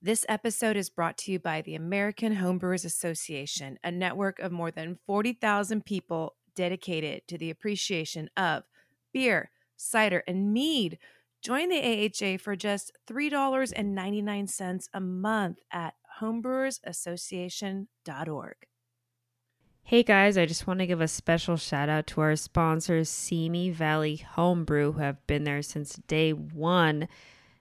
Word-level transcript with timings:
This 0.00 0.24
episode 0.28 0.76
is 0.76 0.90
brought 0.90 1.18
to 1.18 1.32
you 1.32 1.40
by 1.40 1.60
the 1.60 1.74
American 1.74 2.36
Homebrewers 2.36 2.84
Association, 2.84 3.80
a 3.82 3.90
network 3.90 4.38
of 4.38 4.52
more 4.52 4.70
than 4.70 5.00
40,000 5.06 5.84
people 5.84 6.36
dedicated 6.54 7.22
to 7.26 7.36
the 7.36 7.50
appreciation 7.50 8.30
of 8.36 8.62
beer, 9.12 9.50
cider, 9.76 10.22
and 10.28 10.52
mead. 10.52 10.98
Join 11.42 11.68
the 11.68 11.80
AHA 11.80 12.38
for 12.38 12.54
just 12.54 12.92
$3.99 13.08 14.88
a 14.94 15.00
month 15.00 15.58
at 15.72 15.94
homebrewersassociation.org. 16.20 18.56
Hey 19.82 20.04
guys, 20.04 20.38
I 20.38 20.46
just 20.46 20.68
want 20.68 20.78
to 20.78 20.86
give 20.86 21.00
a 21.00 21.08
special 21.08 21.56
shout 21.56 21.88
out 21.88 22.06
to 22.08 22.20
our 22.20 22.36
sponsors, 22.36 23.10
Simi 23.10 23.70
Valley 23.70 24.16
Homebrew, 24.16 24.92
who 24.92 25.00
have 25.00 25.26
been 25.26 25.42
there 25.42 25.62
since 25.62 25.94
day 26.06 26.32
one, 26.32 27.08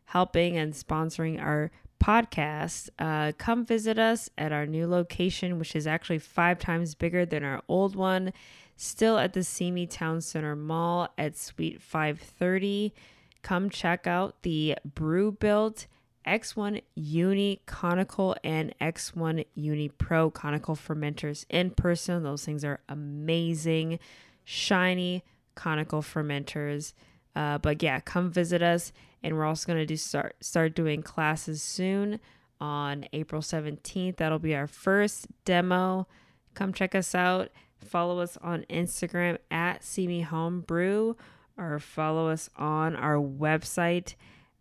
helping 0.05 0.55
and 0.55 0.73
sponsoring 0.73 1.41
our 1.41 1.71
podcast. 2.00 2.89
Uh, 3.00 3.32
come 3.38 3.66
visit 3.66 4.00
us 4.00 4.30
at 4.38 4.52
our 4.52 4.66
new 4.66 4.88
location, 4.88 5.59
which 5.59 5.76
is 5.76 5.88
actually 5.88 6.20
five 6.20 6.59
times 6.59 6.95
bigger 6.95 7.26
than 7.26 7.44
our 7.44 7.62
old 7.67 7.95
one, 7.95 8.34
still 8.76 9.17
at 9.17 9.34
the 9.34 9.44
Simi 9.44 9.88
Town 9.88 10.21
Center 10.21 10.55
Mall 10.55 11.09
at 11.18 11.38
Suite 11.38 11.81
530. 11.81 12.94
Come 13.41 13.70
check 13.70 14.07
out 14.07 14.41
the 14.44 14.76
Brew 14.85 15.31
Built 15.31 15.88
X1 16.27 16.81
Uni 16.95 17.62
Conical 17.66 18.35
and 18.43 18.76
X1 18.82 19.45
Uni 19.55 19.90
Pro 19.90 20.29
conical 20.29 20.76
fermenters 20.76 21.45
in 21.49 21.71
person. 21.71 22.23
Those 22.23 22.43
things 22.43 22.66
are 22.66 22.82
amazing, 22.90 23.99
shiny 24.43 25.23
conical 25.55 26.02
fermenters. 26.02 26.93
Uh, 27.38 27.58
but 27.59 27.84
yeah, 27.84 28.00
come 28.00 28.32
visit 28.32 28.64
us, 28.64 28.91
and 29.22 29.38
we're 29.38 29.46
also 29.46 29.68
going 29.68 29.77
to 29.77 29.86
do 29.86 29.96
start 29.96 30.36
start 30.40 30.73
doing 30.73 31.04
classes 31.04 31.62
soon 31.62 32.20
on 32.60 33.05
April 33.13 33.44
17th. 33.44 34.16
That'll 34.16 34.40
be 34.40 34.55
our 34.55 34.66
first 34.66 35.27
demo. 35.46 36.08
Come 36.55 36.74
check 36.74 36.96
us 36.96 37.13
out. 37.13 37.49
Follow 37.77 38.21
us 38.21 38.40
on 38.41 38.66
Instagram 38.71 39.38
at 39.52 39.84
Simi 39.84 40.21
Home 40.21 40.62
Brew, 40.62 41.16
or 41.55 41.77
follow 41.77 42.27
us 42.27 42.49
on 42.55 42.96
our 42.96 43.18
website 43.18 44.16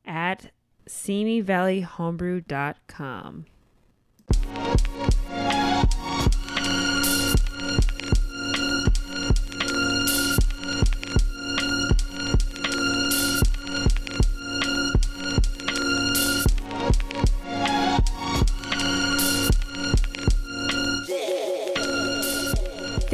at 0.05 0.51
SimiValleyHomebrew.com. 0.87 3.47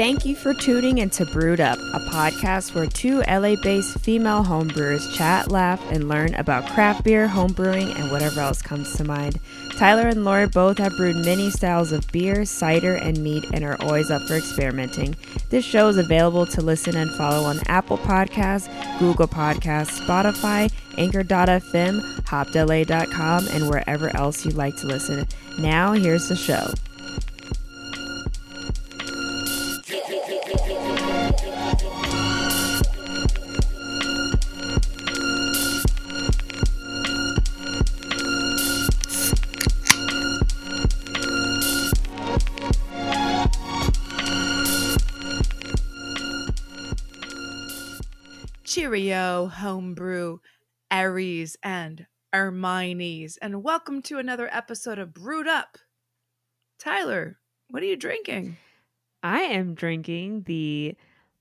Thank 0.03 0.27
you 0.27 0.35
for 0.35 0.53
tuning 0.53 0.99
into 0.99 1.25
Brewed 1.25 1.61
Up, 1.61 1.79
a 1.79 2.01
podcast 2.11 2.75
where 2.75 2.89
two 2.89 3.23
LA 3.29 3.55
based 3.55 4.01
female 4.01 4.43
homebrewers 4.43 5.15
chat, 5.15 5.53
laugh, 5.53 5.81
and 5.93 6.09
learn 6.09 6.35
about 6.35 6.67
craft 6.71 7.05
beer, 7.05 7.29
homebrewing, 7.29 7.97
and 7.97 8.11
whatever 8.11 8.41
else 8.41 8.61
comes 8.61 8.97
to 8.97 9.05
mind. 9.05 9.39
Tyler 9.77 10.09
and 10.09 10.25
Lori 10.25 10.49
both 10.49 10.79
have 10.79 10.97
brewed 10.97 11.25
many 11.25 11.51
styles 11.51 11.93
of 11.93 12.11
beer, 12.11 12.45
cider, 12.45 12.97
and 12.97 13.19
mead 13.19 13.47
and 13.55 13.63
are 13.63 13.77
always 13.79 14.11
up 14.11 14.23
for 14.23 14.35
experimenting. 14.35 15.15
This 15.51 15.65
show 15.65 15.87
is 15.87 15.99
available 15.99 16.47
to 16.47 16.63
listen 16.63 16.97
and 16.97 17.13
follow 17.13 17.45
on 17.45 17.61
Apple 17.69 17.99
Podcasts, 17.99 18.69
Google 18.99 19.29
Podcasts, 19.29 20.05
Spotify, 20.05 20.69
Anchor.fm, 20.99 22.01
HopDelay.com, 22.23 23.47
and 23.53 23.69
wherever 23.69 24.17
else 24.17 24.45
you'd 24.45 24.57
like 24.57 24.77
to 24.79 24.89
listen. 24.89 25.29
Now, 25.61 25.93
here's 25.93 26.29
the 26.29 26.35
show. 26.35 26.73
Cheerio, 48.93 49.47
homebrew, 49.47 50.41
Aries, 50.91 51.57
and 51.63 52.07
Hermione's, 52.31 53.39
and 53.39 53.63
welcome 53.63 54.03
to 54.03 54.19
another 54.19 54.51
episode 54.53 54.99
of 54.99 55.15
Brewed 55.15 55.49
Up. 55.49 55.79
Tyler, 56.79 57.39
what 57.71 57.83
are 57.83 57.87
you 57.87 57.97
drinking? 57.97 58.59
I 59.23 59.41
am 59.41 59.73
drinking 59.73 60.43
the 60.43 60.95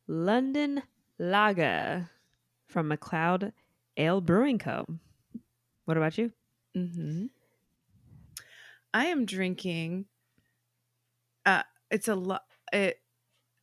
London 0.08 0.84
Lager 1.20 2.10
from 2.70 2.88
MacLeod 2.88 3.52
Ale 3.98 4.22
Brewing 4.22 4.58
Co. 4.58 4.86
What 5.84 5.98
about 5.98 6.18
you? 6.18 6.32
Mm-hmm. 6.78 7.26
I 8.94 9.08
am 9.08 9.26
drinking. 9.26 10.06
Uh, 11.46 11.64
it's 11.90 12.08
a 12.08 12.16
lot. 12.16 12.44
It. 12.72 13.02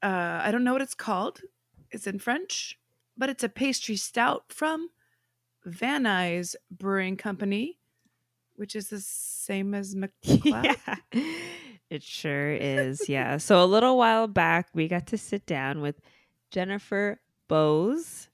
Uh, 0.03 0.41
I 0.43 0.51
don't 0.53 0.65
know 0.65 0.75
what 0.75 0.83
it's 0.83 0.95
called. 0.95 1.41
It's 1.91 2.07
in 2.07 2.19
French, 2.19 2.79
but 3.19 3.29
it's 3.29 3.45
a 3.45 3.49
pastry 3.49 3.97
stout 3.97 4.45
from 4.49 4.89
Van 5.65 6.05
Nuys 6.05 6.55
Brewing 6.71 7.17
Company, 7.17 7.79
which 8.57 8.77
is 8.77 8.89
the 8.89 9.01
same 9.01 9.75
as 9.75 9.95
MacLeod. 10.25 10.65
yeah, 10.65 11.23
it 11.91 12.03
sure 12.03 12.53
is. 12.53 13.09
Yeah. 13.09 13.37
So 13.37 13.63
a 13.63 13.67
little 13.67 13.99
while 13.99 14.29
back, 14.29 14.69
we 14.73 14.89
got 14.89 15.09
to 15.09 15.19
sit 15.19 15.45
down 15.45 15.81
with 15.81 16.01
Jennifer 16.51 17.21
Bowes. 17.49 18.29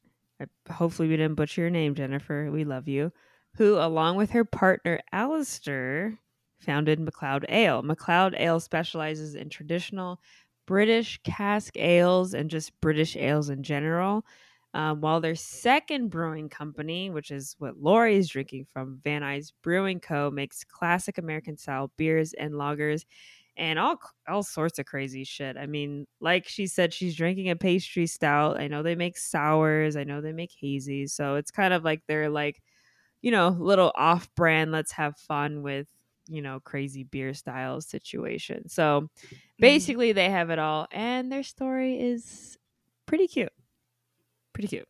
Hopefully, 0.70 1.08
we 1.08 1.16
didn't 1.16 1.36
butcher 1.36 1.62
your 1.62 1.70
name, 1.70 1.94
Jennifer. 1.94 2.50
We 2.50 2.64
love 2.64 2.86
you. 2.86 3.12
Who, 3.56 3.76
along 3.76 4.16
with 4.16 4.30
her 4.30 4.44
partner 4.44 5.00
Alistair, 5.12 6.18
founded 6.58 6.98
MacLeod 7.00 7.46
Ale. 7.48 7.82
MacLeod 7.82 8.34
Ale 8.36 8.60
specializes 8.60 9.34
in 9.34 9.48
traditional 9.48 10.20
British 10.66 11.20
cask 11.22 11.76
ales 11.76 12.34
and 12.34 12.50
just 12.50 12.78
British 12.80 13.16
ales 13.16 13.48
in 13.50 13.62
general. 13.62 14.24
Um, 14.74 15.00
while 15.00 15.20
their 15.20 15.36
second 15.36 16.08
brewing 16.10 16.48
company, 16.50 17.08
which 17.10 17.30
is 17.30 17.54
what 17.58 17.78
Lori 17.78 18.16
is 18.16 18.28
drinking 18.28 18.66
from, 18.66 18.98
Van 19.04 19.22
Nuys 19.22 19.52
Brewing 19.62 20.00
Co., 20.00 20.30
makes 20.30 20.64
classic 20.64 21.16
American 21.16 21.56
style 21.56 21.92
beers 21.96 22.32
and 22.34 22.54
lagers 22.54 23.04
and 23.56 23.78
all 23.78 24.00
all 24.28 24.42
sorts 24.42 24.78
of 24.80 24.86
crazy 24.86 25.22
shit. 25.24 25.56
I 25.56 25.66
mean, 25.66 26.06
like 26.20 26.48
she 26.48 26.66
said, 26.66 26.92
she's 26.92 27.16
drinking 27.16 27.50
a 27.50 27.56
pastry 27.56 28.06
stout. 28.06 28.58
I 28.60 28.66
know 28.68 28.82
they 28.82 28.96
make 28.96 29.16
sours. 29.16 29.96
I 29.96 30.04
know 30.04 30.20
they 30.20 30.32
make 30.32 30.50
hazies. 30.62 31.10
So 31.10 31.36
it's 31.36 31.52
kind 31.52 31.72
of 31.72 31.84
like 31.84 32.02
they're 32.08 32.30
like, 32.30 32.62
you 33.22 33.30
know, 33.30 33.48
little 33.50 33.92
off 33.96 34.32
brand. 34.34 34.72
Let's 34.72 34.92
have 34.92 35.16
fun 35.18 35.62
with 35.62 35.88
you 36.28 36.42
know 36.42 36.60
crazy 36.60 37.04
beer 37.04 37.34
styles 37.34 37.86
situation. 37.88 38.68
So 38.68 39.08
Mm-hmm. 39.60 39.88
basically, 39.88 40.12
they 40.12 40.30
have 40.30 40.50
it 40.50 40.58
all, 40.58 40.88
and 40.90 41.30
their 41.32 41.42
story 41.44 42.00
is 42.00 42.58
pretty 43.06 43.28
cute. 43.28 43.52
Pretty 44.54 44.68
cute. 44.68 44.88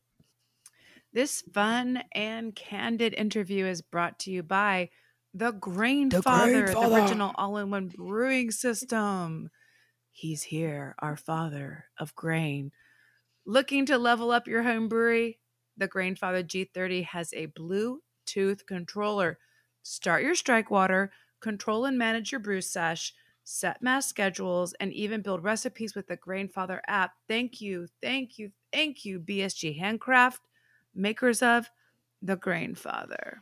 This 1.12 1.42
fun 1.52 2.02
and 2.12 2.54
candid 2.54 3.14
interview 3.14 3.66
is 3.66 3.82
brought 3.82 4.19
to 4.20 4.30
you 4.30 4.42
by 4.42 4.91
the 5.32 5.52
Grainfather, 5.52 6.10
the, 6.10 6.20
Grainfather. 6.20 7.02
original 7.02 7.32
all-in-one 7.36 7.88
brewing 7.88 8.50
system. 8.50 9.50
He's 10.10 10.44
here, 10.44 10.94
our 11.00 11.16
father 11.16 11.86
of 11.98 12.14
grain. 12.14 12.70
Looking 13.47 13.86
to 13.86 13.98
level 13.98 14.30
up 14.30 14.47
your 14.47 14.62
home 14.62 14.88
brewery? 14.88 15.41
The 15.76 15.88
Grainfather 15.88 16.44
G30 16.44 17.06
has 17.06 17.32
a 17.32 17.48
Bluetooth 17.48 18.66
controller. 18.66 19.38
Start 19.82 20.22
your 20.22 20.36
strike 20.36 20.70
water, 20.70 21.10
control 21.41 21.84
and 21.84 21.98
manage 21.98 22.31
your 22.31 22.40
brew 22.40 22.61
sesh, 22.61 23.12
set 23.44 23.82
mash 23.82 24.06
schedules, 24.06 24.75
and 24.81 24.93
even 24.93 25.23
build 25.23 25.44
recipes 25.44 25.94
with 25.94 26.06
the 26.06 26.17
Grainfather 26.17 26.81
app. 26.88 27.12
Thank 27.29 27.61
you, 27.61 27.87
thank 28.02 28.38
you, 28.38 28.50
thank 28.73 29.05
you, 29.05 29.20
BSG 29.20 29.79
Handcraft, 29.79 30.41
makers 30.94 31.43
of 31.43 31.69
the 32.23 32.37
Grainfather. 32.37 33.37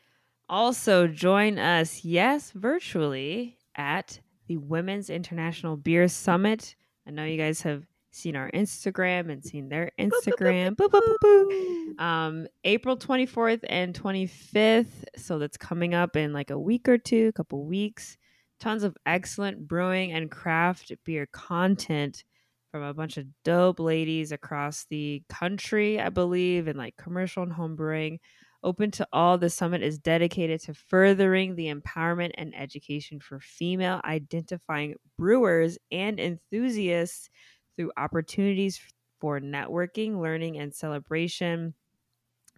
Also, 0.48 1.06
join 1.06 1.58
us, 1.58 2.04
yes, 2.04 2.50
virtually 2.50 3.56
at 3.76 4.20
the 4.48 4.58
Women's 4.58 5.08
International 5.08 5.76
Beer 5.76 6.08
Summit. 6.08 6.74
I 7.06 7.10
know 7.10 7.24
you 7.24 7.38
guys 7.38 7.62
have 7.62 7.84
seen 8.10 8.36
our 8.36 8.50
Instagram 8.50 9.30
and 9.30 9.42
seen 9.42 9.68
their 9.68 9.90
Instagram. 9.98 10.76
Boop, 10.76 10.90
boop, 10.90 11.14
boop. 11.24 11.68
Um, 11.98 12.46
April 12.64 12.96
24th 12.96 13.60
and 13.68 13.94
25th. 13.94 15.04
So 15.16 15.38
that's 15.38 15.58
coming 15.58 15.92
up 15.92 16.16
in 16.16 16.32
like 16.32 16.50
a 16.50 16.58
week 16.58 16.88
or 16.88 16.96
two, 16.96 17.28
a 17.28 17.32
couple 17.32 17.66
weeks. 17.66 18.16
Tons 18.62 18.84
of 18.84 18.96
excellent 19.04 19.66
brewing 19.66 20.12
and 20.12 20.30
craft 20.30 20.92
beer 21.04 21.26
content 21.32 22.24
from 22.70 22.82
a 22.82 22.94
bunch 22.94 23.16
of 23.16 23.26
dope 23.44 23.80
ladies 23.80 24.32
across 24.32 24.86
the 24.88 25.22
country, 25.28 26.00
I 26.00 26.08
believe, 26.08 26.68
in 26.68 26.76
like 26.76 26.96
commercial 26.96 27.42
and 27.42 27.52
home 27.52 27.76
brewing 27.76 28.20
Open 28.64 28.92
to 28.92 29.08
all, 29.12 29.38
the 29.38 29.50
summit 29.50 29.82
is 29.82 29.98
dedicated 29.98 30.60
to 30.62 30.74
furthering 30.74 31.56
the 31.56 31.74
empowerment 31.74 32.30
and 32.34 32.54
education 32.54 33.18
for 33.18 33.40
female 33.40 34.00
identifying 34.04 34.94
brewers 35.18 35.78
and 35.90 36.20
enthusiasts 36.20 37.28
through 37.74 37.90
opportunities 37.96 38.80
for 39.20 39.40
networking, 39.40 40.20
learning, 40.20 40.58
and 40.58 40.72
celebration. 40.72 41.74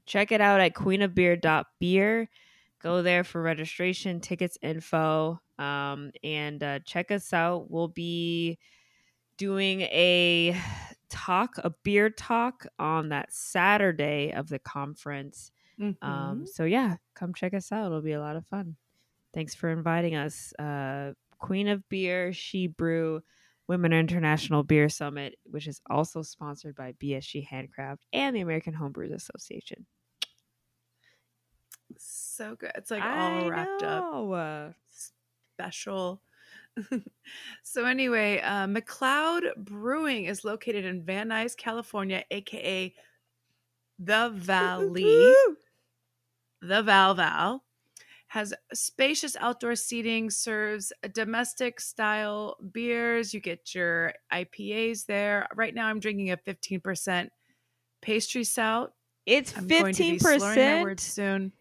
Check 0.04 0.30
it 0.30 0.42
out 0.42 0.60
at 0.60 0.74
queenofbeer.beer. 0.74 2.28
Go 2.82 3.02
there 3.02 3.24
for 3.24 3.40
registration, 3.40 4.20
tickets, 4.20 4.58
info, 4.60 5.40
um, 5.58 6.10
and 6.22 6.62
uh, 6.62 6.78
check 6.80 7.10
us 7.10 7.32
out. 7.32 7.70
We'll 7.70 7.88
be 7.88 8.58
doing 9.36 9.82
a 9.82 10.56
talk, 11.08 11.56
a 11.58 11.70
beer 11.82 12.10
talk 12.10 12.66
on 12.78 13.10
that 13.10 13.32
Saturday 13.32 14.32
of 14.32 14.48
the 14.48 14.58
conference. 14.58 15.52
Mm-hmm. 15.80 16.08
Um, 16.08 16.46
so 16.46 16.64
yeah, 16.64 16.96
come 17.14 17.34
check 17.34 17.54
us 17.54 17.72
out. 17.72 17.86
It'll 17.86 18.00
be 18.00 18.12
a 18.12 18.20
lot 18.20 18.36
of 18.36 18.46
fun. 18.46 18.76
Thanks 19.32 19.54
for 19.54 19.70
inviting 19.70 20.14
us. 20.14 20.52
Uh, 20.58 21.12
Queen 21.38 21.68
of 21.68 21.86
Beer, 21.88 22.32
She 22.32 22.68
Brew, 22.68 23.20
Women 23.66 23.92
International 23.92 24.62
Beer 24.62 24.88
Summit, 24.88 25.36
which 25.44 25.66
is 25.66 25.80
also 25.90 26.22
sponsored 26.22 26.76
by 26.76 26.92
BSG 27.02 27.46
Handcraft 27.46 28.04
and 28.12 28.36
the 28.36 28.40
American 28.40 28.74
Homebrewers 28.74 29.14
Association. 29.14 29.86
so 31.98 32.56
good. 32.56 32.72
It's 32.76 32.90
like 32.90 33.02
all 33.02 33.44
I 33.44 33.48
wrapped 33.48 33.82
up. 33.82 34.14
Special. 35.56 36.20
so 37.62 37.84
anyway, 37.84 38.40
uh, 38.40 38.66
MacLeod 38.66 39.44
Brewing 39.56 40.24
is 40.24 40.44
located 40.44 40.84
in 40.84 41.04
Van 41.04 41.28
Nuys, 41.28 41.56
California, 41.56 42.24
aka 42.30 42.92
the 43.98 44.30
Valley. 44.34 45.34
the 46.60 46.82
Val 46.82 47.14
Val 47.14 47.64
has 48.28 48.52
spacious 48.72 49.36
outdoor 49.38 49.76
seating, 49.76 50.28
serves 50.28 50.92
domestic 51.12 51.78
style 51.80 52.56
beers. 52.72 53.32
You 53.32 53.38
get 53.38 53.72
your 53.76 54.12
IPAs 54.32 55.06
there. 55.06 55.46
Right 55.54 55.72
now, 55.72 55.86
I'm 55.86 56.00
drinking 56.00 56.32
a 56.32 56.36
15% 56.36 57.28
pastry 58.02 58.42
stout. 58.42 58.94
It's 59.24 59.56
I'm 59.56 59.68
going 59.68 59.94
to 59.94 60.02
be 60.02 60.18
fifteen 60.18 60.18
slurring 60.18 60.58
my 60.58 60.82
words 60.82 61.04
percent. 61.04 61.14
soon. 61.42 61.52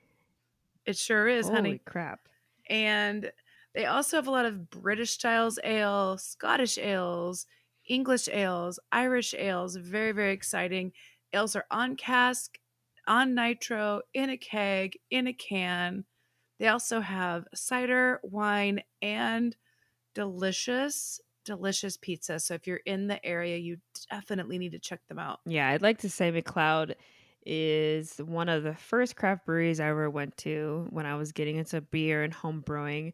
It 0.85 0.97
sure 0.97 1.27
is, 1.27 1.45
Holy 1.45 1.55
honey. 1.55 1.81
crap! 1.85 2.27
And 2.69 3.31
they 3.73 3.85
also 3.85 4.17
have 4.17 4.27
a 4.27 4.31
lot 4.31 4.45
of 4.45 4.69
British 4.69 5.11
styles 5.11 5.59
ale, 5.63 6.17
Scottish 6.17 6.77
ales, 6.77 7.45
English 7.87 8.29
ales, 8.29 8.79
Irish 8.91 9.33
ales. 9.33 9.75
Very, 9.75 10.11
very 10.11 10.33
exciting. 10.33 10.91
Ales 11.33 11.55
are 11.55 11.65
on 11.71 11.95
cask, 11.95 12.59
on 13.07 13.33
nitro, 13.33 14.01
in 14.13 14.29
a 14.29 14.37
keg, 14.37 14.97
in 15.09 15.27
a 15.27 15.33
can. 15.33 16.05
They 16.59 16.67
also 16.67 17.01
have 17.01 17.47
cider, 17.53 18.19
wine, 18.23 18.83
and 19.01 19.55
delicious, 20.13 21.19
delicious 21.45 21.97
pizza. 21.97 22.39
So 22.39 22.53
if 22.53 22.67
you're 22.67 22.77
in 22.85 23.07
the 23.07 23.23
area, 23.25 23.57
you 23.57 23.77
definitely 24.09 24.57
need 24.59 24.71
to 24.73 24.79
check 24.79 25.01
them 25.07 25.19
out. 25.19 25.39
Yeah, 25.45 25.69
I'd 25.69 25.81
like 25.81 25.99
to 25.99 26.09
say 26.09 26.31
MacLeod 26.31 26.95
is 27.45 28.17
one 28.17 28.47
of 28.47 28.63
the 28.63 28.75
first 28.75 29.15
craft 29.15 29.45
breweries 29.45 29.79
I 29.79 29.89
ever 29.89 30.09
went 30.09 30.37
to 30.37 30.87
when 30.91 31.05
I 31.05 31.15
was 31.15 31.31
getting 31.33 31.57
into 31.57 31.81
beer 31.81 32.23
and 32.23 32.33
home 32.33 32.61
brewing. 32.61 33.13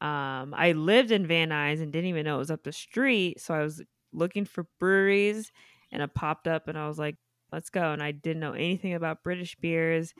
Um, 0.00 0.54
I 0.56 0.72
lived 0.72 1.10
in 1.10 1.26
Van 1.26 1.50
Nuys 1.50 1.82
and 1.82 1.92
didn't 1.92 2.08
even 2.10 2.24
know 2.24 2.36
it 2.36 2.38
was 2.38 2.50
up 2.50 2.62
the 2.62 2.72
street, 2.72 3.40
so 3.40 3.54
I 3.54 3.62
was 3.62 3.82
looking 4.12 4.44
for 4.44 4.66
breweries, 4.78 5.52
and 5.92 6.02
it 6.02 6.14
popped 6.14 6.46
up, 6.48 6.68
and 6.68 6.78
I 6.78 6.86
was 6.88 6.98
like, 6.98 7.16
"Let's 7.52 7.70
go!" 7.70 7.92
And 7.92 8.02
I 8.02 8.12
didn't 8.12 8.40
know 8.40 8.52
anything 8.52 8.94
about 8.94 9.24
British 9.24 9.56
beers, 9.56 10.14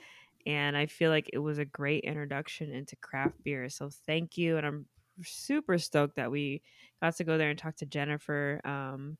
and 0.45 0.75
I 0.77 0.85
feel 0.87 1.11
like 1.11 1.29
it 1.33 1.39
was 1.39 1.59
a 1.59 1.65
great 1.65 2.03
introduction 2.03 2.71
into 2.71 2.95
craft 2.97 3.43
beer. 3.43 3.69
So 3.69 3.89
thank 4.05 4.37
you, 4.37 4.57
and 4.57 4.65
I'm 4.67 4.85
super 5.23 5.77
stoked 5.77 6.15
that 6.17 6.31
we 6.31 6.61
got 7.01 7.15
to 7.17 7.23
go 7.23 7.37
there 7.37 7.49
and 7.49 7.59
talk 7.59 7.75
to 7.77 7.85
Jennifer. 7.85 8.61
Um, 8.65 9.17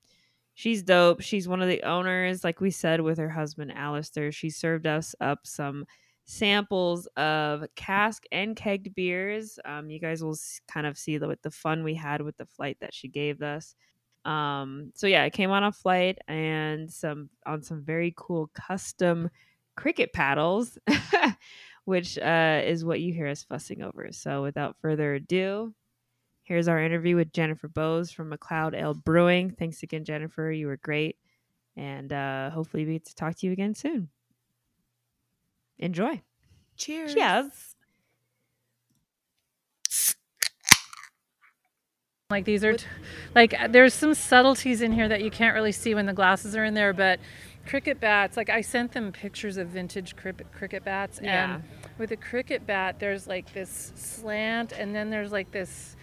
she's 0.53 0.83
dope. 0.83 1.21
She's 1.21 1.47
one 1.47 1.61
of 1.61 1.69
the 1.69 1.83
owners, 1.83 2.43
like 2.43 2.61
we 2.61 2.71
said, 2.71 3.01
with 3.01 3.17
her 3.17 3.29
husband 3.29 3.71
Alistair. 3.73 4.31
She 4.31 4.49
served 4.49 4.87
us 4.87 5.15
up 5.21 5.39
some 5.45 5.85
samples 6.29 7.07
of 7.17 7.65
cask 7.75 8.23
and 8.31 8.55
kegged 8.55 8.93
beers. 8.93 9.57
Um, 9.65 9.89
you 9.89 9.99
guys 9.99 10.23
will 10.23 10.37
kind 10.67 10.85
of 10.85 10.95
see 10.95 11.17
the, 11.17 11.35
the 11.41 11.49
fun 11.49 11.83
we 11.83 11.95
had 11.95 12.21
with 12.21 12.37
the 12.37 12.45
flight 12.45 12.77
that 12.81 12.93
she 12.93 13.07
gave 13.07 13.41
us. 13.41 13.73
Um, 14.25 14.91
so 14.93 15.07
yeah, 15.07 15.23
I 15.23 15.31
came 15.31 15.49
on 15.49 15.63
a 15.63 15.71
flight 15.71 16.19
and 16.27 16.91
some 16.91 17.29
on 17.47 17.63
some 17.63 17.83
very 17.83 18.13
cool 18.15 18.51
custom 18.53 19.31
cricket 19.75 20.13
paddles, 20.13 20.77
which 21.85 22.19
uh, 22.19 22.61
is 22.63 22.85
what 22.85 23.01
you 23.01 23.11
hear 23.11 23.27
us 23.27 23.43
fussing 23.43 23.81
over. 23.81 24.09
So 24.11 24.43
without 24.43 24.77
further 24.81 25.15
ado, 25.15 25.73
Here's 26.43 26.67
our 26.67 26.81
interview 26.81 27.15
with 27.15 27.31
Jennifer 27.31 27.67
Bowes 27.67 28.09
from 28.11 28.29
MacLeod 28.29 28.73
Ale 28.73 28.95
Brewing. 28.95 29.51
Thanks 29.51 29.83
again, 29.83 30.03
Jennifer. 30.03 30.49
You 30.51 30.65
were 30.65 30.77
great. 30.77 31.15
And 31.77 32.11
uh, 32.11 32.49
hopefully, 32.49 32.87
we 32.87 32.93
get 32.93 33.05
to 33.05 33.13
talk 33.13 33.35
to 33.35 33.45
you 33.45 33.51
again 33.51 33.75
soon. 33.75 34.09
Enjoy. 35.79 36.21
Cheers. 36.75 37.13
Cheers. 37.13 37.75
Like 42.29 42.45
these 42.45 42.63
are, 42.63 42.73
t- 42.77 42.85
like 43.33 43.59
uh, 43.59 43.67
there's 43.69 43.93
some 43.93 44.13
subtleties 44.13 44.83
in 44.83 44.91
here 44.91 45.07
that 45.07 45.23
you 45.23 45.31
can't 45.31 45.55
really 45.55 45.71
see 45.71 45.95
when 45.95 46.05
the 46.05 46.13
glasses 46.13 46.55
are 46.55 46.63
in 46.63 46.75
there. 46.75 46.93
But 46.93 47.19
cricket 47.65 47.99
bats, 47.99 48.37
like 48.37 48.51
I 48.51 48.61
sent 48.61 48.91
them 48.91 49.11
pictures 49.11 49.57
of 49.57 49.69
vintage 49.69 50.15
cricket 50.15 50.51
cricket 50.53 50.83
bats, 50.85 51.19
Yeah. 51.23 51.55
and 51.55 51.63
with 51.97 52.11
a 52.11 52.15
cricket 52.17 52.67
bat, 52.67 52.99
there's 52.99 53.25
like 53.25 53.51
this 53.53 53.91
slant, 53.95 54.73
and 54.73 54.93
then 54.93 55.09
there's 55.09 55.31
like 55.31 55.49
this 55.51 55.95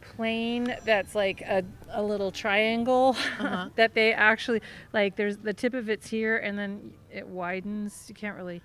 plane 0.00 0.76
that's 0.84 1.14
like 1.14 1.40
a, 1.42 1.62
a 1.90 2.02
little 2.02 2.32
triangle 2.32 3.10
Uh-huh. 3.38 3.68
that 3.76 3.94
they 3.94 4.12
actually 4.12 4.60
like. 4.92 5.14
There's 5.14 5.36
the 5.36 5.54
tip 5.54 5.74
of 5.74 5.88
it's 5.88 6.08
here, 6.08 6.36
and 6.38 6.58
then 6.58 6.94
it 7.12 7.28
widens. 7.28 8.06
You 8.08 8.16
can't 8.16 8.36
really. 8.36 8.60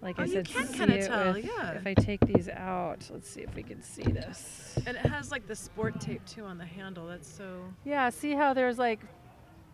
Like 0.00 0.16
Oh, 0.18 0.22
I 0.22 0.26
you 0.26 0.32
said, 0.32 0.48
can 0.48 0.68
kinda 0.68 1.06
tell, 1.06 1.32
with- 1.32 1.44
yeah. 1.44 1.72
If 1.72 1.86
I 1.86 1.94
take 1.94 2.20
these 2.20 2.48
out, 2.48 3.08
let's 3.12 3.28
see 3.28 3.40
if 3.40 3.54
we 3.56 3.62
can 3.64 3.82
see 3.82 4.02
this. 4.04 4.78
And 4.86 4.96
it 4.96 5.04
has 5.06 5.30
like 5.32 5.46
the 5.48 5.56
sport 5.56 6.00
tape 6.00 6.24
too 6.24 6.44
on 6.44 6.56
the 6.56 6.64
handle. 6.66 7.06
That's 7.08 7.28
so. 7.28 7.64
Yeah, 7.84 8.08
see 8.10 8.32
how 8.32 8.54
there's 8.54 8.78
like 8.78 9.00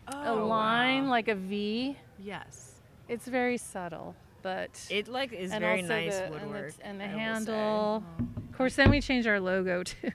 a 0.09 0.29
Oh, 0.31 0.47
line, 0.47 1.05
wow. 1.05 1.11
like 1.11 1.29
a 1.29 1.35
V. 1.35 1.97
Yes. 2.19 2.73
It's 3.09 3.27
very 3.27 3.59
subtle, 3.59 4.15
but 4.43 4.87
It 4.91 5.09
like 5.09 5.33
is 5.35 5.51
very 5.53 5.83
nice 5.83 6.17
the, 6.19 6.29
woodwork. 6.31 6.73
and 6.81 6.99
the, 6.99 7.05
and 7.05 7.05
the 7.05 7.05
I 7.05 7.09
will 7.09 7.15
say. 7.45 7.53
handle. 7.53 8.05
Oh. 8.21 8.25
Of 8.51 8.57
course, 8.57 8.77
then 8.77 8.91
we 8.91 9.01
changed 9.03 9.29
our 9.29 9.41
logo 9.41 9.83
too. 9.83 10.11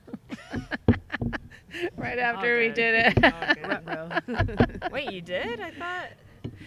right 1.98 2.18
after 2.20 2.58
we 2.58 2.70
did 2.70 3.16
it. 3.16 3.24
All 3.24 3.54
good. 3.54 3.68
Ruh-roh. 3.68 4.90
Wait, 4.92 5.12
you 5.12 5.22
did? 5.22 5.60
I 5.60 5.72
thought. 5.72 6.08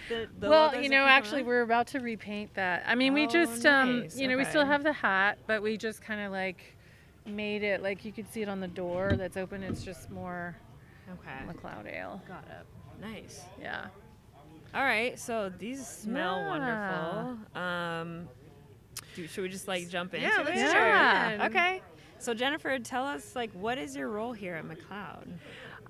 The, 0.08 0.28
the 0.40 0.48
well, 0.48 0.74
you 0.80 0.88
know, 0.88 1.04
actually, 1.04 1.42
on? 1.42 1.46
we're 1.46 1.62
about 1.62 1.86
to 1.88 2.00
repaint 2.00 2.54
that. 2.54 2.82
I 2.86 2.94
mean, 2.94 3.14
we 3.14 3.24
Oh, 3.24 3.30
just, 3.30 3.64
um, 3.66 4.00
nice. 4.00 4.16
you 4.18 4.28
know, 4.28 4.36
we 4.36 4.44
still 4.44 4.64
have 4.66 4.82
the 4.82 4.92
hat, 4.92 5.38
but 5.46 5.62
we 5.62 5.76
just 5.76 6.02
kind 6.02 6.20
of 6.20 6.32
like 6.32 6.76
made 7.26 7.62
it 7.62 7.82
like 7.82 8.04
you 8.04 8.12
could 8.12 8.30
see 8.32 8.42
it 8.42 8.48
on 8.48 8.60
the 8.60 8.68
door 8.68 9.12
that's 9.16 9.36
open. 9.36 9.62
It's 9.62 9.84
just 9.84 10.10
more 10.10 10.56
Okay. 11.12 11.44
MacLeod 11.46 11.86
Ale. 11.86 12.20
Got 12.26 12.44
it. 12.48 12.66
Nice. 13.00 13.42
Yeah. 13.60 13.86
All 14.74 14.82
right. 14.82 15.18
So 15.18 15.52
these 15.58 15.86
smell 15.86 16.38
Yeah. 16.38 16.48
wonderful. 16.48 17.60
Um, 17.62 18.28
do, 19.14 19.26
should 19.26 19.42
we 19.42 19.48
just 19.50 19.68
like 19.68 19.88
jump 19.88 20.14
into 20.14 20.26
Yeah, 20.26 20.40
it? 20.40 20.46
let's 20.46 20.60
jump 20.60 20.72
Sure. 20.72 21.34
in. 21.34 21.42
Okay. 21.42 21.82
So 22.18 22.34
Jennifer, 22.34 22.78
tell 22.78 23.04
us 23.04 23.34
like 23.36 23.50
what 23.52 23.78
is 23.78 23.94
your 23.96 24.08
role 24.08 24.32
here 24.32 24.54
at 24.54 24.64
MacLeod? 24.64 25.38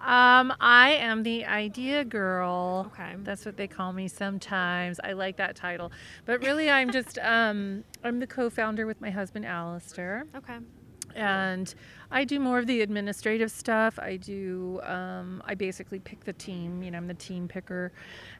Um, 0.02 0.52
I 0.60 0.94
am 0.94 1.22
the 1.22 1.44
idea 1.46 2.04
girl. 2.04 2.90
Okay. 2.92 3.14
That's 3.22 3.46
what 3.46 3.56
they 3.56 3.68
call 3.68 3.92
me 3.92 4.08
sometimes. 4.08 4.98
I 5.02 5.12
like 5.12 5.36
that 5.36 5.54
title. 5.54 5.92
But 6.24 6.42
really 6.42 6.68
I'm 6.68 6.90
just 6.90 7.18
um 7.20 7.84
I'm 8.02 8.18
the 8.18 8.26
co-founder 8.26 8.84
with 8.84 9.00
my 9.00 9.10
husband 9.10 9.46
Alistair. 9.46 10.26
Okay. 10.36 10.58
And 11.14 11.72
I 12.14 12.24
do 12.24 12.38
more 12.38 12.58
of 12.58 12.66
the 12.66 12.82
administrative 12.82 13.50
stuff. 13.50 13.98
I 13.98 14.16
do 14.16 14.80
um, 14.82 15.42
I 15.46 15.54
basically 15.54 15.98
pick 15.98 16.24
the 16.24 16.34
team, 16.34 16.82
you 16.82 16.90
know, 16.90 16.98
I'm 16.98 17.06
the 17.06 17.14
team 17.14 17.48
picker. 17.48 17.90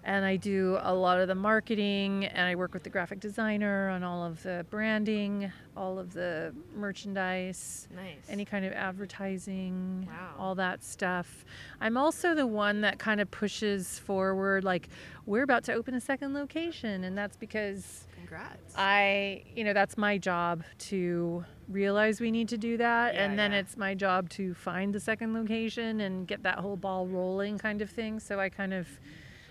And 0.05 0.25
I 0.25 0.37
do 0.37 0.79
a 0.83 0.93
lot 0.93 1.21
of 1.21 1.29
the 1.29 1.35
marketing 1.35 2.27
and 2.27 2.41
I 2.47 2.55
work 2.55 2.75
with 2.75 2.83
the 2.83 2.91
graphic 2.91 3.19
designer 3.21 3.89
on 3.89 4.03
all 4.05 4.25
of 4.25 4.43
the 4.43 4.67
branding, 4.69 5.51
all 5.77 5.99
of 5.99 6.13
the 6.13 6.55
merchandise 6.77 7.89
Nice. 7.95 8.17
any 8.29 8.45
kind 8.45 8.65
of 8.67 8.73
advertising, 8.75 10.07
Wow. 10.11 10.35
all 10.39 10.55
that 10.57 10.85
stuff. 10.85 11.45
I'm 11.81 11.97
also 11.97 12.35
the 12.35 12.47
one 12.47 12.83
that 12.83 12.99
kind 12.99 13.21
of 13.21 13.31
pushes 13.31 13.99
forward, 13.99 14.65
like, 14.65 14.89
we're 15.25 15.45
about 15.45 15.65
to 15.65 15.73
open 15.73 15.95
a 15.95 16.01
second 16.01 16.35
location. 16.35 17.05
And 17.05 17.17
that's 17.17 17.37
because 17.37 18.05
Congrats. 18.33 18.75
I, 18.77 19.43
you 19.55 19.65
know, 19.65 19.73
that's 19.73 19.99
my 19.99 20.17
job 20.17 20.65
to 20.79 21.45
realize 21.69 22.21
we 22.21 22.31
need 22.31 22.49
to 22.49 22.59
do 22.59 22.77
that. 22.79 23.15
Yeah, 23.15 23.25
and 23.25 23.39
then 23.39 23.53
yeah. 23.53 23.59
it's 23.59 23.77
my 23.77 23.95
job 23.95 24.31
to 24.31 24.55
find 24.55 24.95
the 24.95 25.01
second 25.01 25.35
location 25.35 26.01
and 26.01 26.27
get 26.27 26.43
that 26.45 26.59
whole 26.59 26.77
ball 26.77 27.07
rolling 27.07 27.59
kind 27.59 27.83
of 27.83 27.91
thing. 27.91 28.21
So 28.21 28.41
I 28.41 28.49
kind 28.49 28.73
of. 28.73 28.89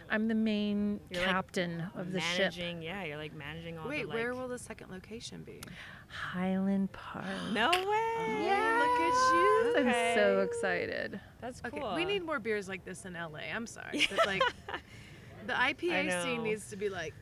I'm 0.09 0.27
the 0.27 0.35
main 0.35 0.99
You're, 1.09 1.21
like, 1.21 1.31
captain 1.31 1.85
of 1.95 2.11
the 2.11 2.19
ship. 2.19 2.53
managing, 2.53 2.81
yeah, 2.81 3.05
you're 3.05 3.15
like 3.15 3.33
managing 3.33 3.77
all 3.77 3.87
Wait, 3.87 4.01
the 4.01 4.07
like. 4.07 4.15
Wait, 4.17 4.23
where 4.23 4.33
will 4.33 4.49
the 4.49 4.59
second 4.59 4.91
location 4.91 5.41
be? 5.43 5.61
Highland 6.09 6.91
Park. 6.91 7.23
no 7.53 7.69
way. 7.69 7.77
Oh, 7.79 8.41
yeah, 8.43 9.77
look 9.77 9.85
at 9.85 9.85
you. 9.85 9.89
I'm 9.89 10.15
so 10.17 10.41
excited. 10.41 11.17
That's 11.39 11.61
cool. 11.61 11.81
Okay, 11.81 11.95
we 11.95 12.03
need 12.03 12.25
more 12.25 12.39
beers 12.39 12.67
like 12.67 12.83
this 12.83 13.05
in 13.05 13.13
LA. 13.13 13.39
I'm 13.55 13.65
sorry, 13.65 14.05
but 14.09 14.25
like 14.27 14.43
the 15.47 15.53
IPA 15.53 16.23
scene 16.23 16.43
needs 16.43 16.69
to 16.71 16.75
be 16.75 16.89
like, 16.89 17.13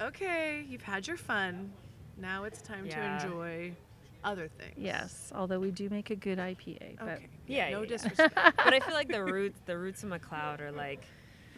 okay, 0.00 0.64
you've 0.68 0.82
had 0.82 1.06
your 1.06 1.16
fun. 1.16 1.72
Now 2.16 2.44
it's 2.44 2.60
time 2.62 2.86
Yeah. 2.86 3.18
to 3.18 3.24
enjoy 3.26 3.72
other 4.24 4.48
things. 4.48 4.74
Yes, 4.76 5.32
although 5.34 5.58
we 5.60 5.70
do 5.70 5.88
make 5.88 6.10
a 6.10 6.16
good 6.16 6.38
IPA. 6.38 6.96
But 6.98 7.08
Okay. 7.08 7.26
Yeah, 7.46 7.70
No 7.70 7.78
yeah, 7.78 7.80
yeah. 7.82 7.86
disrespect. 7.88 8.34
but 8.64 8.72
I 8.74 8.80
feel 8.80 8.94
like 8.94 9.08
the 9.08 9.24
roots, 9.24 9.60
the 9.66 9.76
roots 9.76 10.02
of 10.02 10.10
MacLeod 10.10 10.60
are 10.60 10.72
like 10.72 11.04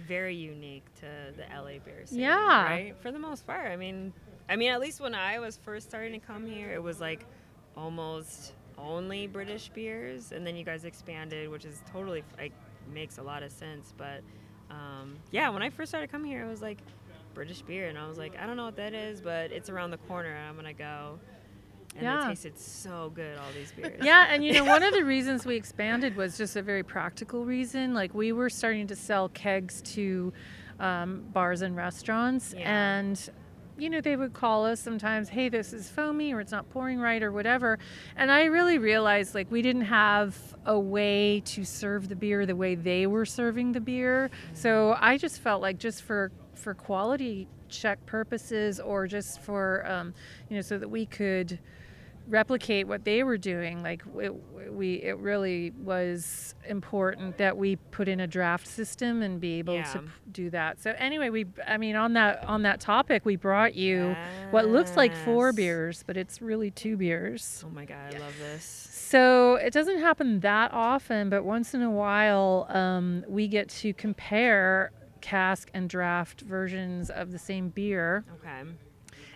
very 0.07 0.35
unique 0.35 0.85
to 0.97 1.07
the 1.37 1.45
LA 1.55 1.79
beer 1.85 2.07
scene. 2.07 2.21
Yeah. 2.21 2.65
Right. 2.65 2.95
For 3.01 3.13
the 3.13 3.19
most 3.19 3.47
part, 3.47 3.67
I 3.71 3.77
mean, 3.77 4.13
I 4.49 4.57
mean, 4.57 4.71
at 4.73 4.81
least 4.81 5.01
when 5.01 5.15
I 5.15 5.39
was 5.39 5.57
first 5.57 5.89
starting 5.89 6.19
to 6.19 6.27
come 6.27 6.47
here, 6.47 6.73
it 6.73 6.83
was 6.83 7.01
like 7.01 7.27
almost 7.77 8.53
only 8.79 9.27
British 9.27 9.69
beers, 9.69 10.33
and 10.33 10.47
then 10.47 10.57
you 10.57 10.65
guys 10.65 10.85
expanded, 10.85 11.49
which 11.49 11.65
is 11.65 11.81
totally 11.93 12.25
like 12.39 12.53
makes 12.93 13.19
a 13.19 13.23
lot 13.23 13.43
of 13.43 13.53
sense. 13.53 13.93
But 13.97 14.21
um, 14.71 15.17
yeah, 15.31 15.49
when 15.51 15.63
I 15.63 15.71
first 15.71 15.91
started 15.91 16.11
coming 16.11 16.31
here, 16.31 16.45
it 16.45 16.49
was 16.49 16.63
like 16.63 16.79
British 17.35 17.63
beer, 17.63 17.89
and 17.89 17.99
I 17.99 18.07
was 18.09 18.17
like, 18.19 18.37
I 18.41 18.47
don't 18.47 18.57
know 18.57 18.65
what 18.67 18.77
that 18.77 18.95
is, 18.95 19.21
but 19.21 19.53
it's 19.53 19.69
around 19.69 19.91
the 19.91 19.99
corner, 19.99 20.31
and 20.35 20.49
I'm 20.49 20.57
gonna 20.57 20.73
go. 20.73 21.19
And 21.97 22.03
Yeah. 22.03 22.25
it 22.27 22.29
tasted 22.31 22.59
so 22.59 23.13
good, 23.15 23.39
all 23.39 23.53
these 23.55 23.71
beers. 23.73 24.03
yeah, 24.05 24.27
and 24.31 24.45
you 24.45 24.53
know, 24.53 24.65
one 24.65 24.83
of 24.83 24.93
the 24.95 25.05
reasons 25.15 25.45
we 25.47 25.55
expanded 25.57 26.17
was 26.17 26.37
just 26.37 26.57
a 26.57 26.63
very 26.63 26.83
practical 26.83 27.45
reason. 27.45 27.95
Like 27.95 28.15
we 28.15 28.33
were 28.33 28.51
starting 28.51 28.87
to 28.89 28.97
sell 28.97 29.29
kegs 29.29 29.81
to 29.95 30.33
um, 30.81 31.25
bars 31.33 31.63
and 31.63 31.77
restaurants, 31.77 32.55
Yeah. 32.57 32.69
and 32.71 33.31
you 33.77 33.91
know, 33.91 34.01
they 34.01 34.15
would 34.17 34.33
call 34.33 34.65
us 34.65 34.79
sometimes, 34.79 35.29
hey, 35.29 35.49
this 35.49 35.73
is 35.73 35.91
foamy 35.91 36.33
or 36.33 36.41
it's 36.41 36.53
not 36.53 36.71
pouring 36.71 37.01
right 37.01 37.21
or 37.25 37.33
whatever. 37.33 37.77
And 38.17 38.31
I 38.31 38.45
really 38.45 38.79
realized 38.79 39.35
like 39.35 39.51
we 39.51 39.63
didn't 39.63 39.87
have 39.87 40.37
a 40.65 40.79
way 40.79 41.41
to 41.47 41.65
serve 41.65 42.09
the 42.09 42.15
beer 42.15 42.47
the 42.47 42.55
way 42.55 42.77
they 42.77 43.09
were 43.09 43.27
serving 43.27 43.73
the 43.73 43.81
beer. 43.81 44.31
So 44.53 44.97
I 45.01 45.17
just 45.19 45.41
felt 45.41 45.61
like 45.61 45.79
just 45.79 46.03
for 46.03 46.31
for 46.59 46.75
quality 46.75 47.47
check 47.69 48.05
purposes 48.07 48.79
or 48.81 49.07
just 49.07 49.41
for 49.41 49.85
um, 49.91 50.15
you 50.49 50.57
know 50.57 50.63
so 50.63 50.79
that 50.79 50.89
we 50.89 51.07
could 51.07 51.59
replicate 52.27 52.89
what 52.89 53.05
they 53.05 53.23
were 53.23 53.37
doing 53.37 53.83
like 53.83 54.03
it, 54.19 54.33
we 54.73 54.95
it 55.03 55.19
really 55.19 55.73
was 55.83 56.55
important 56.67 57.37
that 57.37 57.55
we 57.55 57.77
put 57.77 58.09
in 58.09 58.19
a 58.21 58.27
draft 58.27 58.67
system 58.67 59.21
and 59.21 59.41
be 59.43 59.59
able 59.59 59.75
Yeah. 59.75 59.83
to 59.93 59.99
p- 59.99 60.09
do 60.33 60.51
that 60.51 60.81
so 60.81 60.95
anyway 60.97 61.29
we 61.29 61.45
i 61.67 61.77
mean 61.77 61.97
on 61.97 62.15
that 62.15 62.43
on 62.47 62.63
that 62.63 62.81
topic 62.81 63.27
we 63.27 63.37
brought 63.37 63.75
you 63.75 64.17
what 64.49 64.67
looks 64.67 64.97
like 64.97 65.15
four 65.15 65.53
beers 65.53 66.03
but 66.07 66.17
it's 66.17 66.41
really 66.41 66.71
two 66.71 66.97
beers 66.97 67.63
Oh 67.67 67.71
my 67.75 67.85
god, 67.85 68.15
I 68.15 68.19
love 68.19 68.39
this. 68.39 68.65
so 68.65 69.57
it 69.57 69.73
doesn't 69.75 69.99
happen 69.99 70.41
that 70.41 70.73
often, 70.73 71.29
but 71.29 71.45
once 71.45 71.75
in 71.75 71.83
a 71.83 71.91
while, 71.91 72.67
um, 72.71 73.23
we 73.29 73.49
get 73.49 73.69
to 73.69 73.93
compare 73.93 74.93
cask 75.25 75.71
and 75.73 75.89
draft 75.89 76.43
versions 76.43 77.09
of 77.09 77.33
the 77.33 77.39
same 77.39 77.71
beer, 77.71 78.25
Okay. 78.37 78.69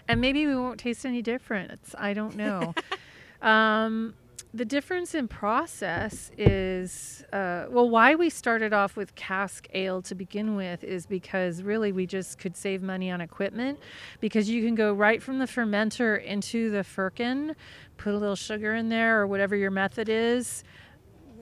and 0.07 0.21
maybe 0.21 0.47
we 0.47 0.54
won't 0.54 0.78
taste 0.78 1.07
any 1.07 1.23
different. 1.23 1.71
It's, 1.73 1.95
I 1.99 2.12
don't 2.12 2.37
know. 2.37 2.75
um, 3.42 4.12
the 4.52 4.66
difference 4.66 5.14
in 5.14 5.28
process 5.28 6.30
is 6.37 7.25
uh, 7.33 7.66
well, 7.71 7.88
why 7.88 8.14
we 8.14 8.28
started 8.28 8.73
off 8.75 8.97
with 8.97 9.14
cask 9.14 9.66
ale 9.73 10.02
to 10.02 10.14
begin 10.14 10.57
with 10.57 10.85
is 10.85 11.07
because 11.07 11.62
really 11.62 11.92
we 11.92 12.07
just 12.07 12.38
could 12.38 12.54
save 12.57 12.83
money 12.83 13.11
on 13.11 13.21
equipment 13.23 13.78
because 14.21 14.49
you 14.50 14.62
can 14.62 14.75
go 14.75 14.92
right 14.92 15.23
from 15.23 15.38
the 15.38 15.47
fermenter 15.47 16.23
into 16.23 16.71
the 16.71 16.85
firkin, 16.85 17.57
put 17.97 18.12
a 18.14 18.18
little 18.18 18.37
sugar 18.37 18.75
in 18.75 18.90
there 18.90 19.21
or 19.21 19.26
whatever 19.26 19.57
your 19.57 19.71
method 19.71 20.09
is. 20.11 20.64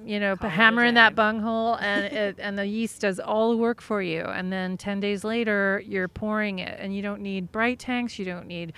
You 0.07 0.21
know, 0.21 0.37
Call 0.37 0.49
it 0.49 0.53
a 0.53 0.55
hammer 0.55 0.85
in 0.85 0.95
that 0.95 1.15
bunghole, 1.15 1.75
and 1.75 2.05
it, 2.13 2.37
and 2.39 2.57
the 2.57 2.67
yeast 2.67 3.01
does 3.01 3.19
all 3.19 3.51
the 3.51 3.57
work 3.57 3.81
for 3.81 4.01
you. 4.01 4.21
And 4.23 4.53
then 4.53 4.77
ten 4.77 5.01
days 5.01 5.25
later, 5.25 5.83
you're 5.85 6.09
pouring 6.09 6.61
it, 6.61 6.79
and 6.81 6.95
you 6.95 7.03
don't 7.03 7.21
need 7.21 7.51
bright 7.51 7.79
tanks. 7.79 8.19
You 8.19 8.25
don't 8.25 8.47
need 8.47 8.73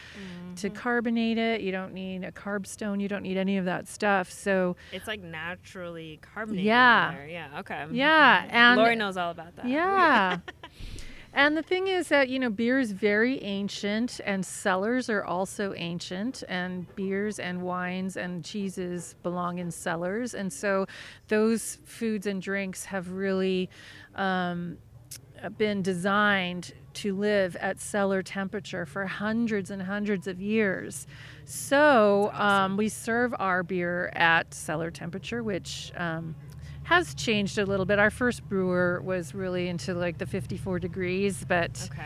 to 0.57 0.69
mm-hmm. 0.69 0.77
carbonate 0.77 1.39
it. 1.39 1.61
You 1.61 1.71
don't 1.71 1.93
need 1.93 2.25
a 2.25 2.33
carb 2.33 2.67
stone. 2.67 2.99
You 2.99 3.09
don't 3.09 3.23
need 3.23 3.37
any 3.37 3.59
of 3.59 3.67
that 3.67 3.89
stuff. 3.89 4.31
So 4.31 4.77
It's 4.93 5.07
like 5.07 5.23
naturally 5.23 6.19
carbonated. 6.23 6.65
Yeah. 6.65 7.15
There. 7.15 7.29
Yeah. 7.29 7.61
Okay. 7.61 7.87
yeah, 7.93 8.43
mm-hmm. 8.43 8.57
and 8.57 8.81
Lori 8.81 8.97
knows 8.97 9.17
all 9.17 9.31
about 9.31 9.55
that. 9.57 9.69
yeah. 9.69 10.39
And 11.39 11.57
the 11.57 11.63
thing 11.63 11.87
is 11.87 12.09
that, 12.09 12.29
you 12.29 12.41
know, 12.41 12.51
beer 12.51 12.81
is 12.81 12.91
very 12.91 13.41
ancient 13.45 14.21
and 14.27 14.45
cellars 14.45 15.09
are 15.09 15.23
also 15.23 15.73
ancient 15.77 16.43
and 16.49 16.93
beers 16.97 17.39
and 17.39 17.63
wines 17.63 18.17
and 18.17 18.45
cheeses 18.45 19.15
belong 19.23 19.59
in 19.59 19.71
cellars. 19.71 20.35
And 20.35 20.53
so 20.53 20.87
those 21.29 21.79
foods 21.85 22.27
and 22.27 22.43
drinks 22.43 22.87
have 22.87 23.13
really 23.13 23.71
um, 24.17 24.79
been 25.57 25.81
designed 25.81 26.73
to 26.95 27.15
live 27.15 27.55
at 27.55 27.81
cellar 27.81 28.21
temperature 28.21 28.85
for 28.85 29.07
hundreds 29.07 29.71
and 29.71 29.81
hundreds 29.81 30.27
of 30.27 30.41
years. 30.41 31.07
So 31.45 32.33
um, 32.35 32.77
we 32.77 32.89
serve 32.89 33.33
our 33.39 33.63
beer 33.63 34.11
at 34.17 34.53
cellar 34.53 34.91
temperature, 34.91 35.45
which 35.45 35.93
um, 35.97 36.35
has 36.89 37.15
changed 37.15 37.59
a 37.59 37.67
little 37.67 37.85
bit. 37.85 37.99
Our 37.99 38.11
first 38.11 38.49
brewer 38.49 39.01
was 39.05 39.35
really 39.35 39.69
into 39.69 39.93
like 39.93 40.17
the 40.17 40.27
54 40.27 40.79
degrees, 40.79 41.45
but 41.47 41.89
Okay. 41.93 42.03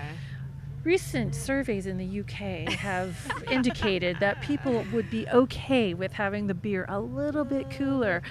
recent 0.83 1.37
surveys 1.37 1.87
in 1.87 1.99
the 1.99 2.21
UK 2.21 2.69
have 2.73 3.17
indicated 3.51 4.19
that 4.19 4.41
people 4.43 4.85
would 4.93 5.09
be 5.09 5.29
okay 5.29 5.95
with 5.95 6.13
having 6.13 6.49
the 6.49 6.55
beer 6.55 6.85
a 6.89 6.99
little 6.99 7.45
bit 7.45 7.67
oh, 7.71 7.77
cooler. 7.77 8.23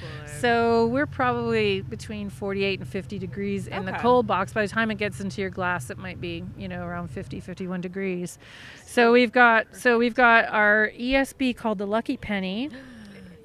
So 0.42 0.88
we're 0.88 1.06
probably 1.06 1.84
between 1.84 2.30
48 2.30 2.82
and 2.82 2.90
50 2.90 3.18
degrees 3.18 3.68
in 3.68 3.86
the 3.86 3.94
cold 3.94 4.28
box. 4.28 4.52
By 4.52 4.64
the 4.64 4.68
time 4.68 4.92
it 4.92 4.98
gets 4.98 5.22
into 5.22 5.40
your 5.40 5.52
glass, 5.52 5.90
it 5.90 5.98
might 5.98 6.20
be, 6.20 6.44
you 6.58 6.68
know, 6.68 6.84
around 6.84 7.08
50, 7.12 7.40
51 7.40 7.80
degrees. 7.80 8.38
So 8.86 9.14
we've 9.14 9.32
got 9.32 9.74
so 9.74 9.98
we've 9.98 10.16
got 10.16 10.50
our 10.50 10.92
ESB 11.00 11.56
called 11.56 11.78
the 11.78 11.88
Lucky 11.88 12.18
Penny 12.18 12.70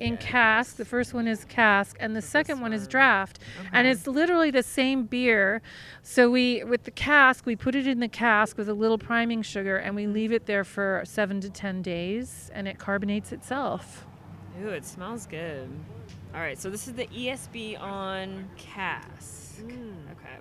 in 0.00 0.16
cask. 0.16 0.76
The 0.76 0.84
first 0.84 1.14
one 1.14 1.26
is 1.26 1.44
cask, 1.44 1.96
and 2.00 2.14
the 2.14 2.22
second 2.22 2.60
one 2.60 2.72
is 2.72 2.86
draft. 2.86 3.38
And 3.72 3.86
it's 3.86 4.06
literally 4.06 4.50
the 4.50 4.62
same 4.62 5.04
beer. 5.04 5.62
So 6.02 6.30
we, 6.30 6.64
with 6.64 6.84
the 6.84 6.90
cask, 6.90 7.46
we 7.46 7.56
put 7.56 7.74
it 7.74 7.86
in 7.86 8.00
the 8.00 8.08
cask 8.08 8.58
with 8.58 8.68
a 8.68 8.74
little 8.74 8.98
priming 8.98 9.42
sugar, 9.42 9.76
and 9.76 9.94
we 9.94 10.04
mm-hmm. 10.04 10.12
leave 10.12 10.32
it 10.32 10.46
there 10.46 10.64
for 10.64 11.02
seven 11.04 11.40
to 11.40 11.50
ten 11.50 11.82
days, 11.82 12.50
and 12.54 12.68
it 12.68 12.78
carbonates 12.78 13.32
itself. 13.32 14.06
Ooh, 14.62 14.68
it 14.68 14.84
smells 14.84 15.26
good. 15.26 15.68
All 16.34 16.40
right, 16.40 16.58
so 16.58 16.70
this 16.70 16.88
is 16.88 16.94
the 16.94 17.06
ESB 17.06 17.80
on 17.80 18.48
cask. 18.56 19.60
Mm. 19.60 20.10
Okay. 20.12 20.36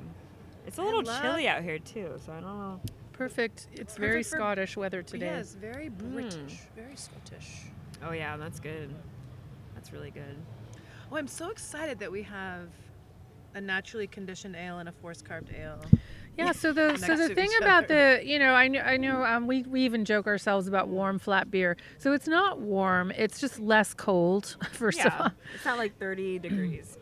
It's 0.68 0.78
a 0.78 0.82
little 0.82 1.04
love- 1.04 1.22
chilly 1.22 1.48
out 1.48 1.64
here 1.64 1.80
too, 1.80 2.20
so 2.26 2.32
I 2.32 2.42
don't 2.42 2.60
know. 2.60 2.82
Perfect. 3.14 3.68
It's 3.74 3.96
very 3.96 4.12
Perfect 4.12 4.30
for- 4.30 4.38
Scottish 4.38 4.78
weather 4.78 5.02
today. 5.02 5.28
Yes, 5.28 5.54
very 5.54 5.90
British, 5.90 6.34
mm. 6.34 6.76
very 6.76 6.96
Scottish. 6.96 7.68
Oh 8.04 8.12
yeah, 8.12 8.36
that's 8.36 8.60
good. 8.60 8.94
That's 9.86 9.94
really 9.94 10.10
good. 10.10 10.36
Oh, 11.12 11.16
I'm 11.16 11.28
so 11.28 11.52
excited 11.52 12.00
that 12.00 12.12
we 12.12 12.24
have 12.24 12.70
a 13.54 13.62
naturally 13.62 14.08
conditioned 14.08 14.56
ale 14.56 14.80
and 14.80 14.90
a 14.90 14.92
force 14.92 15.22
carbed 15.22 15.54
ale. 15.54 15.80
Yeah. 16.40 16.54
So 16.54 16.74
the 16.74 16.98
so 16.98 17.16
the 17.16 17.36
thing 17.36 17.52
about 17.62 17.84
other. 17.84 18.18
the 18.18 18.28
you 18.28 18.40
know 18.40 18.56
I 18.56 18.68
know 18.68 18.80
I 18.80 18.98
know 18.98 19.24
um, 19.24 19.46
we 19.46 19.62
we 19.62 19.82
even 19.82 20.04
joke 20.04 20.26
ourselves 20.26 20.68
about 20.68 20.88
warm 20.88 21.20
flat 21.20 21.52
beer. 21.52 21.78
So 22.00 22.14
it's 22.14 22.28
not 22.28 22.60
warm. 22.62 23.12
It's 23.12 23.40
just 23.40 23.60
less 23.60 23.94
cold. 23.94 24.58
First 24.72 25.06
of 25.06 25.14
all. 25.20 25.32
It's 25.54 25.66
not 25.66 25.78
like 25.78 26.00
30 26.00 26.40
degrees. 26.40 26.98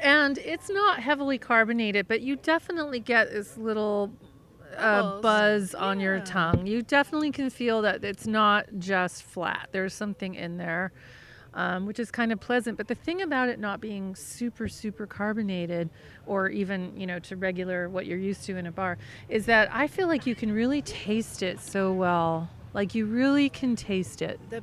and 0.00 0.38
it's 0.38 0.70
not 0.70 1.00
heavily 1.00 1.36
carbonated, 1.36 2.08
but 2.08 2.22
you 2.22 2.36
definitely 2.36 2.98
get 2.98 3.30
this 3.30 3.58
little 3.58 4.10
uh, 4.74 5.02
Bubbles. 5.02 5.22
buzz 5.22 5.74
on 5.74 6.00
your 6.00 6.20
tongue. 6.20 6.66
You 6.66 6.80
definitely 6.80 7.30
can 7.30 7.50
feel 7.50 7.82
that 7.82 8.02
it's 8.04 8.26
not 8.26 8.68
just 8.78 9.22
flat. 9.22 9.68
There's 9.72 9.92
something 9.92 10.34
in 10.34 10.56
there, 10.56 10.92
um, 11.56 11.86
which 11.86 11.98
is 11.98 12.10
kind 12.12 12.30
of 12.30 12.38
pleasant. 12.38 12.76
But 12.76 12.86
the 12.86 12.94
thing 12.94 13.22
about 13.22 13.48
it 13.48 13.58
not 13.58 13.80
being 13.80 14.14
super, 14.14 14.68
super 14.68 15.06
carbonated, 15.06 15.90
or 16.26 16.48
even 16.48 16.92
you 16.96 17.06
know 17.06 17.18
to 17.20 17.34
regular 17.36 17.88
what 17.88 18.06
you're 18.06 18.18
used 18.18 18.44
to 18.44 18.56
in 18.56 18.66
a 18.66 18.72
bar, 18.72 18.98
is 19.28 19.46
that 19.46 19.68
I 19.72 19.88
feel 19.88 20.06
like 20.06 20.26
you 20.26 20.36
can 20.36 20.52
really 20.52 20.82
taste 20.82 21.42
it 21.42 21.58
so 21.58 21.92
well. 21.92 22.48
Like 22.74 22.94
you 22.94 23.06
really 23.06 23.48
can 23.48 23.74
taste 23.74 24.22
it. 24.22 24.38
The 24.50 24.62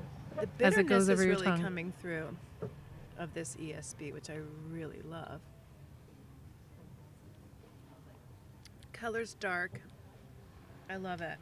the 0.58 0.66
As 0.66 0.78
it 0.78 0.88
goes 0.88 1.04
is 1.04 1.10
over 1.10 1.24
your 1.24 1.34
really 1.34 1.46
tongue. 1.46 1.62
coming 1.62 1.94
through 2.00 2.30
of 3.18 3.34
this 3.34 3.56
ESB, 3.56 4.14
which 4.14 4.30
I 4.30 4.38
really 4.72 5.02
love. 5.10 5.42
Color's 8.92 9.34
dark. 9.36 9.82
I 10.90 10.98
love 10.98 11.22
it. 11.22 11.38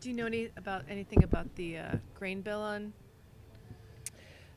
Do 0.00 0.08
you 0.08 0.14
know 0.14 0.26
any 0.26 0.50
about 0.56 0.84
anything 0.88 1.24
about 1.24 1.54
the 1.56 1.78
uh, 1.78 1.96
grain 2.14 2.40
bill 2.40 2.60
on? 2.60 2.92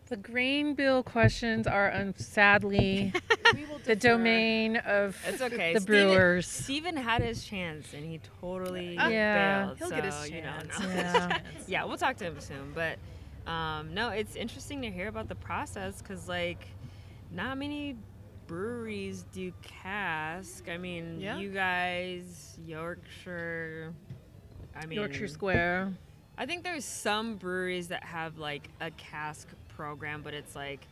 The 0.10 0.17
grain 0.17 0.74
bill 0.75 1.01
questions 1.01 1.65
are 1.65 1.91
um, 1.93 2.13
sadly 2.17 3.13
We 3.55 3.65
will 3.65 3.79
the 3.83 3.95
domain 3.95 4.77
of 4.77 5.17
It's 5.27 5.41
okay. 5.41 5.74
the 5.74 5.79
Steven- 5.81 6.07
brewers. 6.10 6.48
Steven 6.48 6.98
had 6.98 7.22
his 7.22 7.43
chance 7.45 7.93
and 7.93 8.03
he 8.05 8.19
totally 8.41 8.95
Yeah. 8.95 9.65
bailed. 9.65 9.77
He'll 9.79 9.89
get 9.89 10.03
his 10.05 10.13
so, 10.15 10.25
you 10.25 10.41
know, 10.41 10.51
chance. 10.60 10.79
no. 10.79 10.88
Yeah. 10.89 11.39
yeah, 11.67 11.83
we'll 11.86 11.98
talk 11.98 12.17
to 12.17 12.25
him 12.25 12.39
soon. 12.39 12.74
But 12.75 12.98
um, 13.50 13.93
no, 13.93 14.10
it's 14.10 14.36
interesting 14.36 14.81
to 14.83 14.91
hear 14.91 15.07
about 15.07 15.29
the 15.29 15.36
process 15.36 16.01
because 16.01 16.27
like 16.27 16.67
not 17.31 17.57
many 17.57 17.95
breweries 18.48 19.24
do 19.31 19.51
cask. 19.62 20.67
I 20.69 20.77
mean, 20.77 21.19
Yeah. 21.19 21.38
you 21.39 21.50
guys, 21.50 22.57
Yorkshire. 22.65 23.93
I 24.75 24.86
mean, 24.86 24.98
Yorkshire 25.00 25.27
Square. 25.27 25.93
I 26.38 26.45
think 26.48 26.63
there's 26.63 26.83
some 26.86 27.36
breweries 27.36 27.88
that 27.89 28.03
have 28.03 28.38
like 28.39 28.67
a 28.81 28.89
cask 28.91 29.48
program, 29.75 30.21
but 30.21 30.33
it's 30.33 30.55
like 30.55 30.87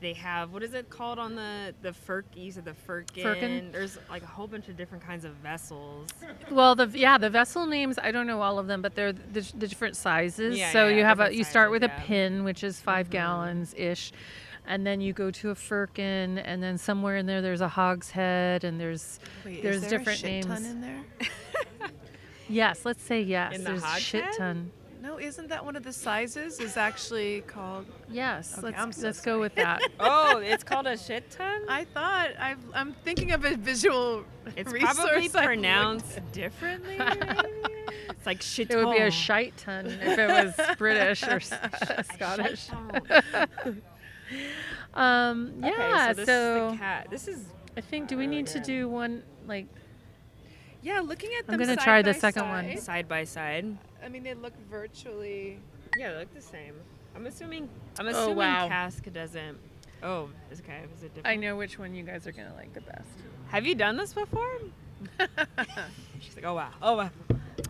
they 0.00 0.12
have 0.12 0.52
what 0.52 0.62
is 0.62 0.74
it 0.74 0.90
called 0.90 1.18
on 1.18 1.34
the 1.34 1.74
the 1.82 1.90
Firkies 1.92 2.58
or 2.58 2.62
the 2.62 2.74
Firkin? 2.74 3.22
Firkin? 3.22 3.72
There's 3.72 3.98
like 4.10 4.22
a 4.22 4.26
whole 4.26 4.46
bunch 4.46 4.68
of 4.68 4.76
different 4.76 5.04
kinds 5.04 5.24
of 5.24 5.32
vessels. 5.34 6.08
Well, 6.50 6.74
the 6.74 6.86
yeah, 6.92 7.16
the 7.16 7.30
vessel 7.30 7.64
names 7.66 7.98
I 8.02 8.10
don't 8.10 8.26
know 8.26 8.40
all 8.42 8.58
of 8.58 8.66
them, 8.66 8.82
but 8.82 8.94
they're 8.94 9.12
the, 9.12 9.40
the 9.56 9.68
different 9.68 9.96
sizes. 9.96 10.58
Yeah, 10.58 10.72
so 10.72 10.88
yeah, 10.88 10.96
you 10.96 11.04
have 11.04 11.20
a 11.20 11.24
different 11.24 11.38
you 11.38 11.44
start 11.44 11.70
with 11.70 11.82
yeah. 11.82 11.96
a 11.96 12.00
pin, 12.02 12.44
which 12.44 12.62
is 12.64 12.80
5 12.80 13.06
Mhm. 13.06 13.10
gallons 13.10 13.74
ish, 13.76 14.12
and 14.66 14.86
then 14.86 15.00
you 15.00 15.12
go 15.12 15.30
to 15.30 15.50
a 15.50 15.54
firkin, 15.54 16.38
and 16.38 16.62
then 16.62 16.76
somewhere 16.76 17.16
in 17.16 17.26
there 17.26 17.40
there's 17.40 17.60
a 17.62 17.68
hogshead, 17.68 18.64
and 18.64 18.78
there's 18.80 19.20
Wait, 19.44 19.62
There's 19.62 19.76
is 19.76 19.82
there 19.88 19.98
different 19.98 20.18
a 20.18 20.22
shit 20.22 20.42
ton 20.44 20.62
names. 20.62 20.66
in 20.74 20.80
there? 20.80 21.04
yes, 22.48 22.84
let's 22.84 23.02
say 23.02 23.22
yes, 23.22 23.54
In 23.54 23.64
the 23.64 23.70
there's 23.70 23.98
shit 23.98 24.24
ton. 24.36 24.70
No, 25.14 25.20
isn't 25.20 25.48
that 25.48 25.64
one 25.64 25.76
of 25.76 25.84
the 25.84 25.92
sizes? 25.92 26.58
Is 26.58 26.76
actually 26.76 27.42
called. 27.42 27.86
Yes, 28.10 28.54
Okay, 28.58 28.66
let's 28.66 28.78
I'm 28.78 28.92
so 28.92 29.06
let's 29.06 29.20
go 29.20 29.38
with 29.38 29.54
that. 29.54 29.80
oh, 30.00 30.38
it's 30.38 30.64
called 30.70 30.86
a 30.88 30.96
shit 30.96 31.30
ton. 31.30 31.62
I 31.68 31.84
thought 31.84 32.30
I've, 32.38 32.58
I'm 32.74 32.92
thinking 33.04 33.30
of 33.30 33.44
a 33.44 33.56
visual. 33.56 34.24
It's 34.56 34.72
probably 34.72 35.28
pronounced 35.28 36.20
differently. 36.32 36.98
Maybe? 36.98 37.38
It's 38.10 38.26
like 38.26 38.42
shit. 38.42 38.70
It 38.70 38.76
would 38.76 38.92
be 38.92 39.02
a 39.02 39.10
shite 39.10 39.56
ton 39.56 39.86
if 39.86 40.18
it 40.18 40.28
was 40.28 40.76
British 40.78 41.22
or 41.22 41.38
Scottish. 41.40 42.68
Um, 44.94 45.54
yeah, 45.60 45.70
okay, 45.70 46.08
so 46.08 46.14
this 46.14 46.26
so 46.26 46.66
is 46.66 46.72
the 46.72 46.78
cat. 46.78 47.06
This 47.10 47.28
is 47.28 47.44
I 47.76 47.80
think 47.80 48.08
do 48.08 48.16
we 48.16 48.26
need 48.26 48.46
to 48.48 48.60
do 48.60 48.88
one 48.88 49.22
like 49.46 49.66
Yeah, 50.82 51.00
looking 51.00 51.30
at 51.38 51.44
I'm 51.48 51.58
gonna 51.58 51.74
side 51.74 51.84
try 51.84 52.02
the 52.02 52.12
by 52.12 52.18
second 52.18 52.48
one. 52.48 52.64
side, 52.64 52.80
side 52.80 53.08
by 53.08 53.24
side. 53.24 53.76
I 54.04 54.08
mean, 54.08 54.22
they 54.22 54.34
look 54.34 54.52
virtually. 54.70 55.58
Yeah, 55.96 56.12
they 56.12 56.18
look 56.18 56.34
the 56.34 56.40
same. 56.42 56.74
I'm 57.16 57.26
assuming. 57.26 57.68
I'm 57.98 58.06
Oh, 58.06 58.10
assuming 58.10 58.36
wow. 58.36 58.68
cask 58.68 59.04
doesn't. 59.12 59.58
Oh, 60.02 60.28
okay. 60.52 60.82
Is 60.96 61.02
it 61.02 61.14
different? 61.14 61.26
I 61.26 61.36
know 61.36 61.56
which 61.56 61.78
one 61.78 61.94
you 61.94 62.02
guys 62.02 62.26
are 62.26 62.32
gonna 62.32 62.52
like 62.56 62.72
the 62.74 62.80
best. 62.82 63.08
Have 63.48 63.66
you 63.66 63.74
done 63.74 63.96
this 63.96 64.12
before? 64.12 64.58
She's 66.20 66.36
like, 66.36 66.44
oh 66.44 66.54
wow, 66.54 66.70
oh 66.82 66.96
wow. 66.96 67.10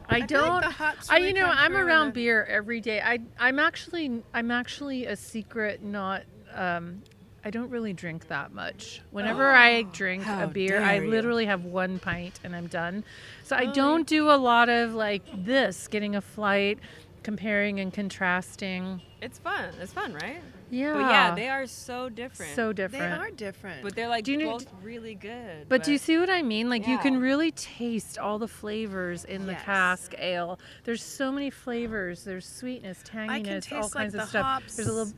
I, 0.09 0.19
feel 0.21 0.27
don't. 0.27 0.49
like 0.57 0.65
the 0.65 0.71
hops 0.71 1.11
I 1.11 1.19
you 1.19 1.33
know 1.33 1.47
I'm 1.47 1.77
around 1.77 2.09
the- 2.09 2.13
beer 2.13 2.45
every 2.45 2.81
day. 2.81 3.01
I 3.01 3.19
I'm 3.39 3.59
actually 3.59 4.23
I'm 4.33 4.51
actually 4.51 5.07
a 5.07 5.17
secret 5.17 5.83
not. 5.83 6.23
Um, 6.53 7.03
I 7.45 7.51
don't 7.51 7.71
really 7.71 7.93
drink 7.93 8.29
that 8.29 8.53
much. 8.53 9.03
Whenever 9.11 9.51
I 9.51 9.81
oh, 9.81 9.91
drink 9.93 10.27
a 10.27 10.47
beer, 10.47 10.81
I 10.81 10.95
dare 10.95 11.05
you. 11.05 11.11
literally 11.11 11.47
have 11.47 11.65
one 11.65 11.99
pint 11.99 12.41
and 12.43 12.57
I'm 12.57 12.69
done. 12.69 13.05
So 13.43 13.55
I 13.55 13.67
oh. 13.67 13.73
don't 13.73 14.07
do 14.07 14.31
a 14.31 14.39
lot 14.39 14.71
of 14.71 14.95
like 14.95 15.23
this, 15.45 15.87
getting 15.89 16.17
a 16.17 16.23
flight, 16.23 16.79
comparing 17.23 17.81
and 17.81 17.93
contrasting. 17.93 19.03
It's 19.21 19.39
fun. 19.39 19.75
It's 19.79 19.93
fun, 19.93 20.15
right? 20.15 20.41
Yeah. 20.71 20.95
But 20.95 21.01
yeah, 21.01 21.35
they 21.35 21.49
are 21.51 21.67
so 21.67 22.09
different. 22.09 22.55
so 22.55 22.73
different. 22.73 23.15
They 23.15 23.27
are 23.27 23.31
different. 23.31 23.83
But 23.83 23.95
they're 23.95 24.09
like 24.09 24.25
Do 24.25 24.33
you 24.33 24.39
know- 24.39 24.53
both 24.53 24.67
really 24.83 25.15
good. 25.15 25.69
But 25.69 25.85
do 25.85 25.93
you 25.93 25.99
see 25.99 26.17
what 26.17 26.31
I 26.31 26.41
mean? 26.41 26.71
Like 26.71 26.87
you 26.87 26.97
can 26.99 27.21
really 27.21 27.51
taste 27.51 28.17
all 28.17 28.39
the 28.39 28.49
flavors 28.49 29.27
in 29.27 29.45
the 29.45 29.55
cask 29.55 30.15
ale. 30.17 30.59
There's 30.85 31.03
so 31.03 31.31
many 31.31 31.51
flavors. 31.51 32.25
There's 32.25 32.47
sweetness, 32.47 33.03
tanginess, 33.03 33.31
I 33.31 33.41
can 33.41 33.55
all 33.55 33.61
taste 33.61 33.71
kinds 33.71 33.95
like 33.95 34.07
of 34.07 34.13
the 34.13 34.27
stuff. 34.27 34.63
There's 34.75 34.89
a 34.89 34.93
little 34.93 35.13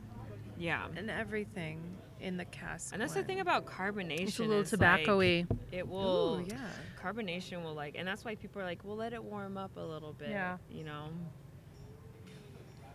Yeah. 0.57 0.87
and 0.97 1.09
everything 1.09 1.79
in 2.19 2.37
the 2.37 2.45
cask. 2.45 2.93
And 2.93 3.01
that's 3.01 3.13
the 3.13 3.23
thing 3.23 3.39
about 3.39 3.65
carbonation. 3.65 4.21
it's 4.27 4.39
a 4.39 4.43
little 4.43 4.61
is, 4.63 4.69
tobacco-y. 4.69 5.45
Like, 5.49 5.59
it 5.71 5.87
will. 5.87 6.39
Ooh, 6.41 6.45
yeah. 6.47 6.57
Carbonation 7.01 7.63
will 7.63 7.73
like, 7.73 7.95
and 7.97 8.07
that's 8.07 8.25
why 8.25 8.35
people 8.35 8.61
are 8.61 8.65
like, 8.65 8.83
"We'll 8.83 8.95
let 8.97 9.13
it 9.13 9.23
warm 9.23 9.57
up 9.57 9.77
a 9.77 9.81
little 9.81 10.13
bit." 10.13 10.29
Yeah. 10.29 10.57
You 10.71 10.83
know. 10.83 11.09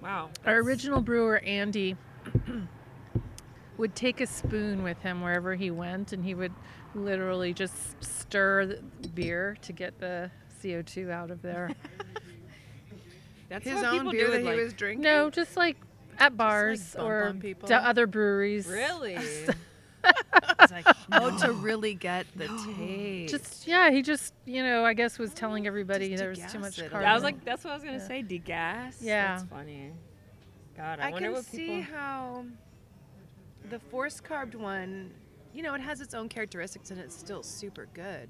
Wow. 0.00 0.30
Our 0.44 0.56
original 0.58 1.00
brewer 1.00 1.38
Andy 1.38 1.96
would 3.76 3.94
take 3.94 4.20
a 4.20 4.26
spoon 4.26 4.82
with 4.82 4.98
him 5.00 5.20
wherever 5.22 5.54
he 5.54 5.70
went, 5.70 6.12
and 6.12 6.24
he 6.24 6.34
would 6.34 6.52
literally 6.94 7.54
just 7.54 8.02
stir 8.02 8.66
the 8.66 9.08
beer 9.14 9.56
to 9.62 9.72
get 9.72 9.98
the 10.00 10.30
CO2 10.62 11.10
out 11.10 11.30
of 11.30 11.40
there. 11.42 11.70
That's 13.48 13.64
His 13.64 13.82
own 13.82 14.10
beer 14.10 14.28
that 14.28 14.32
with, 14.32 14.40
he 14.40 14.46
like- 14.46 14.56
was 14.56 14.72
drinking. 14.72 15.02
no, 15.04 15.30
just 15.30 15.56
like 15.56 15.76
at 16.18 16.36
bars 16.36 16.94
bump 16.94 17.08
or 17.08 17.34
people. 17.40 17.68
to 17.68 17.76
other 17.76 18.06
breweries. 18.06 18.66
Really? 18.66 19.14
it's 20.04 20.72
like, 20.72 20.86
Oh, 21.12 21.36
to 21.38 21.52
really 21.52 21.94
get 21.94 22.26
the 22.36 22.48
taste. 22.76 23.30
Just 23.32 23.66
yeah, 23.66 23.90
he 23.90 24.02
just 24.02 24.34
you 24.44 24.62
know 24.62 24.84
I 24.84 24.94
guess 24.94 25.18
was 25.18 25.32
telling 25.32 25.66
everybody 25.66 26.08
Just 26.10 26.20
there 26.20 26.30
was 26.30 26.40
too 26.52 26.58
much 26.58 26.78
it 26.78 26.90
carbon. 26.90 27.08
I 27.08 27.14
was 27.14 27.22
like, 27.22 27.44
that's 27.44 27.64
what 27.64 27.70
I 27.70 27.74
was 27.74 27.82
gonna 27.84 27.98
Yeah. 27.98 28.06
say. 28.08 28.22
Degas. 28.22 28.98
Yeah. 29.00 29.36
That's 29.36 29.48
funny. 29.48 29.92
God, 30.76 31.00
I, 31.00 31.08
I 31.08 31.10
wonder 31.12 31.28
can 31.28 31.34
what 31.34 31.44
see 31.44 31.66
people. 31.82 31.82
how 31.94 32.44
the 33.70 33.78
force 33.78 34.20
carbed 34.20 34.54
one, 34.54 35.10
you 35.52 35.62
know, 35.62 35.74
it 35.74 35.80
has 35.80 36.00
its 36.00 36.14
own 36.14 36.28
characteristics 36.28 36.90
and 36.90 36.98
it's 36.98 37.14
still 37.16 37.42
super 37.42 37.86
good. 37.94 38.28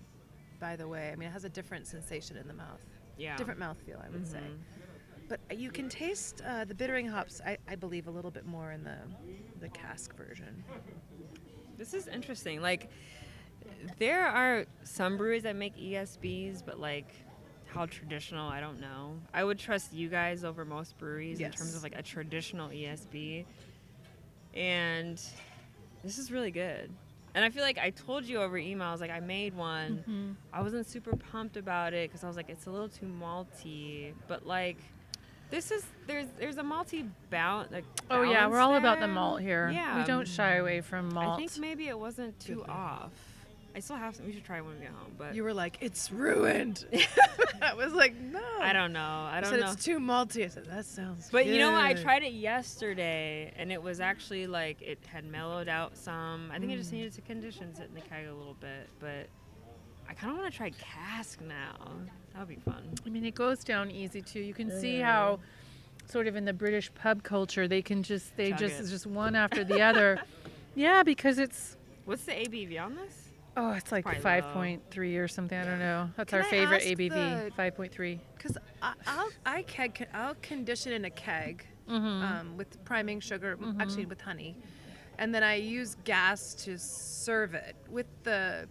By 0.61 0.77
the 0.77 0.87
way, 0.87 1.11
I 1.13 1.17
mean 1.17 1.29
it 1.29 1.33
has 1.33 1.45
a 1.45 1.49
different 1.49 1.87
sensation 1.87 2.37
in 2.37 2.47
the 2.49 2.55
mouth, 2.55 2.81
Yeah. 3.17 3.37
different 3.37 3.59
mouth 3.61 3.79
feel, 3.87 4.01
I 4.05 4.11
would 4.11 4.27
say. 4.29 4.39
Mm-hmm. 4.39 4.82
But 5.49 5.59
you 5.59 5.71
can 5.71 5.89
taste 5.89 6.43
uh, 6.47 6.67
the 6.67 6.75
bittering 6.75 7.09
hops. 7.09 7.41
I, 7.47 7.57
I 7.67 7.75
believe 7.75 8.07
a 8.07 8.11
little 8.11 8.31
bit 8.31 8.45
more 8.45 8.73
in 8.73 8.85
the 8.85 8.99
the 9.61 9.69
cask 9.71 10.15
version. 10.15 10.63
This 11.79 11.95
is 11.95 12.07
interesting. 12.07 12.61
Like, 12.61 12.91
there 13.99 14.27
are 14.27 14.67
some 14.83 15.17
breweries 15.17 15.45
that 15.45 15.57
make 15.57 15.75
ESBs, 15.79 16.63
but 16.67 16.79
like, 16.79 17.15
how 17.65 17.87
traditional? 17.87 18.47
I 18.47 18.61
don't 18.61 18.79
know. 18.79 19.17
I 19.33 19.43
would 19.43 19.59
trust 19.59 19.95
you 19.95 20.11
guys 20.11 20.45
over 20.45 20.67
most 20.67 20.99
breweries 20.99 21.41
in 21.41 21.51
terms 21.51 21.75
of 21.75 21.83
like 21.83 21.97
a 21.97 22.03
traditional 22.03 22.69
ESB. 22.69 23.47
And 24.53 25.19
this 26.05 26.19
is 26.19 26.31
really 26.31 26.51
good. 26.51 26.91
And 27.35 27.43
I 27.43 27.49
feel 27.49 27.63
like 27.63 27.79
I 27.79 27.89
told 27.89 28.25
you 28.27 28.43
over 28.43 28.59
email, 28.59 28.89
I 28.89 28.93
was 28.93 29.01
like, 29.01 29.11
I 29.11 29.21
made 29.21 29.55
one. 29.55 30.05
Mhm. 30.07 30.37
I 30.53 30.61
wasn't 30.61 30.87
super 30.87 31.17
pumped 31.17 31.57
about 31.57 31.95
it 31.95 32.11
because 32.11 32.23
I 32.23 32.27
was 32.29 32.37
like, 32.37 32.51
it's 32.51 32.67
a 32.67 32.71
little 32.71 32.91
too 32.91 33.07
malty. 33.07 34.13
But 34.29 34.47
like, 34.47 34.77
this 35.53 35.71
is 35.71 35.85
there's 36.09 36.27
there's 36.39 36.59
a 36.59 36.63
malty 36.63 37.09
bound 37.31 37.71
like. 37.71 37.85
Oh 38.11 38.23
yeah, 38.23 38.47
we're 38.47 38.55
balance 38.55 38.65
all 38.65 38.75
about 38.77 38.99
the 38.99 39.07
malt 39.07 39.41
here. 39.41 39.71
Yeah, 39.71 39.99
we 40.01 40.05
don't 40.05 40.27
shy 40.27 40.57
away 40.57 40.81
from 40.81 41.15
malt. 41.15 41.35
I 41.39 41.47
think 41.47 41.59
maybe 41.59 41.87
it 41.87 41.97
wasn't 41.99 42.41
too 42.41 42.57
Good. 42.57 42.69
off. 42.71 43.13
I 43.75 43.81
still 43.81 43.97
have 43.97 44.15
some. 44.17 44.27
We 44.27 44.33
should 44.33 44.45
try 44.45 44.61
when 44.61 44.75
we 44.75 44.81
get 44.81 44.91
home, 44.91 45.13
but 45.17 45.35
You 45.35 45.45
were 45.45 45.55
like, 45.55 45.79
it's 45.81 46.11
ruined. 46.13 46.85
I 47.63 47.73
was 47.73 47.95
like, 47.95 48.15
no. 48.21 48.43
I 48.61 48.75
don't 48.75 48.93
know. 48.93 49.01
I 49.01 49.39
I 49.39 49.41
don't 49.41 49.51
said 49.51 49.61
know. 49.61 49.71
it's 49.73 49.83
too 49.85 49.99
malty. 49.99 50.45
I 50.45 50.49
said 50.49 50.67
that 50.67 50.85
sounds. 50.85 51.29
But 51.33 51.47
you 51.47 51.59
know 51.59 51.73
what? 51.73 51.81
I 51.83 51.95
tried 51.95 52.23
it 52.23 52.33
yesterday, 52.35 53.53
and 53.57 53.71
it 53.73 53.83
was 53.83 54.01
actually 54.01 54.47
like 54.47 54.83
it 54.83 54.99
had 55.07 55.25
mellowed 55.25 55.69
out 55.69 55.97
some. 55.97 56.51
I 56.53 56.59
think 56.59 56.71
it 56.73 56.75
Mm. 56.75 56.79
just 56.79 56.93
needed 56.93 57.13
to 57.15 57.21
condition 57.23 57.75
sit 57.75 57.87
in 57.89 57.95
the 57.95 58.01
keg 58.03 58.27
a 58.27 58.35
little 58.35 58.57
bit, 58.61 58.89
but 58.99 59.29
I 60.09 60.13
kind 60.15 60.33
of 60.33 60.39
want 60.39 60.51
to 60.53 60.57
try 60.57 60.71
cask 60.71 61.41
now. 61.41 61.93
That 62.35 62.41
would 62.41 62.49
be 62.49 62.57
fun. 62.57 62.83
I 63.07 63.11
mean, 63.11 63.25
it 63.25 63.35
goes 63.35 63.63
down 63.65 63.91
easy 63.91 64.23
too. 64.23 64.41
You 64.41 64.55
can 64.55 64.71
see 64.81 65.01
how, 65.01 65.39
sort 66.09 66.27
of 66.27 66.37
in 66.37 66.45
the 66.45 66.53
British 66.53 66.93
pub 66.95 67.23
culture, 67.23 67.69
they 67.69 67.83
can 67.83 68.03
just 68.03 68.37
they 68.37 68.51
Chug 68.51 68.59
just 68.59 68.81
it. 68.81 68.87
just 68.89 69.07
one 69.07 69.35
after 69.37 69.65
the 69.65 69.81
other. 69.81 70.21
Yeah, 70.75 71.03
because 71.03 71.39
it's 71.39 71.77
What's 72.07 72.25
the 72.25 72.33
ABV 72.33 72.81
on 72.83 72.95
this? 72.97 73.29
oh, 73.59 73.73
it's 73.73 73.93
like 73.93 74.07
five 74.23 74.45
point 74.55 74.81
three 74.91 75.19
or 75.19 75.29
something. 75.29 75.59
I 75.59 75.65
don't 75.67 75.79
know. 75.79 76.09
That's 76.17 76.31
Can 76.31 76.39
our 76.41 76.47
I 76.47 76.51
favorite 76.51 76.83
ABV, 76.83 77.53
five 77.53 77.77
point 77.77 77.93
three. 77.93 78.19
Because 78.39 78.57
I'll 78.83 79.29
I 79.45 79.61
keg 79.65 80.09
I'll 80.15 80.35
condition 80.41 80.93
in 80.95 81.05
a 81.05 81.11
keg 81.11 81.67
Mm-hmm. 81.91 82.07
um, 82.25 82.57
with 82.57 82.83
priming 82.87 83.21
sugar, 83.21 83.59
m 83.61 83.77
actually 83.81 84.07
with 84.07 84.21
honey, 84.21 84.57
and 85.19 85.35
then 85.35 85.43
I 85.43 85.57
use 85.57 85.97
gas 86.05 86.55
to 86.65 86.79
serve 86.79 87.53
it 87.55 87.77
with 87.91 88.07
the 88.23 88.67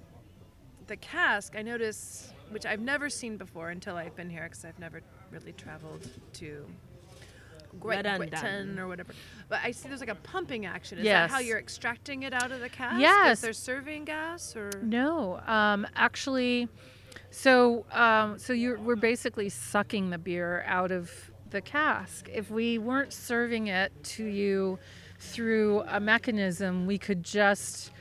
the 0.87 0.95
cask. 0.97 1.55
I 1.55 1.61
notice, 1.61 2.33
which 2.51 2.65
I've 2.65 2.79
never 2.81 3.09
seen 3.09 3.37
before 3.37 3.69
until 3.69 3.95
I've 3.95 4.15
been 4.15 4.29
here, 4.29 4.43
because 4.43 4.65
I've 4.65 4.79
never 4.79 5.01
really 5.31 5.53
traveled 5.53 6.07
to. 6.33 6.65
Great 7.79 8.03
Britain 8.03 8.77
or 8.79 8.89
whatever, 8.89 9.13
but 9.47 9.59
I 9.63 9.71
see 9.71 9.87
there's 9.87 10.01
like 10.01 10.09
a 10.09 10.15
pumping 10.15 10.65
action. 10.65 10.97
Is 10.97 11.05
that 11.05 11.29
how 11.29 11.39
you're 11.39 11.57
extracting 11.57 12.23
it 12.23 12.33
out 12.33 12.51
of 12.51 12.59
the 12.59 12.67
cask? 12.67 12.99
Yes. 12.99 13.37
Is 13.37 13.41
there 13.43 13.53
serving 13.53 14.03
gas 14.03 14.57
or? 14.57 14.71
No, 14.83 15.39
um, 15.47 15.87
actually, 15.95 16.67
so 17.29 17.85
um, 17.93 18.37
so 18.37 18.51
you're 18.51 18.77
we're 18.77 18.97
basically 18.97 19.47
sucking 19.47 20.09
the 20.09 20.17
beer 20.17 20.65
out 20.67 20.91
of 20.91 21.09
the 21.49 21.61
cask. 21.61 22.27
If 22.33 22.51
we 22.51 22.77
weren't 22.77 23.13
serving 23.13 23.67
it 23.67 23.93
to 24.03 24.25
you 24.25 24.77
through 25.19 25.83
a 25.87 26.01
mechanism, 26.01 26.85
we 26.85 26.97
could 26.97 27.23
just 27.23 27.91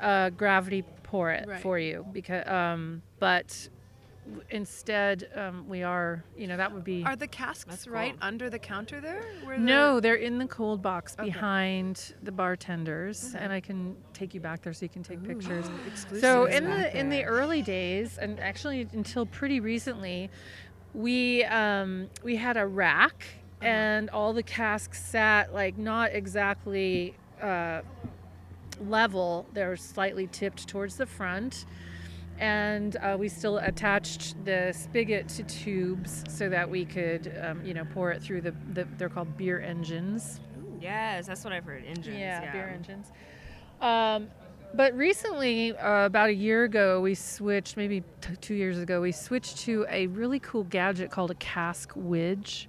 uh, 0.00 0.30
gravity 0.30 0.82
pour 1.04 1.30
it 1.30 1.46
Right. 1.46 1.60
for 1.60 1.78
you 1.78 2.04
because 2.12 2.48
um 2.48 3.02
but 3.20 3.68
instead 4.50 5.28
um, 5.34 5.68
we 5.68 5.82
are 5.82 6.24
you 6.36 6.46
know 6.46 6.56
that 6.56 6.72
would 6.72 6.84
be 6.84 7.02
Are 7.04 7.16
the 7.16 7.26
casks 7.28 7.64
That's 7.68 7.86
right 7.88 8.14
under 8.20 8.50
the 8.50 8.58
counter 8.58 9.00
there? 9.00 9.22
Where 9.44 9.58
no 9.58 9.94
the- 9.96 10.00
they're 10.02 10.14
in 10.16 10.38
the 10.38 10.46
cold 10.46 10.82
box 10.82 11.14
Okay. 11.18 11.24
behind 11.30 12.14
the 12.22 12.32
bartenders 12.32 13.32
Okay. 13.34 13.44
and 13.44 13.52
i 13.52 13.60
can 13.60 13.96
take 14.12 14.34
you 14.34 14.40
back 14.40 14.62
there 14.62 14.72
so 14.72 14.84
you 14.84 14.88
can 14.90 15.02
take 15.02 15.22
pictures 15.22 15.68
Ooh, 15.68 15.86
exclusive 15.86 16.20
so 16.22 16.44
in 16.46 16.64
the 16.64 16.98
in 16.98 17.08
the 17.10 17.24
early 17.24 17.62
days 17.62 18.18
and 18.18 18.38
actually 18.40 18.86
until 18.92 19.26
pretty 19.26 19.60
recently 19.60 20.30
we 20.94 21.44
um, 21.44 22.08
we 22.24 22.36
had 22.36 22.56
a 22.56 22.66
rack 22.66 23.24
Uh-huh. 23.62 23.68
and 23.68 24.10
all 24.10 24.32
the 24.32 24.42
casks 24.42 25.02
sat 25.04 25.52
like 25.54 25.76
not 25.78 26.10
exactly 26.12 27.14
uh, 27.42 27.80
level 28.80 29.46
they're 29.52 29.76
slightly 29.76 30.26
tipped 30.26 30.66
towards 30.66 30.96
the 30.96 31.06
front 31.06 31.66
and 32.40 32.96
uh, 32.96 33.16
we 33.18 33.28
still 33.28 33.58
attached 33.58 34.34
the 34.44 34.72
spigot 34.72 35.28
to 35.28 35.42
tubes 35.44 36.24
so 36.28 36.48
that 36.48 36.68
we 36.68 36.84
could 36.84 37.32
um, 37.42 37.64
you 37.64 37.74
know 37.74 37.84
pour 37.92 38.10
it 38.10 38.22
through 38.22 38.40
the, 38.40 38.54
the 38.72 38.86
they're 38.98 39.08
called 39.08 39.36
beer 39.36 39.60
engines 39.60 40.40
Yes, 40.80 41.26
that's 41.26 41.44
what 41.44 41.52
I've 41.52 41.64
heard. 41.64 41.84
Engines. 41.84 42.16
yeah, 42.18 42.52
beer 42.52 42.68
engines. 42.74 43.12
Um, 43.80 44.28
but 44.72 44.96
recently, 44.96 45.76
uh, 45.76 46.06
about 46.06 46.30
a 46.30 46.34
year 46.34 46.64
ago, 46.64 47.00
we 47.00 47.14
switched, 47.14 47.76
maybe 47.76 48.02
t- 48.20 48.36
two 48.40 48.54
years 48.54 48.78
ago, 48.78 49.00
we 49.00 49.12
switched 49.12 49.58
to 49.58 49.84
a 49.90 50.06
really 50.08 50.38
cool 50.38 50.64
gadget 50.64 51.10
called 51.10 51.30
a 51.30 51.34
cask 51.36 51.92
widge. 51.94 52.66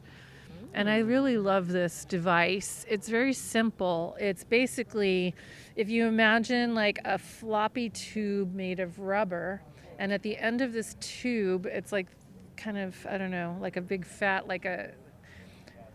And 0.73 0.89
I 0.89 0.99
really 0.99 1.37
love 1.37 1.67
this 1.67 2.05
device. 2.05 2.85
It's 2.89 3.09
very 3.09 3.33
simple. 3.33 4.15
It's 4.19 4.45
basically, 4.45 5.35
if 5.75 5.89
you 5.89 6.05
imagine 6.05 6.75
like 6.75 6.99
a 7.05 7.17
floppy 7.17 7.89
tube 7.89 8.53
made 8.53 8.79
of 8.79 8.99
rubber, 8.99 9.61
and 9.99 10.11
at 10.11 10.21
the 10.23 10.37
end 10.37 10.61
of 10.61 10.73
this 10.73 10.95
tube, 10.99 11.65
it's 11.65 11.91
like 11.91 12.07
kind 12.57 12.77
of, 12.77 12.95
I 13.09 13.17
don't 13.17 13.31
know, 13.31 13.57
like 13.59 13.77
a 13.77 13.81
big 13.81 14.05
fat, 14.05 14.47
like 14.47 14.65
a, 14.65 14.91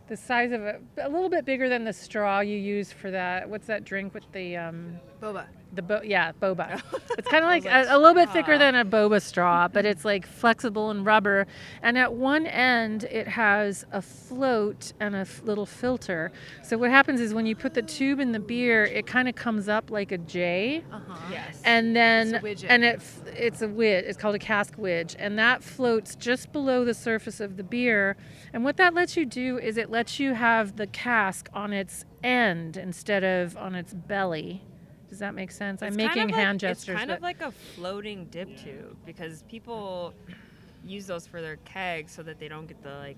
the 0.08 0.16
size 0.16 0.52
of 0.52 0.62
a, 0.62 0.80
a 1.02 1.08
little 1.08 1.28
bit 1.28 1.44
bigger 1.44 1.68
than 1.68 1.84
the 1.84 1.92
straw 1.92 2.40
you 2.40 2.56
use 2.56 2.92
for 2.92 3.10
that. 3.10 3.48
What's 3.48 3.66
that 3.66 3.84
drink 3.84 4.14
with 4.14 4.30
the, 4.32 4.56
um, 4.56 5.00
boba. 5.20 5.46
The 5.72 5.82
bo- 5.82 6.02
yeah 6.04 6.32
boba. 6.40 6.80
It's 7.18 7.28
kind 7.28 7.44
of 7.44 7.48
like 7.48 7.64
like, 7.64 7.86
a, 7.88 7.96
a 7.96 7.98
little 7.98 8.14
bit 8.14 8.30
thicker 8.30 8.58
than 8.58 8.74
a 8.74 8.84
boba 8.84 9.22
straw 9.22 9.68
but 9.72 9.84
it's 9.86 10.04
like 10.04 10.26
flexible 10.26 10.90
and 10.90 11.04
rubber. 11.04 11.46
And 11.82 11.96
at 11.98 12.12
one 12.14 12.46
end 12.46 13.04
it 13.04 13.26
has 13.28 13.84
a 13.92 14.02
float 14.02 14.92
and 15.00 15.14
a 15.14 15.20
f- 15.20 15.42
little 15.44 15.64
filter. 15.66 16.30
So 16.62 16.76
what 16.78 16.90
happens 16.90 17.20
is 17.20 17.32
when 17.34 17.46
you 17.46 17.56
put 17.56 17.74
the 17.74 17.82
tube 17.82 18.20
in 18.20 18.32
the 18.32 18.40
beer 18.40 18.84
it 18.84 19.06
kind 19.06 19.28
of 19.28 19.34
comes 19.34 19.68
up 19.68 19.90
like 19.90 20.12
a 20.12 20.18
j. 20.18 20.84
Uh 20.92 21.00
huh. 21.08 21.16
Yes. 21.30 21.60
and 21.64 21.96
then 21.96 22.34
It's 22.44 22.62
a 22.64 22.70
and 22.70 22.84
it 22.84 22.96
f- 22.96 23.22
it's 23.26 23.62
a 23.62 23.68
widge 23.68 24.02
it's 24.08 24.18
called 24.18 24.34
a 24.34 24.38
cask 24.38 24.76
widge. 24.76 25.16
And 25.18 25.38
that 25.38 25.62
floats 25.62 26.14
just 26.16 26.52
below 26.52 26.84
the 26.84 26.94
surface 26.94 27.40
of 27.40 27.56
the 27.56 27.64
beer. 27.64 28.16
And 28.52 28.62
what 28.64 28.76
that 28.76 28.94
lets 28.94 29.16
you 29.16 29.24
do 29.26 29.58
is 29.58 29.76
it 29.76 29.90
lets 29.90 30.20
you 30.20 30.34
have 30.34 30.76
the 30.76 30.86
cask 30.86 31.48
on 31.52 31.72
its 31.72 32.04
end 32.22 32.76
instead 32.76 33.24
of 33.24 33.56
on 33.56 33.74
its 33.74 33.94
belly 33.94 34.62
does 35.16 35.20
that 35.20 35.34
make 35.34 35.50
sense 35.50 35.80
i'm 35.82 35.88
It's 35.88 35.96
kind 35.96 36.08
making 36.08 36.22
of 36.24 36.30
like- 36.36 36.44
hand 36.44 36.60
gestures 36.60 36.88
It's 36.90 36.98
kind 36.98 37.08
but 37.08 37.16
of 37.16 37.22
like 37.22 37.40
a 37.40 37.50
floating 37.50 38.26
dip 38.26 38.54
tube 38.58 38.94
because 39.06 39.44
people 39.44 40.12
use 40.84 41.06
those 41.06 41.26
for 41.26 41.40
their 41.40 41.56
kegs 41.64 42.12
so 42.12 42.22
that 42.22 42.38
they 42.38 42.48
don't 42.48 42.66
get 42.66 42.82
the 42.82 42.90
like. 42.90 43.16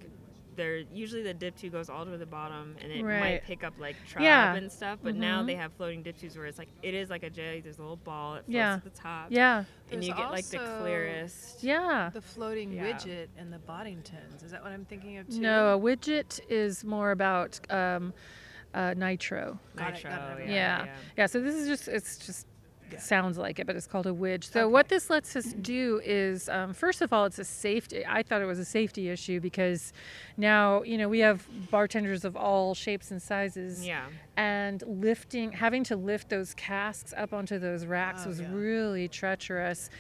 They're 0.57 0.79
usually 0.93 1.23
the 1.23 1.35
dip 1.35 1.55
tube 1.57 1.73
goes 1.73 1.89
all 1.91 2.05
the 2.05 2.11
way 2.11 2.17
to 2.17 2.19
the 2.19 2.27
bottom 2.27 2.75
and 2.83 2.91
it 2.91 3.05
Right. 3.05 3.21
might 3.21 3.45
pick 3.45 3.63
up 3.63 3.75
like 3.79 3.95
trub 4.11 4.23
Yeah. 4.23 4.55
and 4.55 4.71
stuff. 4.73 4.99
But 5.03 5.15
now 5.17 5.43
Mhm. 5.43 5.47
they 5.49 5.55
have 5.57 5.73
floating 5.75 6.03
dip 6.03 6.19
tubes 6.19 6.37
where 6.37 6.47
it's 6.47 6.59
like 6.59 6.71
it 6.83 6.95
is 6.95 7.11
like 7.11 7.23
a 7.25 7.31
jelly. 7.31 7.61
There's 7.61 7.79
a 7.79 7.83
little 7.83 7.97
ball. 7.97 8.37
It 8.37 8.45
floats 8.47 8.49
Yeah. 8.55 8.75
at 8.75 8.85
the 8.85 8.91
top. 8.91 9.27
yeah 9.31 9.65
And 9.93 10.03
you 10.03 10.15
get 10.15 10.31
like 10.31 10.47
the 10.47 10.59
clearest. 10.81 11.63
yeah 11.63 12.11
The 12.15 12.21
floating 12.23 12.73
Yeah. 12.73 12.85
widget 12.93 13.27
and 13.37 13.53
the 13.53 13.59
Boddingtons. 13.59 14.43
Is 14.45 14.51
that 14.53 14.63
what 14.63 14.73
I'm 14.73 14.85
thinking 14.87 15.19
of 15.19 15.29
too? 15.29 15.41
no 15.41 15.77
a 15.77 15.79
widget 15.79 16.41
is 16.49 16.85
more 16.85 17.11
about 17.11 17.61
um, 17.71 18.13
uh, 18.75 18.95
nitro 18.97 19.59
Nitro. 19.77 20.11
yeah, 20.11 20.37
yeah. 20.39 20.47
yeah. 20.85 20.87
Yeah, 21.17 21.27
so 21.27 21.41
this 21.41 21.55
is 21.55 21.67
just 21.69 21.89
it's 21.89 22.19
just 22.19 22.47
Yeah. 22.91 22.99
sounds 23.01 23.37
like 23.37 23.59
it, 23.59 23.67
but 23.67 23.77
it's 23.77 23.87
called 23.87 24.07
a 24.07 24.13
widge. 24.13 24.45
So 24.45 24.61
Okay. 24.65 24.73
what 24.73 24.89
this 24.89 25.11
lets 25.11 25.37
us 25.37 25.53
do 25.53 26.01
is, 26.05 26.49
um, 26.49 26.73
first 26.73 27.03
of 27.03 27.13
all, 27.13 27.27
it's 27.27 27.39
a 27.39 27.45
safety. 27.45 28.03
I 28.07 28.23
thought 28.23 28.41
it 28.41 28.47
was 28.47 28.59
a 28.59 28.65
safety 28.65 29.11
issue 29.11 29.41
because 29.41 29.93
now 30.39 30.83
you 30.85 30.97
know 30.97 31.07
we 31.09 31.19
have 31.19 31.47
bartenders 31.71 32.25
of 32.25 32.35
all 32.37 32.75
shapes 32.75 33.11
and 33.11 33.21
sizes, 33.21 33.87
Yeah. 33.87 34.07
and 34.39 34.83
lifting, 34.87 35.53
having 35.53 35.85
to 35.85 35.97
lift 35.97 36.31
those 36.31 36.55
casks 36.55 37.13
up 37.17 37.35
onto 37.35 37.59
those 37.59 37.85
racks 37.85 38.23
Oh, 38.25 38.29
was 38.29 38.41
yeah. 38.41 38.49
really 38.53 39.07
treacherous. 39.09 39.91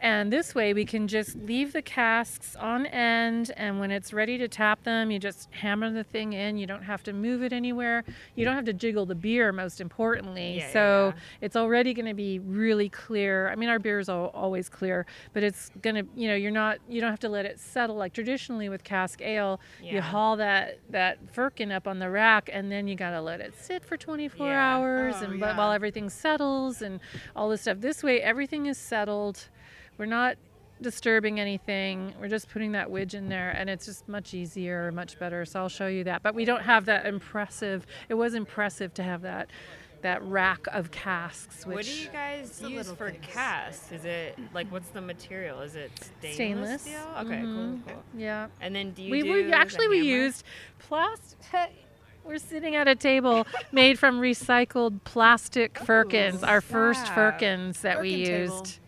And 0.00 0.30
this 0.32 0.54
way, 0.54 0.74
we 0.74 0.84
can 0.84 1.08
just 1.08 1.34
leave 1.36 1.72
the 1.72 1.80
casks 1.80 2.56
on 2.56 2.84
end, 2.86 3.52
and 3.56 3.80
when 3.80 3.90
it's 3.90 4.12
ready 4.12 4.36
to 4.38 4.48
tap 4.48 4.82
them, 4.84 5.10
you 5.10 5.18
just 5.18 5.48
hammer 5.52 5.90
the 5.90 6.04
thing 6.04 6.34
in. 6.34 6.58
You 6.58 6.66
don't 6.66 6.82
have 6.82 7.02
to 7.04 7.12
move 7.12 7.42
it 7.42 7.52
anywhere. 7.52 8.04
You 8.34 8.44
don't 8.44 8.54
have 8.54 8.66
to 8.66 8.74
jiggle 8.74 9.06
the 9.06 9.14
beer, 9.14 9.50
most 9.52 9.80
importantly. 9.80 10.58
Yeah, 10.58 10.72
so 10.72 11.12
yeah. 11.14 11.20
it's 11.40 11.56
already 11.56 11.94
going 11.94 12.06
to 12.06 12.14
be 12.14 12.38
really 12.38 12.88
clear. 12.90 13.48
I 13.48 13.54
mean, 13.56 13.68
our 13.70 13.78
beer 13.78 13.98
is 13.98 14.08
always 14.10 14.68
clear, 14.68 15.06
but 15.32 15.42
it's 15.42 15.70
going 15.80 15.94
to, 15.96 16.06
you 16.14 16.28
know, 16.28 16.34
you're 16.34 16.50
not, 16.50 16.78
you 16.88 17.00
don't 17.00 17.10
have 17.10 17.20
to 17.20 17.28
let 17.30 17.46
it 17.46 17.58
settle 17.58 17.96
like 17.96 18.12
traditionally 18.12 18.68
with 18.68 18.84
cask 18.84 19.22
ale. 19.22 19.58
Yeah. 19.82 19.94
You 19.94 20.00
haul 20.02 20.36
that 20.36 20.80
that 20.90 21.18
firkin 21.32 21.72
up 21.72 21.86
on 21.88 21.98
the 21.98 22.10
rack, 22.10 22.50
and 22.52 22.70
then 22.70 22.88
you 22.88 22.94
got 22.94 23.12
to 23.12 23.22
let 23.22 23.40
it 23.40 23.54
sit 23.58 23.84
for 23.84 23.96
24 23.96 24.46
Yeah. 24.46 24.74
hours, 24.76 25.14
Oh, 25.20 25.24
and 25.24 25.40
while 25.40 25.72
everything 25.72 26.10
settles 26.10 26.82
and 26.82 27.00
all 27.34 27.48
this 27.48 27.62
stuff. 27.62 27.80
This 27.80 28.02
way, 28.02 28.20
everything 28.20 28.66
is 28.66 28.76
settled. 28.76 29.48
We're 29.98 30.06
not 30.06 30.36
disturbing 30.82 31.38
anything. 31.40 32.12
We're 32.20 32.28
just 32.28 32.48
putting 32.50 32.72
that 32.72 32.88
widge 32.88 33.14
in 33.14 33.28
there, 33.28 33.50
and 33.50 33.70
it's 33.70 33.86
just 33.86 34.08
much 34.08 34.34
easier, 34.34 34.90
much 34.92 35.18
better. 35.18 35.44
So 35.44 35.60
I'll 35.60 35.68
show 35.68 35.86
you 35.86 36.04
that. 36.04 36.22
But 36.22 36.34
we 36.34 36.44
don't 36.44 36.62
have 36.62 36.86
that 36.86 37.06
impressive. 37.06 37.86
It 38.08 38.14
was 38.14 38.34
impressive 38.34 38.92
to 38.94 39.02
have 39.02 39.22
that 39.22 39.48
that 40.02 40.22
rack 40.24 40.66
of 40.70 40.90
casks. 40.90 41.64
Which 41.64 41.74
what 41.76 41.84
do 41.86 41.90
you 41.98 42.08
guys 42.10 42.60
use 42.60 42.92
for 42.92 43.10
things. 43.10 43.24
casks? 43.26 43.90
Is 43.90 44.04
it 44.04 44.38
like 44.52 44.70
what's 44.70 44.90
the 44.90 45.00
material? 45.00 45.60
Is 45.62 45.76
it 45.76 45.90
stainless, 46.20 46.34
Stainless. 46.34 46.82
steel? 46.82 47.08
Okay, 47.20 47.36
Mhm. 47.40 47.54
cool, 47.86 47.94
cool. 47.94 48.02
Yeah. 48.14 48.48
And 48.60 48.74
then 48.76 48.90
do 48.90 49.02
you 49.02 49.10
we 49.10 49.22
do 49.22 49.32
we 49.32 49.50
actually 49.52 49.88
we 49.88 50.00
used 50.02 50.44
plastic. 50.78 51.70
We're 52.22 52.36
sitting 52.38 52.74
at 52.76 52.86
a 52.88 52.94
table 52.94 53.46
made 53.72 53.98
from 53.98 54.20
recycled 54.20 55.04
plastic 55.04 55.78
firkins. 55.78 56.42
Our 56.42 56.60
first 56.60 57.06
firkins 57.08 57.80
that 57.80 58.00
we 58.02 58.10
Firkin 58.26 58.26
table. 58.26 58.56
used. 58.58 58.78
Oh, 58.80 58.83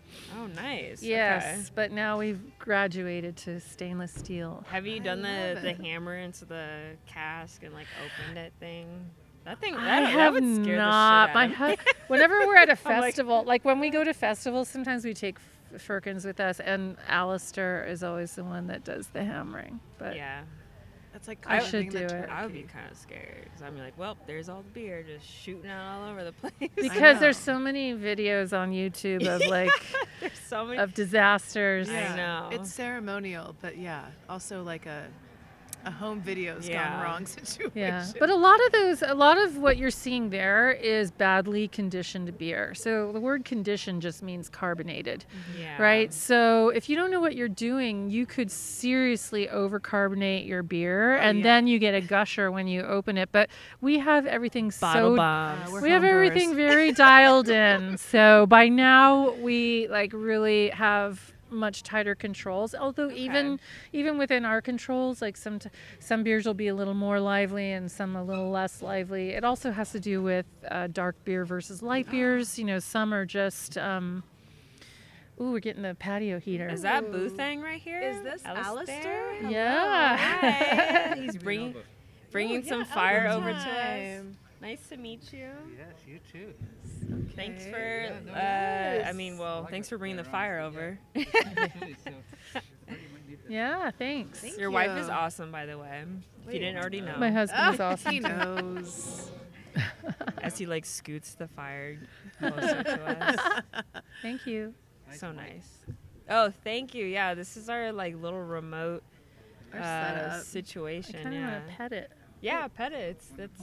nice. 0.56 1.02
Yes, 1.02 1.44
Okay. 1.44 1.70
but 1.74 1.92
now 1.92 2.18
we've 2.18 2.40
graduated 2.58 3.36
to 3.38 3.60
stainless 3.60 4.12
steel. 4.12 4.64
Have 4.68 4.86
you 4.86 4.96
I 4.96 4.98
done 4.98 5.22
the 5.22 5.58
the 5.62 5.74
hammer 5.74 6.16
into 6.16 6.44
the 6.44 6.96
cask 7.06 7.62
and 7.62 7.72
like 7.74 7.86
opened 8.04 8.38
it 8.38 8.52
thing? 8.60 8.88
That 9.44 9.60
thing. 9.60 9.74
That, 9.74 9.84
I 9.84 10.00
that 10.00 10.10
have 10.10 10.34
would 10.34 10.62
scare 10.64 10.76
not. 10.76 11.28
The 11.28 11.34
My 11.34 11.48
shit 11.48 11.60
out 11.60 11.72
of 11.74 11.78
hu- 11.78 11.92
whenever 12.08 12.46
we're 12.48 12.56
at 12.56 12.68
a 12.68 12.72
I'm 12.84 13.00
like- 13.00 13.14
festival, 13.14 13.44
like, 13.46 13.64
when 13.64 13.78
we 13.78 13.90
go 13.90 14.02
to 14.02 14.12
festivals, 14.12 14.68
sometimes 14.68 15.04
we 15.04 15.14
take 15.14 15.36
f- 15.72 15.80
firkins 15.80 16.24
with 16.24 16.40
us, 16.40 16.58
and 16.58 16.96
Alistair 17.06 17.84
is 17.84 18.02
always 18.02 18.34
the 18.34 18.42
one 18.42 18.66
that 18.66 18.82
does 18.82 19.06
the 19.08 19.22
hammering. 19.22 19.78
But. 19.98 20.16
Yeah, 20.16 20.42
That's 21.16 21.28
like 21.28 21.46
I 21.46 21.60
should 21.60 21.88
do 21.88 21.96
it. 21.96 22.28
I 22.30 22.44
would 22.44 22.52
be 22.52 22.64
kind 22.64 22.84
of 22.90 22.96
scared 22.98 23.44
because 23.44 23.62
I'm 23.62 23.78
like, 23.78 23.98
well, 23.98 24.18
there's 24.26 24.50
all 24.50 24.60
the 24.60 24.68
beer 24.68 25.02
just 25.02 25.26
shooting 25.26 25.70
out 25.70 26.02
all 26.02 26.10
over 26.10 26.22
the 26.22 26.32
place. 26.58 26.70
because 26.76 27.20
there's 27.20 27.38
so 27.38 27.58
many 27.58 27.94
videos 27.94 28.52
on 28.54 28.70
YouTube 28.70 29.26
of 29.26 29.40
like 29.48 29.70
there's 30.20 30.38
so 30.46 30.66
many. 30.66 30.78
of 30.78 30.92
disasters. 30.92 31.88
I 31.88 32.14
know. 32.14 32.50
It's 32.52 32.70
ceremonial, 32.70 33.56
but 33.62 33.78
yeah, 33.78 34.04
also 34.28 34.62
like 34.62 34.84
a 34.84 35.06
a 35.86 35.90
home 35.90 36.20
video's 36.20 36.68
Yeah. 36.68 36.90
gone 36.94 37.02
wrong 37.04 37.26
situation. 37.38 37.72
Yeah, 37.74 38.04
but 38.18 38.28
a 38.28 38.34
lot 38.34 38.58
of 38.66 38.72
those, 38.72 39.02
a 39.02 39.14
lot 39.14 39.38
of 39.38 39.56
what 39.56 39.76
you're 39.76 39.90
seeing 39.90 40.30
there 40.30 40.72
is 40.72 41.10
badly 41.10 41.68
conditioned 41.68 42.36
beer. 42.36 42.74
So 42.74 43.12
the 43.12 43.20
word 43.20 43.44
conditioned 43.44 44.02
just 44.02 44.22
means 44.22 44.48
carbonated. 44.48 45.24
yeah. 45.58 45.80
right? 45.80 46.12
So 46.12 46.70
if 46.70 46.88
you 46.88 46.96
don't 46.96 47.10
know 47.10 47.20
what 47.20 47.36
you're 47.36 47.48
doing, 47.48 48.10
you 48.10 48.26
could 48.26 48.50
seriously 48.50 49.46
overcarbonate 49.46 50.46
your 50.46 50.62
beer, 50.62 51.16
Oh, 51.16 51.20
and 51.20 51.38
yeah. 51.38 51.44
then 51.44 51.66
you 51.66 51.78
get 51.78 51.94
a 51.94 52.00
gusher 52.00 52.50
when 52.50 52.66
you 52.66 52.82
open 52.82 53.16
it. 53.16 53.30
But 53.32 53.48
we 53.80 53.98
have 54.00 54.26
everything 54.26 54.72
Bottle 54.80 55.12
so 55.12 55.16
bombs. 55.16 55.68
Uh, 55.68 55.72
we're 55.72 55.88
have 55.88 56.04
everything 56.04 56.54
very 56.56 56.92
dialed 56.92 57.48
in. 57.48 57.96
So 57.98 58.46
by 58.46 58.68
now 58.68 59.30
we 59.34 59.86
like 59.88 60.12
really 60.12 60.70
have 60.70 61.32
much 61.50 61.82
tighter 61.82 62.14
controls. 62.14 62.74
Although 62.74 63.10
even 63.10 63.60
even 63.92 64.18
within 64.18 64.44
our 64.44 64.60
controls, 64.60 65.22
like 65.22 65.36
some 65.36 65.58
t- 65.58 65.70
some 66.00 66.22
beers 66.22 66.46
will 66.46 66.54
be 66.54 66.68
a 66.68 66.74
little 66.74 66.94
more 66.94 67.20
lively 67.20 67.72
and 67.72 67.90
some 67.90 68.16
a 68.16 68.22
little 68.24 68.50
less 68.50 68.82
lively. 68.82 69.30
It 69.30 69.44
also 69.44 69.70
has 69.72 69.92
to 69.92 70.00
do 70.00 70.22
with 70.22 70.46
uh, 70.70 70.88
dark 70.88 71.16
beer 71.24 71.44
versus 71.44 71.82
light 71.82 72.10
beers. 72.10 72.58
You 72.58 72.64
know, 72.64 72.78
some 72.78 73.12
are 73.14 73.24
just. 73.26 73.76
Um, 73.78 74.22
Ooh, 75.38 75.50
we're 75.52 75.58
getting 75.60 75.82
the 75.82 75.94
patio 75.94 76.38
heater. 76.38 76.66
Is 76.66 76.80
that 76.80 77.12
Boo 77.12 77.28
thing 77.28 77.60
right 77.60 77.78
here? 77.80 78.00
Is 78.00 78.22
this 78.22 78.42
Alistair? 78.46 79.34
Yeah. 79.42 80.16
Hi. 80.16 81.14
He's 81.20 81.36
bringing 81.36 81.74
bringing 82.32 82.62
Oh, 82.64 82.68
some 82.68 82.84
fire 82.86 83.28
over 83.28 83.50
to 83.50 83.56
us. 83.56 84.24
Nice 84.62 84.88
to 84.88 84.96
meet 84.96 85.34
you. 85.34 85.50
Yes, 85.76 85.92
you 86.08 86.18
too. 86.32 86.54
Thanks 87.34 87.64
for. 87.66 87.78
Yeah, 87.78 88.12
no, 88.26 88.32
uh, 88.32 89.08
I 89.08 89.12
mean, 89.12 89.38
well, 89.38 89.62
like 89.62 89.70
thanks 89.70 89.88
for 89.88 89.98
bringing 89.98 90.16
the 90.16 90.24
fire 90.24 90.56
around, 90.56 90.66
over. 90.68 90.98
Yeah. 91.14 91.22
You 91.22 91.26
too, 91.26 91.96
so 92.04 92.10
it's 92.54 92.64
very 92.86 93.00
magnificent. 93.12 93.50
Yeah, 93.50 93.90
thanks. 93.90 94.40
Thank 94.40 94.58
Your 94.58 94.70
wife 94.70 94.98
is 94.98 95.08
awesome, 95.08 95.52
by 95.52 95.66
the 95.66 95.78
way. 95.78 96.04
If 96.46 96.52
you 96.54 96.60
didn't 96.60 96.78
already 96.78 97.00
know, 97.00 97.16
My 97.18 97.30
husband 97.30 97.74
is 97.74 97.80
awesome. 97.80 98.12
He 98.12 98.20
knows. 98.20 99.30
as 100.42 100.56
he 100.56 100.64
like 100.66 100.84
scoots 100.86 101.34
the 101.34 101.48
fire 101.48 101.98
closer 102.38 102.82
to 102.82 103.04
us. 103.04 103.62
Thank 104.22 104.46
you. 104.46 104.72
so 105.12 105.32
nice. 105.32 105.68
Oh, 106.30 106.52
thank 106.64 106.94
you. 106.94 107.04
Yeah, 107.04 107.34
this 107.34 107.56
is 107.56 107.68
our 107.68 107.92
like 107.92 108.20
little 108.20 108.42
remote 108.42 109.02
uh, 109.74 109.76
setup. 109.78 110.32
I 110.32 110.38
situation. 110.40 111.14
kind 111.22 111.26
of 111.28 111.32
Yeah. 111.34 111.52
want 111.52 111.66
to 111.68 111.72
pet 111.74 111.92
it. 111.92 112.12
yeah, 112.40 112.68
pet 112.68 112.92
it. 112.92 112.96
It's, 113.16 113.26
that's 113.36 113.60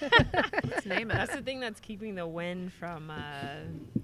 Let's 0.64 0.86
name 0.86 1.10
it. 1.10 1.14
that's 1.14 1.34
the 1.34 1.42
thing 1.42 1.60
that's 1.60 1.80
keeping 1.80 2.14
the 2.14 2.26
wind 2.26 2.72
from 2.72 3.10
uh, 3.10 3.16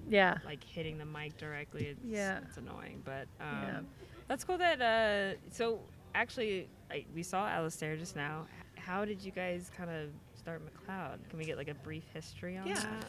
Yeah. 0.09 0.38
like 0.44 0.62
hitting 0.64 0.98
the 0.98 1.05
mic 1.05 1.37
directly. 1.37 1.87
It's, 1.87 2.00
Yeah. 2.05 2.38
it's 2.46 2.57
annoying, 2.57 3.03
but 3.05 3.26
um, 3.40 3.62
Yeah. 3.62 3.81
that's 4.29 4.44
cool. 4.44 4.59
That 4.59 4.81
uh, 4.81 5.38
so 5.50 5.81
actually, 6.14 6.68
I, 6.90 7.05
we 7.14 7.22
saw 7.22 7.46
Alistair 7.48 7.96
just 7.96 8.16
now. 8.16 8.46
H- 8.76 8.83
How 8.85 9.05
did 9.05 9.22
you 9.22 9.31
guys 9.33 9.70
kind 9.76 9.90
of 9.90 10.09
start 10.37 10.62
MacLeod? 10.64 11.20
Can 11.29 11.38
we 11.38 11.44
get 11.44 11.57
like 11.57 11.68
a 11.68 11.74
brief 11.74 12.05
history 12.14 12.57
on 12.57 12.66
Yeah. 12.66 12.74
that? 12.74 13.07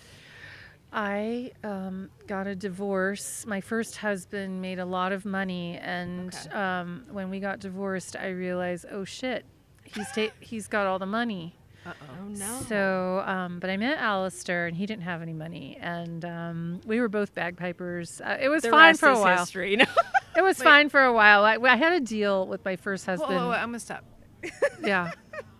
I 0.93 1.51
um, 1.63 2.09
got 2.27 2.47
a 2.47 2.55
divorce. 2.55 3.45
My 3.47 3.61
first 3.61 3.95
husband 3.97 4.61
made 4.61 4.77
a 4.77 4.85
lot 4.85 5.13
of 5.13 5.23
money, 5.23 5.77
and 5.77 6.35
Okay. 6.35 6.49
um, 6.53 7.05
when 7.09 7.29
we 7.29 7.39
got 7.39 7.59
divorced, 7.59 8.17
I 8.17 8.27
realized, 8.29 8.85
oh 8.91 9.05
shit, 9.05 9.45
he's 9.85 10.11
ta- 10.11 10.33
he's 10.41 10.67
got 10.67 10.87
all 10.87 10.99
the 10.99 11.05
money. 11.05 11.55
Uh 11.85 11.93
Oh 12.19 12.27
no. 12.27 12.59
So, 12.67 13.23
um, 13.25 13.59
but 13.59 13.69
I 13.69 13.77
met 13.77 13.97
Alistair, 13.97 14.67
and 14.67 14.77
he 14.77 14.85
didn't 14.85 15.03
have 15.03 15.21
any 15.21 15.33
money, 15.33 15.77
and 15.81 16.23
um, 16.23 16.81
we 16.85 16.99
were 16.99 17.09
both 17.09 17.33
bagpipers. 17.33 18.21
Uh, 18.21 18.37
it 18.39 18.49
was 18.49 18.63
the 18.63 18.69
fine 18.69 18.89
rest 18.89 18.99
for 18.99 19.09
a 19.09 19.13
is 19.13 19.19
while. 19.19 19.37
history. 19.37 19.75
No. 19.75 19.85
It 20.33 20.43
was 20.43 20.57
Wait. 20.59 20.63
fine 20.63 20.87
for 20.87 21.03
a 21.03 21.11
while. 21.11 21.43
I, 21.43 21.57
I 21.57 21.75
had 21.75 21.91
a 21.91 21.99
deal 21.99 22.47
with 22.47 22.63
my 22.63 22.77
first 22.77 23.05
husband. 23.05 23.31
Whoa, 23.31 23.37
whoa, 23.37 23.47
whoa, 23.47 23.53
I'm 23.53 23.67
gonna 23.67 23.79
stop. 23.81 24.05
Yeah. 24.81 25.11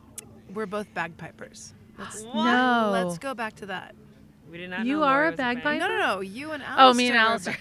We're 0.54 0.66
both 0.66 0.94
bagpipers. 0.94 1.74
Let's, 1.98 2.24
No. 2.34 2.90
let's 2.94 3.18
go 3.18 3.34
back 3.34 3.56
to 3.58 3.66
that. 3.66 3.96
We 4.50 4.60
did 4.60 4.70
not. 4.70 4.86
You 4.86 5.00
know 5.00 5.04
are 5.04 5.26
a 5.28 5.32
was 5.32 5.38
bagpiper? 5.38 5.78
No, 5.78 5.88
no, 5.90 5.98
no. 5.98 6.20
You 6.22 6.52
and 6.52 6.64
Alistair. 6.64 6.86
Oh, 6.86 6.94
me 6.94 7.08
and 7.10 7.18
are 7.18 7.32
Alistair. 7.32 7.58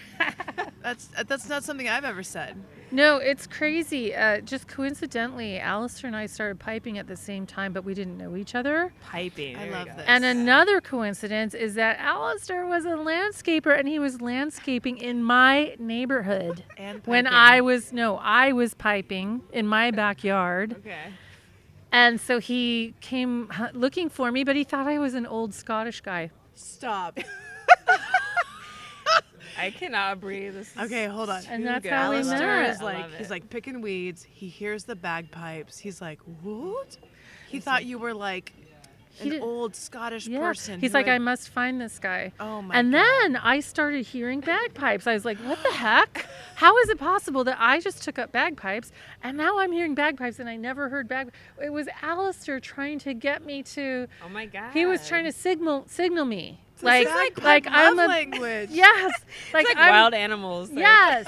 That's 0.82 1.08
that's 1.26 1.48
not 1.48 1.64
something 1.64 1.88
I've 1.88 2.04
ever 2.04 2.22
said. 2.22 2.62
No, 2.92 3.18
it's 3.18 3.46
crazy. 3.46 4.14
Uh, 4.14 4.40
just 4.40 4.66
coincidentally, 4.66 5.58
Alistair 5.60 6.08
and 6.08 6.16
I 6.16 6.26
started 6.26 6.58
piping 6.58 6.98
at 6.98 7.06
the 7.06 7.16
same 7.16 7.46
time, 7.46 7.72
but 7.72 7.84
we 7.84 7.94
didn't 7.94 8.18
know 8.18 8.34
each 8.34 8.54
other. 8.56 8.92
Piping. 9.00 9.56
I 9.56 9.68
love 9.70 9.86
go. 9.86 9.94
this. 9.94 10.04
And 10.08 10.24
another 10.24 10.80
coincidence 10.80 11.54
is 11.54 11.74
that 11.74 11.98
Alistair 12.00 12.66
was 12.66 12.84
a 12.84 12.88
landscaper 12.96 13.78
and 13.78 13.86
he 13.86 14.00
was 14.00 14.20
landscaping 14.20 14.98
in 14.98 15.22
my 15.22 15.76
neighborhood. 15.78 16.64
And 16.76 17.00
When. 17.06 17.28
I 17.28 17.60
was, 17.60 17.92
no, 17.92 18.16
I 18.16 18.50
was 18.52 18.74
piping 18.74 19.42
in 19.52 19.68
my 19.68 19.92
backyard. 19.92 20.72
Okay. 20.80 21.12
And 21.92 22.20
so 22.20 22.40
he 22.40 22.94
came 23.00 23.48
hu- 23.50 23.78
looking 23.78 24.08
for 24.08 24.32
me, 24.32 24.42
but 24.42 24.56
he 24.56 24.64
thought 24.64 24.86
I 24.88 24.98
was 24.98 25.14
an 25.14 25.26
old 25.26 25.54
Scottish 25.54 26.00
guy. 26.00 26.30
stop. 26.54 27.18
I 29.60 29.70
cannot 29.70 30.20
breathe. 30.20 30.54
This 30.54 30.70
is 30.74 30.82
Okay, 30.84 31.06
hold 31.06 31.30
on. 31.30 31.42
And 31.48 31.62
too 31.62 31.68
that's 31.68 31.82
good. 31.82 31.92
how 31.92 32.10
we 32.10 32.16
Alistair 32.16 32.62
met. 32.62 32.70
is 32.70 32.82
like 32.82 33.14
he's 33.14 33.30
like 33.30 33.50
picking 33.50 33.80
weeds. 33.80 34.22
He 34.22 34.48
hears 34.48 34.84
the 34.84 34.96
bagpipes. 34.96 35.78
He's 35.78 36.00
like, 36.00 36.20
what? 36.42 36.96
He 37.48 37.60
thought 37.60 37.84
you 37.84 37.98
were 37.98 38.14
like 38.14 38.52
He 39.12 39.36
an 39.36 39.42
old 39.42 39.74
Scottish 39.76 40.26
Yeah. 40.26 40.38
person. 40.38 40.80
He's 40.80 40.94
like, 40.94 41.08
I 41.08 41.18
must 41.18 41.48
find 41.50 41.80
this 41.80 41.98
guy. 41.98 42.32
Oh 42.40 42.62
my 42.62 42.74
and 42.78 42.92
God. 42.92 42.98
then 43.02 43.36
I 43.36 43.60
started 43.60 44.06
hearing 44.06 44.40
bagpipes. 44.40 45.06
I 45.06 45.12
was 45.14 45.24
like, 45.24 45.36
what 45.38 45.62
the 45.62 45.72
heck? 45.72 46.26
How 46.54 46.76
is 46.78 46.88
it 46.88 46.98
possible 46.98 47.44
that 47.44 47.56
I 47.60 47.80
just 47.80 48.02
took 48.02 48.18
up 48.18 48.32
bagpipes 48.32 48.92
and 49.22 49.36
now 49.36 49.58
I'm 49.58 49.72
hearing 49.72 49.94
bagpipes 49.94 50.38
and 50.38 50.48
I 50.48 50.56
never 50.56 50.88
heard 50.88 51.08
bag? 51.08 51.30
It 51.62 51.70
was 51.72 51.88
Alistair 52.02 52.60
trying 52.60 52.98
to 53.00 53.12
get 53.14 53.44
me 53.44 53.62
to. 53.64 54.06
Oh 54.24 54.28
my 54.28 54.46
god. 54.46 54.72
He 54.72 54.86
was 54.86 55.06
trying 55.06 55.24
to 55.24 55.32
signal 55.32 55.84
signal 55.88 56.24
me. 56.24 56.60
Like, 56.82 57.06
bagpipe 57.08 57.44
like 57.44 57.66
I'm 57.68 57.98
a 57.98 58.06
language. 58.06 58.70
yes, 58.70 59.12
like, 59.52 59.66
It's 59.68 59.74
like 59.74 59.90
wild 59.90 60.14
animals. 60.14 60.70
like- 60.70 60.78
yes. 60.78 61.26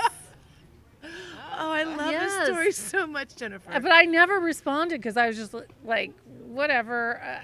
Oh, 1.59 1.71
I 1.71 1.83
love 1.85 2.11
Yes. 2.11 2.33
this 2.33 2.47
story 2.49 2.73
so 2.73 3.07
much, 3.07 3.37
Jennifer. 3.37 3.71
But 3.79 3.93
I 3.93 4.05
never 4.05 4.41
responded 4.41 4.99
because 5.01 5.17
I 5.19 5.27
was 5.27 5.37
just 5.37 5.55
like, 5.85 6.13
whatever. 6.47 7.21
Uh, 7.23 7.39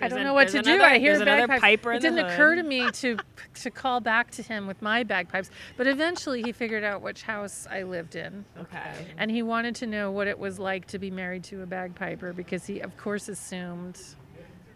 I 0.00 0.08
don't 0.08 0.18
an- 0.18 0.24
know 0.24 0.34
what 0.34 0.48
to 0.48 0.54
there's 0.62 0.64
do. 0.78 0.82
I 0.82 0.98
hear 0.98 1.14
another 1.20 1.46
bagpipes. 1.46 1.86
it 1.86 2.00
didn't 2.00 2.18
occur 2.18 2.56
to 2.56 2.62
me 2.62 2.90
to 2.90 3.18
to 3.62 3.70
call 3.70 4.00
back 4.00 4.30
to 4.32 4.42
him 4.42 4.66
with 4.66 4.82
my 4.82 5.04
bagpipes. 5.04 5.50
But 5.76 5.86
eventually, 5.86 6.42
he 6.42 6.50
figured 6.52 6.82
out 6.84 7.02
which 7.02 7.22
house 7.22 7.66
I 7.70 7.82
lived 7.84 8.16
in, 8.16 8.44
Okay. 8.58 9.06
and 9.18 9.30
he 9.30 9.42
wanted 9.42 9.74
to 9.76 9.86
know 9.86 10.10
what 10.10 10.26
it 10.26 10.38
was 10.38 10.58
like 10.58 10.86
to 10.88 10.98
be 10.98 11.10
married 11.10 11.44
to 11.44 11.62
a 11.62 11.66
bagpiper 11.66 12.32
because 12.32 12.66
he, 12.66 12.80
of 12.80 12.96
course, 12.96 13.28
assumed 13.28 14.00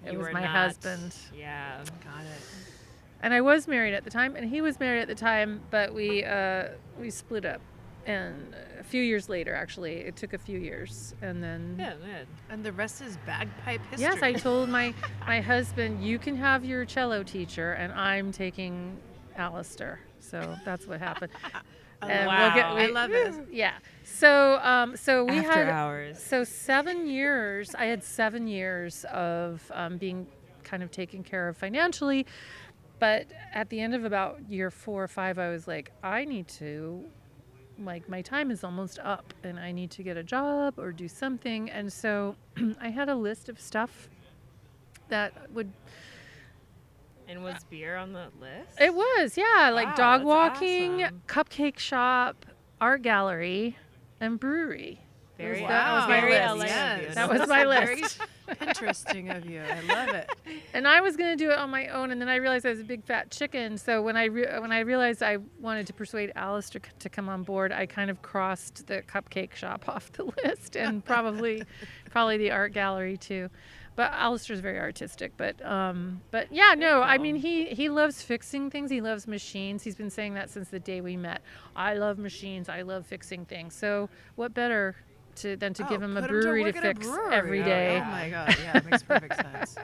it 0.04 0.12
You 0.12 0.18
was 0.18 0.28
my 0.32 0.42
not- 0.42 0.50
husband. 0.50 1.14
Yeah. 1.36 1.78
Got 2.04 2.22
it. 2.24 2.42
And 3.22 3.32
I 3.34 3.40
was 3.40 3.66
married 3.66 3.94
at 3.94 4.04
the 4.04 4.10
time, 4.10 4.36
and 4.36 4.48
he 4.48 4.60
was 4.60 4.78
married 4.78 5.00
at 5.00 5.08
the 5.08 5.14
time, 5.14 5.62
but 5.70 5.92
we 5.94 6.22
uh, 6.22 6.68
we 7.00 7.10
split 7.10 7.44
up. 7.44 7.60
And 8.06 8.54
a 8.78 8.84
few 8.84 9.02
years 9.02 9.28
later, 9.28 9.54
actually, 9.54 9.96
it 9.96 10.14
took 10.16 10.32
a 10.32 10.38
few 10.38 10.58
years, 10.58 11.14
and 11.22 11.42
then 11.42 11.76
Yeah. 11.78 11.94
Good. 11.94 12.26
And 12.50 12.64
the 12.64 12.72
rest 12.72 13.02
is 13.02 13.16
bagpipe 13.26 13.80
history. 13.90 14.00
Yes, 14.08 14.22
I 14.22 14.32
told 14.32 14.68
my 14.68 14.94
my 15.26 15.40
husband, 15.40 16.04
you 16.04 16.18
can 16.18 16.36
have 16.36 16.64
your 16.64 16.84
cello 16.84 17.22
teacher, 17.22 17.72
and 17.72 17.92
I'm 17.92 18.30
taking 18.32 18.96
Alistair. 19.36 20.00
So 20.20 20.56
that's 20.64 20.86
what 20.86 21.00
happened. 21.00 21.32
I 22.02 22.10
And 22.12 22.26
love 22.28 22.38
we'll 22.54 22.62
get- 22.62 22.70
it. 22.70 22.82
I 22.82 22.86
we- 22.86 22.92
love 22.92 23.10
it. 23.12 23.48
Yeah. 23.52 23.72
So 24.04 24.58
um, 24.62 24.96
so 24.96 25.24
we 25.24 25.38
After 25.38 25.50
had 25.64 25.68
hours. 25.68 26.22
so 26.22 26.44
seven 26.44 27.06
years. 27.08 27.74
I 27.74 27.86
had 27.86 28.04
seven 28.04 28.46
years 28.46 29.04
of 29.12 29.68
um, 29.74 29.96
being 29.98 30.26
kind 30.62 30.82
of 30.82 30.90
taken 30.90 31.22
care 31.24 31.48
of 31.48 31.56
financially, 31.56 32.26
but 32.98 33.26
at 33.52 33.68
the 33.70 33.80
end 33.80 33.94
of 33.94 34.04
about 34.04 34.48
year 34.48 34.70
four 34.70 35.02
or 35.02 35.08
five, 35.08 35.38
I 35.38 35.48
was 35.50 35.66
like, 35.66 35.90
I 36.04 36.24
need 36.24 36.46
to. 36.60 37.04
Like 37.82 38.08
my 38.08 38.22
time 38.22 38.50
is 38.50 38.64
almost 38.64 38.98
up, 39.00 39.34
and 39.44 39.58
I 39.58 39.70
need 39.72 39.90
to 39.92 40.02
get 40.02 40.16
a 40.16 40.22
job 40.22 40.74
or 40.78 40.92
do 40.92 41.08
something. 41.08 41.70
And 41.70 41.92
so, 41.92 42.36
I 42.80 42.88
had 42.88 43.08
a 43.08 43.14
list 43.14 43.48
of 43.48 43.60
stuff 43.60 44.08
that 45.08 45.50
would 45.52 45.70
And 47.28 47.42
was 47.42 47.64
beer 47.70 47.96
on 47.96 48.12
the 48.12 48.28
list? 48.40 48.80
It 48.80 48.94
was, 48.94 49.36
yeah, 49.36 49.70
like 49.70 49.88
Wow, 49.88 49.94
dog 49.94 50.24
walking, 50.24 51.02
awesome. 51.04 51.22
cupcake 51.26 51.78
shop, 51.78 52.46
art 52.80 53.02
gallery, 53.02 53.76
and 54.20 54.38
brewery. 54.40 55.00
Very, 55.36 55.60
was- 55.62 55.68
that 55.68 55.92
was 55.92 56.02
wow. 56.02 56.08
my 56.08 56.20
very 56.20 56.32
list. 56.32 56.46
LA 56.46 56.64
of 56.64 57.02
Yes. 57.02 57.14
That 57.14 57.28
was 57.28 57.48
my 57.48 57.64
list. 57.66 58.20
interesting 58.60 59.30
of 59.30 59.48
you. 59.48 59.62
I 59.62 59.80
love 59.80 60.14
it. 60.14 60.30
And 60.74 60.86
I 60.86 61.00
was 61.00 61.16
going 61.16 61.36
to 61.36 61.44
do 61.44 61.50
it 61.50 61.58
on 61.58 61.70
my 61.70 61.88
own, 61.88 62.10
and 62.10 62.20
then 62.20 62.28
I 62.28 62.36
realized 62.36 62.66
I 62.66 62.70
was 62.70 62.80
a 62.80 62.84
big 62.84 63.04
fat 63.04 63.30
chicken. 63.30 63.78
So 63.78 64.02
when 64.02 64.16
I 64.16 64.24
re- 64.24 64.58
when 64.60 64.72
I 64.72 64.80
realized 64.80 65.22
I 65.22 65.38
wanted 65.60 65.86
to 65.88 65.92
persuade 65.92 66.32
Alistair 66.36 66.82
c- 66.84 66.90
to 67.00 67.08
come 67.08 67.28
on 67.28 67.42
board, 67.42 67.72
I 67.72 67.86
kind 67.86 68.10
of 68.10 68.22
crossed 68.22 68.86
the 68.86 69.02
cupcake 69.02 69.54
shop 69.54 69.88
off 69.88 70.12
the 70.12 70.24
list, 70.44 70.76
and 70.76 71.04
probably 71.04 71.62
probably 72.10 72.38
the 72.38 72.50
art 72.50 72.72
gallery 72.72 73.16
too. 73.16 73.50
But 73.96 74.12
Alistair's 74.12 74.60
very 74.60 74.78
artistic. 74.78 75.32
But 75.38 75.64
um, 75.64 76.20
but 76.30 76.52
yeah, 76.52 76.74
no, 76.76 77.00
I 77.00 77.16
mean 77.18 77.36
he 77.36 77.66
he 77.66 77.88
loves 77.88 78.22
fixing 78.22 78.70
things. 78.70 78.90
He 78.90 79.00
loves 79.00 79.26
machines. 79.26 79.82
He's 79.82 79.96
been 79.96 80.10
saying 80.10 80.34
that 80.34 80.50
since 80.50 80.68
the 80.68 80.80
day 80.80 81.00
we 81.00 81.16
met. 81.16 81.40
I 81.74 81.94
love 81.94 82.18
machines. 82.18 82.68
I 82.68 82.82
love 82.82 83.06
fixing 83.06 83.46
things. 83.46 83.74
So 83.74 84.10
what 84.34 84.52
better 84.52 84.96
to 85.36 85.56
than 85.56 85.74
to 85.74 85.84
give 85.84 86.02
Oh, 86.02 86.04
him 86.04 86.16
a 86.16 86.20
put 86.22 86.30
brewery 86.30 86.64
to, 86.64 86.66
work 86.68 86.76
at 86.76 86.84
a 86.84 86.94
fix 86.94 87.06
brewery. 87.06 87.34
every 87.34 87.60
Oh, 87.62 87.64
day? 87.64 88.00
Oh, 88.00 88.04
my 88.10 88.30
god, 88.30 88.56
yeah, 88.60 88.78
it 88.78 88.84
makes 88.84 89.02
perfect 89.02 89.36
sense. 89.40 89.76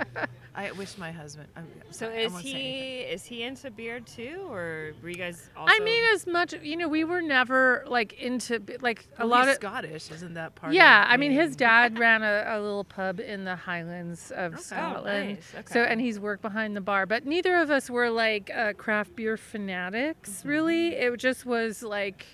I 0.55 0.71
wish 0.73 0.99
my 0.99 1.11
husband. 1.13 1.49
I'm, 1.57 1.67
So 1.91 2.09
I 2.09 2.11
is 2.11 2.33
won't 2.33 2.45
he 2.45 2.99
is 3.01 3.25
he 3.25 3.43
into 3.43 3.71
beer 3.71 4.01
too, 4.01 4.47
or 4.51 4.93
were 5.03 5.09
you 5.09 5.15
guys 5.15 5.49
also? 5.57 5.73
I 5.75 5.81
mean, 5.81 6.05
as 6.15 6.27
much 6.27 6.53
you 6.63 6.77
know, 6.77 6.89
we 6.89 7.05
were 7.05 7.23
never 7.23 7.85
like 7.87 8.13
into 8.15 8.61
like 8.81 9.07
a 9.19 9.27
Well, 9.27 9.29
lot 9.29 9.45
he's 9.47 9.53
of. 9.53 9.55
Scottish, 9.57 10.11
isn't 10.11 10.35
that 10.35 10.55
part? 10.55 10.75
Yeah, 10.75 11.05
of 11.05 11.11
I 11.11 11.17
mean, 11.17 11.33
his 11.33 11.57
dad 11.57 11.99
ran 12.07 12.23
a, 12.23 12.45
a 12.47 12.61
little 12.61 12.85
pub 12.85 13.19
in 13.21 13.45
the 13.45 13.57
Highlands 13.57 14.31
of 14.31 14.53
Okay. 14.55 14.61
Oh, 14.61 14.63
Scotland. 14.63 15.29
nice. 15.37 15.53
Okay. 15.55 15.73
So, 15.73 15.83
and 15.83 16.01
he's 16.01 16.21
worked 16.21 16.43
behind 16.43 16.77
the 16.77 16.81
bar, 16.83 17.07
but 17.07 17.25
neither 17.25 17.57
of 17.57 17.71
us 17.71 17.89
were 17.89 18.11
like 18.11 18.51
uh, 18.55 18.75
craft 18.75 19.17
beer 19.17 19.39
fanatics. 19.39 20.31
Mm-hmm. 20.41 20.49
Really, 20.49 20.89
it 20.97 21.17
just 21.19 21.47
was 21.47 21.83
like 21.83 22.27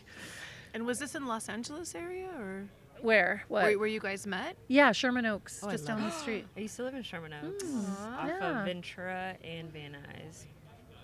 And 0.75 0.85
was 0.87 0.99
this 0.99 1.15
in 1.15 1.27
Los 1.27 1.49
Angeles 1.49 1.95
area 1.95 2.29
or 2.37 2.69
where 3.03 3.43
what? 3.49 3.63
where, 3.65 3.79
where 3.79 3.89
you 3.89 4.01
guys 4.01 4.27
met? 4.27 4.57
yeah, 4.69 4.93
Sherman 4.93 5.27
Oaks, 5.27 5.61
Oh, 5.63 5.71
just 5.71 5.89
love 5.89 5.99
down 5.99 6.09
the 6.09 6.15
street. 6.15 6.47
I 6.57 6.61
used 6.61 6.77
to 6.77 6.83
live 6.85 6.95
in 6.95 7.03
Sherman 7.03 7.33
Oaks, 7.45 7.65
Mm, 7.65 8.07
off 8.19 8.27
yeah. 8.29 8.61
of 8.61 8.65
Ventura 8.67 9.37
and 9.45 9.73
Van 9.73 9.93
Nuys. 9.97 10.45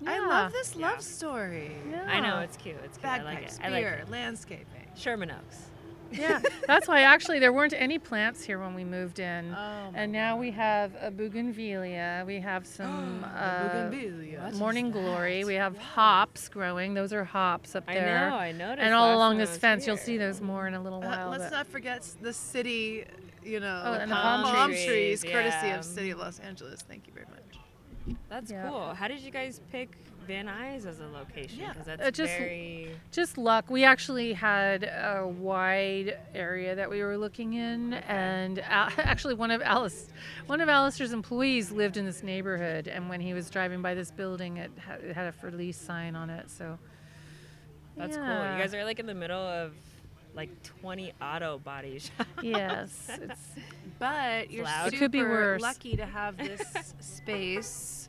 I 0.07 0.18
love 0.26 0.52
this 0.52 0.74
Yeah. 0.76 0.90
love 0.90 1.02
story. 1.02 1.70
Yeah. 1.90 2.04
I 2.07 2.20
know 2.20 2.40
it's 2.40 2.57
cute. 2.57 2.76
It's 2.85 2.98
cute. 2.98 3.11
I 3.11 3.22
like 3.22 3.38
it. 3.42 3.59
I 3.62 3.68
like 3.68 3.83
beer, 3.85 3.94
it. 4.02 4.11
landscaping. 4.11 4.66
Sherman 4.96 5.30
Oaks. 5.30 5.70
Yeah, 6.12 6.40
that's 6.66 6.86
why 6.88 7.02
actually 7.02 7.38
there 7.38 7.52
weren't 7.52 7.74
any 7.76 7.98
plants 7.98 8.42
here 8.44 8.58
when 8.58 8.74
we 8.74 8.84
moved 8.84 9.18
in. 9.18 9.54
Oh, 9.54 9.90
and 9.94 10.12
now 10.12 10.36
we 10.36 10.50
have 10.52 10.92
a 11.00 11.10
bougainvillea. 11.10 12.24
We 12.26 12.40
have 12.40 12.66
some 12.66 13.24
uh, 13.36 13.88
bougainvillea. 13.90 14.52
morning 14.54 14.90
glory. 14.90 15.44
We 15.44 15.54
have 15.54 15.76
hops 15.76 16.48
growing. 16.48 16.94
Those 16.94 17.12
are 17.12 17.24
hops 17.24 17.74
up 17.74 17.86
there. 17.86 17.94
I 17.96 18.04
there. 18.04 18.30
know. 18.30 18.36
I 18.36 18.52
noticed. 18.52 18.84
and 18.84 18.94
all 18.94 19.14
along 19.16 19.38
this 19.38 19.50
was 19.50 19.58
fence, 19.58 19.86
you'll 19.86 19.96
see 19.96 20.16
those 20.16 20.40
more 20.40 20.66
in 20.66 20.74
a 20.74 20.82
little 20.82 21.02
Uh, 21.02 21.08
while. 21.08 21.30
let's 21.30 21.44
but- 21.44 21.52
not 21.52 21.66
forget 21.66 22.02
the 22.20 22.32
city, 22.32 23.04
you 23.42 23.60
know, 23.60 23.82
Oh, 23.84 23.92
the 23.94 24.00
and 24.00 24.10
the 24.10 24.14
palm, 24.16 24.44
palm 24.44 24.70
trees, 24.70 24.84
trees, 24.86 25.22
courtesy 25.24 25.66
yeah. 25.68 25.78
of 25.78 25.84
City 25.84 26.10
of 26.10 26.18
Los 26.18 26.38
Angeles. 26.38 26.80
Thank 26.82 27.06
you 27.06 27.12
very 27.12 27.26
much. 27.26 28.18
That's 28.28 28.50
Yeah. 28.50 28.68
cool. 28.68 28.94
How 28.94 29.08
did 29.08 29.20
you 29.20 29.30
guys 29.30 29.60
pick 29.72 29.96
Van 30.26 30.46
Nuys 30.46 30.87
as 30.87 31.00
a 31.00 31.06
location? 31.06 31.58
Yeah, 31.60 31.72
that's 31.84 32.02
uh, 32.02 32.10
just- 32.10 32.32
very. 32.32 32.90
Just 33.12 33.38
luck. 33.38 33.70
We 33.70 33.84
actually 33.84 34.32
had 34.32 34.84
a 34.84 35.26
wide 35.26 36.18
area 36.34 36.74
that 36.74 36.90
we 36.90 37.02
were 37.02 37.16
looking 37.16 37.54
in, 37.54 37.94
and 37.94 38.58
Al- 38.60 38.90
actually 38.98 39.34
one 39.34 39.50
of 39.50 39.62
Alice, 39.62 40.08
one 40.46 40.60
of 40.60 40.68
Alistair's 40.68 41.12
employees 41.12 41.70
lived 41.70 41.96
in 41.96 42.04
this 42.04 42.22
neighborhood, 42.22 42.88
and 42.88 43.08
when 43.08 43.20
he 43.20 43.34
was 43.34 43.50
driving 43.50 43.82
by 43.82 43.94
this 43.94 44.10
building, 44.10 44.56
it 44.56 44.70
had, 44.78 45.00
it 45.00 45.14
had 45.14 45.26
a 45.26 45.32
for 45.32 45.50
lease 45.50 45.78
sign 45.78 46.16
on 46.16 46.30
it. 46.30 46.50
So 46.50 46.78
That's 47.96 48.16
cool. 48.16 48.24
You 48.26 48.30
guys 48.32 48.74
are 48.74 48.84
like 48.84 48.98
in 48.98 49.06
the 49.06 49.14
middle 49.14 49.38
of 49.40 49.72
like 50.34 50.50
20 50.80 51.12
auto 51.22 51.58
body 51.58 51.98
shops. 52.00 52.28
yes, 52.42 53.08
it's 53.22 53.40
But 54.00 54.50
you're 54.50 54.64
loud. 54.64 54.92
It 54.92 54.96
could 54.98 55.12
be 55.12 55.20
super 55.20 55.30
worse. 55.30 55.62
lucky 55.62 55.96
to 55.96 56.04
have 56.06 56.37
this 56.37 56.60
space, 57.00 58.03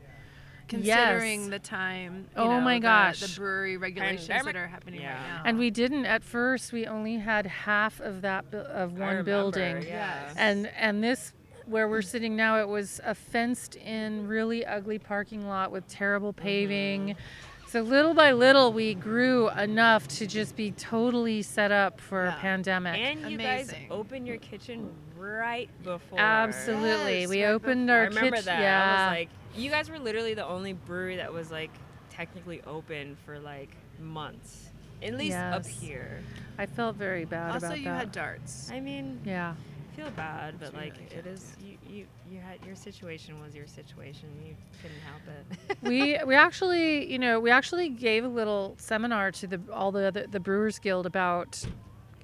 considering 0.68 1.42
Yes. 1.42 1.50
the 1.50 1.58
time. 1.58 2.26
you 2.36 2.42
Oh 2.42 2.50
know, 2.50 2.60
my 2.60 2.74
the- 2.74 2.80
gosh. 2.80 3.20
the 3.20 3.38
brewery 3.40 3.76
regulations 3.76 4.28
that 4.28 4.56
are 4.56 4.66
happening 4.66 5.00
Yeah. 5.00 5.12
right 5.14 5.28
now. 5.36 5.42
and 5.44 5.58
we 5.58 5.70
didn't 5.70 6.06
at 6.06 6.22
first. 6.24 6.72
We 6.72 6.86
only 6.86 7.16
had 7.16 7.46
half 7.46 8.00
of 8.00 8.22
that 8.22 8.50
bu- 8.50 8.58
of 8.58 8.90
I 8.96 8.98
one 8.98 9.00
remember, 9.08 9.22
building. 9.24 9.82
Yes. 9.82 10.34
And 10.36 10.66
and 10.78 11.02
this 11.02 11.32
where 11.66 11.88
we're 11.88 12.00
sitting 12.02 12.36
now, 12.36 12.60
it 12.60 12.68
was 12.68 13.00
a 13.04 13.12
fenced 13.14 13.74
in, 13.74 14.28
really 14.28 14.64
ugly 14.64 14.98
parking 15.00 15.48
lot 15.48 15.72
with 15.72 15.86
terrible 15.88 16.32
paving. 16.32 17.08
Mm-hmm. 17.08 17.20
So 17.68 17.80
little 17.82 18.14
by 18.14 18.32
little, 18.32 18.72
we 18.72 18.94
grew 18.94 19.50
enough 19.50 20.06
to 20.08 20.26
just 20.26 20.54
be 20.56 20.70
totally 20.70 21.42
set 21.42 21.72
up 21.72 22.00
for 22.00 22.24
Yeah. 22.26 22.36
a 22.36 22.40
pandemic. 22.40 22.96
And 22.98 23.30
you 23.30 23.36
guys 23.36 23.72
opened 23.90 24.26
your 24.26 24.36
kitchen 24.38 24.90
right 25.18 25.68
before. 25.82 26.20
Absolutely, 26.20 27.22
Yes, 27.22 27.28
we 27.28 27.42
right 27.44 27.50
opened 27.50 27.88
before- 27.88 27.96
our 27.98 28.04
I 28.04 28.06
remember 28.06 28.30
kitchen. 28.36 28.44
that. 28.46 28.60
Yeah, 28.60 28.84
I 28.84 29.04
was 29.10 29.16
like, 29.18 29.28
you 29.56 29.70
guys 29.70 29.90
were 29.90 29.98
literally 29.98 30.34
the 30.34 30.46
only 30.46 30.74
brewery 30.74 31.16
that 31.16 31.32
was 31.32 31.50
like 31.50 31.70
technically 32.10 32.62
open 32.66 33.16
for 33.26 33.38
like 33.40 33.70
months, 34.00 34.70
at 35.02 35.14
least 35.14 35.36
up 35.36 35.66
here. 35.66 36.20
I 36.58 36.66
felt 36.66 36.96
very 36.96 37.24
bad 37.24 37.50
about 37.50 37.60
that. 37.62 37.66
also, 37.66 37.76
you 37.78 37.84
that. 37.84 37.98
had 37.98 38.12
darts. 38.12 38.70
I 38.70 38.78
mean, 38.80 39.20
yeah, 39.24 39.54
I 39.54 39.75
feel 39.96 40.10
bad, 40.10 40.58
but 40.60 40.72
So 40.72 40.76
like 40.76 40.94
really 40.94 41.28
it 41.28 41.40
you, 41.60 41.78
you 41.88 42.06
you 42.30 42.40
had 42.40 42.64
your 42.66 42.76
situation 42.76 43.40
was 43.40 43.54
your 43.54 43.66
situation. 43.66 44.28
You 44.44 44.54
couldn't 44.82 45.00
help 45.00 45.22
it. 45.28 45.82
we 45.82 46.18
we 46.26 46.34
actually 46.34 47.10
you 47.10 47.18
know 47.18 47.40
we 47.40 47.50
actually 47.50 47.88
gave 47.88 48.24
a 48.24 48.28
little 48.28 48.74
seminar 48.78 49.32
to 49.32 49.46
the 49.46 49.60
all 49.72 49.90
the 49.90 50.06
other, 50.06 50.26
the 50.26 50.40
Brewers 50.40 50.78
Guild 50.78 51.06
about 51.06 51.64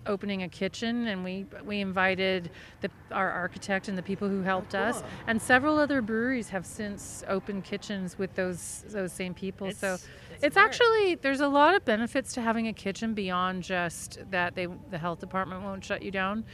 opening 0.06 0.42
a 0.42 0.48
kitchen 0.48 1.06
and 1.06 1.22
we 1.22 1.46
we 1.64 1.80
invited 1.80 2.50
the 2.80 2.90
our 3.12 3.30
architect 3.30 3.88
and 3.88 3.96
the 3.96 4.02
people 4.02 4.28
who 4.28 4.40
oh, 4.40 4.44
helped 4.44 4.74
us 4.74 5.00
cool. 5.00 5.08
and 5.28 5.40
several 5.40 5.78
other 5.78 6.02
breweries 6.02 6.48
have 6.48 6.66
since 6.66 7.22
opened 7.28 7.62
kitchens 7.62 8.18
with 8.18 8.35
those 8.35 8.85
those 8.88 9.12
same 9.12 9.32
people 9.32 9.70
so 9.70 9.96
it's 10.42 10.54
smart. 10.54 10.68
actually 10.68 11.14
there's 11.16 11.40
a 11.40 11.46
lot 11.46 11.76
of 11.76 11.85
benefits 11.85 12.32
to 12.32 12.40
having 12.40 12.66
a 12.66 12.72
kitchen 12.72 13.14
beyond 13.14 13.62
just 13.62 14.18
that 14.30 14.56
they 14.56 14.66
the 14.90 14.98
health 14.98 15.20
department 15.20 15.62
won't 15.62 15.85
shut 15.85 16.02
you 16.02 16.11
down 16.11 16.44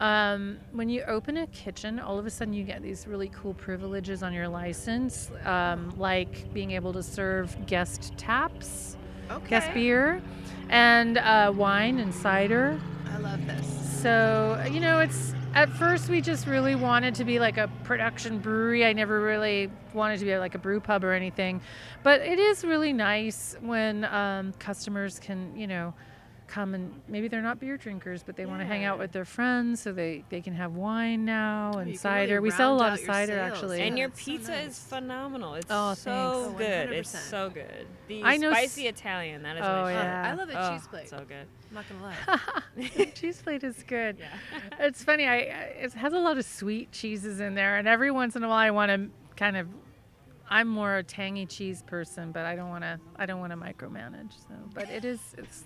um, 0.00 0.58
when 0.72 0.88
you 0.88 1.02
open 1.02 1.36
a 1.36 1.46
kitchen, 1.48 2.00
all 2.00 2.18
of 2.18 2.26
a 2.26 2.30
sudden 2.30 2.54
you 2.54 2.64
get 2.64 2.82
these 2.82 3.06
really 3.06 3.28
cool 3.28 3.54
privileges 3.54 4.22
on 4.22 4.32
your 4.32 4.48
license, 4.48 5.30
um, 5.44 5.92
like 5.98 6.52
being 6.54 6.70
able 6.72 6.92
to 6.94 7.02
serve 7.02 7.54
guest 7.66 8.14
taps, 8.16 8.96
Okay. 9.30 9.50
guest 9.50 9.72
beer, 9.74 10.22
and 10.70 11.18
uh, 11.18 11.52
wine 11.54 11.98
and 12.00 12.12
cider. 12.14 12.80
I 13.12 13.18
love 13.18 13.46
this. 13.46 13.66
So, 14.02 14.64
you 14.72 14.80
know, 14.80 15.00
it's 15.00 15.34
at 15.54 15.68
first 15.68 16.08
we 16.08 16.22
just 16.22 16.46
really 16.46 16.74
wanted 16.74 17.14
to 17.16 17.24
be 17.24 17.38
like 17.38 17.58
a 17.58 17.68
production 17.84 18.38
brewery. 18.38 18.86
I 18.86 18.94
never 18.94 19.20
really 19.20 19.70
wanted 19.92 20.18
to 20.20 20.24
be 20.24 20.36
like 20.38 20.54
a 20.54 20.58
brew 20.58 20.80
pub 20.80 21.04
or 21.04 21.12
anything. 21.12 21.60
But 22.02 22.22
it 22.22 22.38
is 22.38 22.64
really 22.64 22.94
nice 22.94 23.56
when 23.60 24.04
um, 24.06 24.54
customers 24.54 25.18
can, 25.18 25.54
you 25.54 25.66
know, 25.66 25.92
come 26.50 26.74
and 26.74 26.92
maybe 27.08 27.28
they're 27.28 27.40
not 27.40 27.60
beer 27.60 27.76
drinkers, 27.76 28.22
but 28.24 28.34
they 28.36 28.44
want 28.44 28.60
to 28.60 28.66
hang 28.66 28.82
out 28.84 28.98
with 28.98 29.12
their 29.12 29.24
friends 29.24 29.80
so 29.80 29.92
they, 29.92 30.24
they 30.30 30.40
can 30.40 30.52
have 30.52 30.74
wine 30.74 31.24
now 31.24 31.68
and 31.78 31.88
you 31.90 31.96
can 31.98 32.12
really 32.12 32.26
cider. 32.26 32.40
we 32.42 32.50
sell 32.50 32.74
a 32.74 32.76
lot 32.76 32.92
of 32.92 32.98
cider 32.98 33.32
sales. 33.34 33.52
actually. 33.52 33.78
Yeah, 33.78 33.84
and 33.84 33.98
your 33.98 34.08
that's 34.08 34.20
so 34.20 34.30
pizza 34.32 34.50
nice. 34.50 34.66
is 34.72 34.78
phenomenal. 34.84 35.54
It's 35.54 35.66
Oh, 35.70 35.94
so 35.94 36.10
thanks. 36.10 36.36
Oh, 36.48 36.54
good. 36.58 36.92
It's 36.92 37.14
100%. 37.14 37.30
so 37.30 37.50
good. 37.50 37.86
The 38.08 38.24
I 38.24 38.36
know 38.36 38.50
s- 38.50 38.56
spicy 38.58 38.88
Italian. 38.88 39.42
That 39.44 39.56
is 39.58 39.62
Oh, 39.64 39.82
my 39.82 39.92
shit. 39.92 40.02
yeah. 40.02 40.30
I 40.30 40.34
love 40.34 40.50
a 40.50 40.66
Oh, 40.66 40.76
cheese 40.76 40.86
plate. 40.88 41.08
So 41.08 41.18
good. 41.26 41.46
I'm 41.70 41.74
not 41.74 41.84
gonna 41.88 42.02
lie. 42.98 43.04
cheese 43.14 43.40
plate 43.40 43.62
is 43.64 43.82
good. 43.86 44.18
Yeah. 44.18 44.26
It's 44.80 45.04
funny. 45.04 45.26
I 45.26 45.36
it 45.36 45.92
has 45.92 46.12
a 46.12 46.18
lot 46.18 46.36
of 46.36 46.44
sweet 46.44 46.90
cheeses 46.90 47.38
in 47.40 47.54
there, 47.54 47.76
and 47.76 47.86
every 47.86 48.10
once 48.10 48.34
in 48.34 48.42
a 48.42 48.48
while 48.48 48.58
I 48.58 48.70
want 48.70 48.90
to 48.90 49.08
kind 49.36 49.56
of. 49.56 49.68
I'm 50.52 50.66
more 50.66 50.96
a 50.96 51.04
tangy 51.04 51.46
cheese 51.46 51.80
person, 51.86 52.32
but 52.32 52.44
I 52.44 52.56
don't 52.56 52.70
want 52.70 52.82
to. 52.82 52.98
I 53.14 53.24
don't 53.26 53.38
want 53.38 53.52
to 53.52 53.56
micromanage. 53.56 54.32
So, 54.32 54.54
but 54.74 54.90
it 54.90 55.04
is. 55.04 55.20
It's 55.38 55.62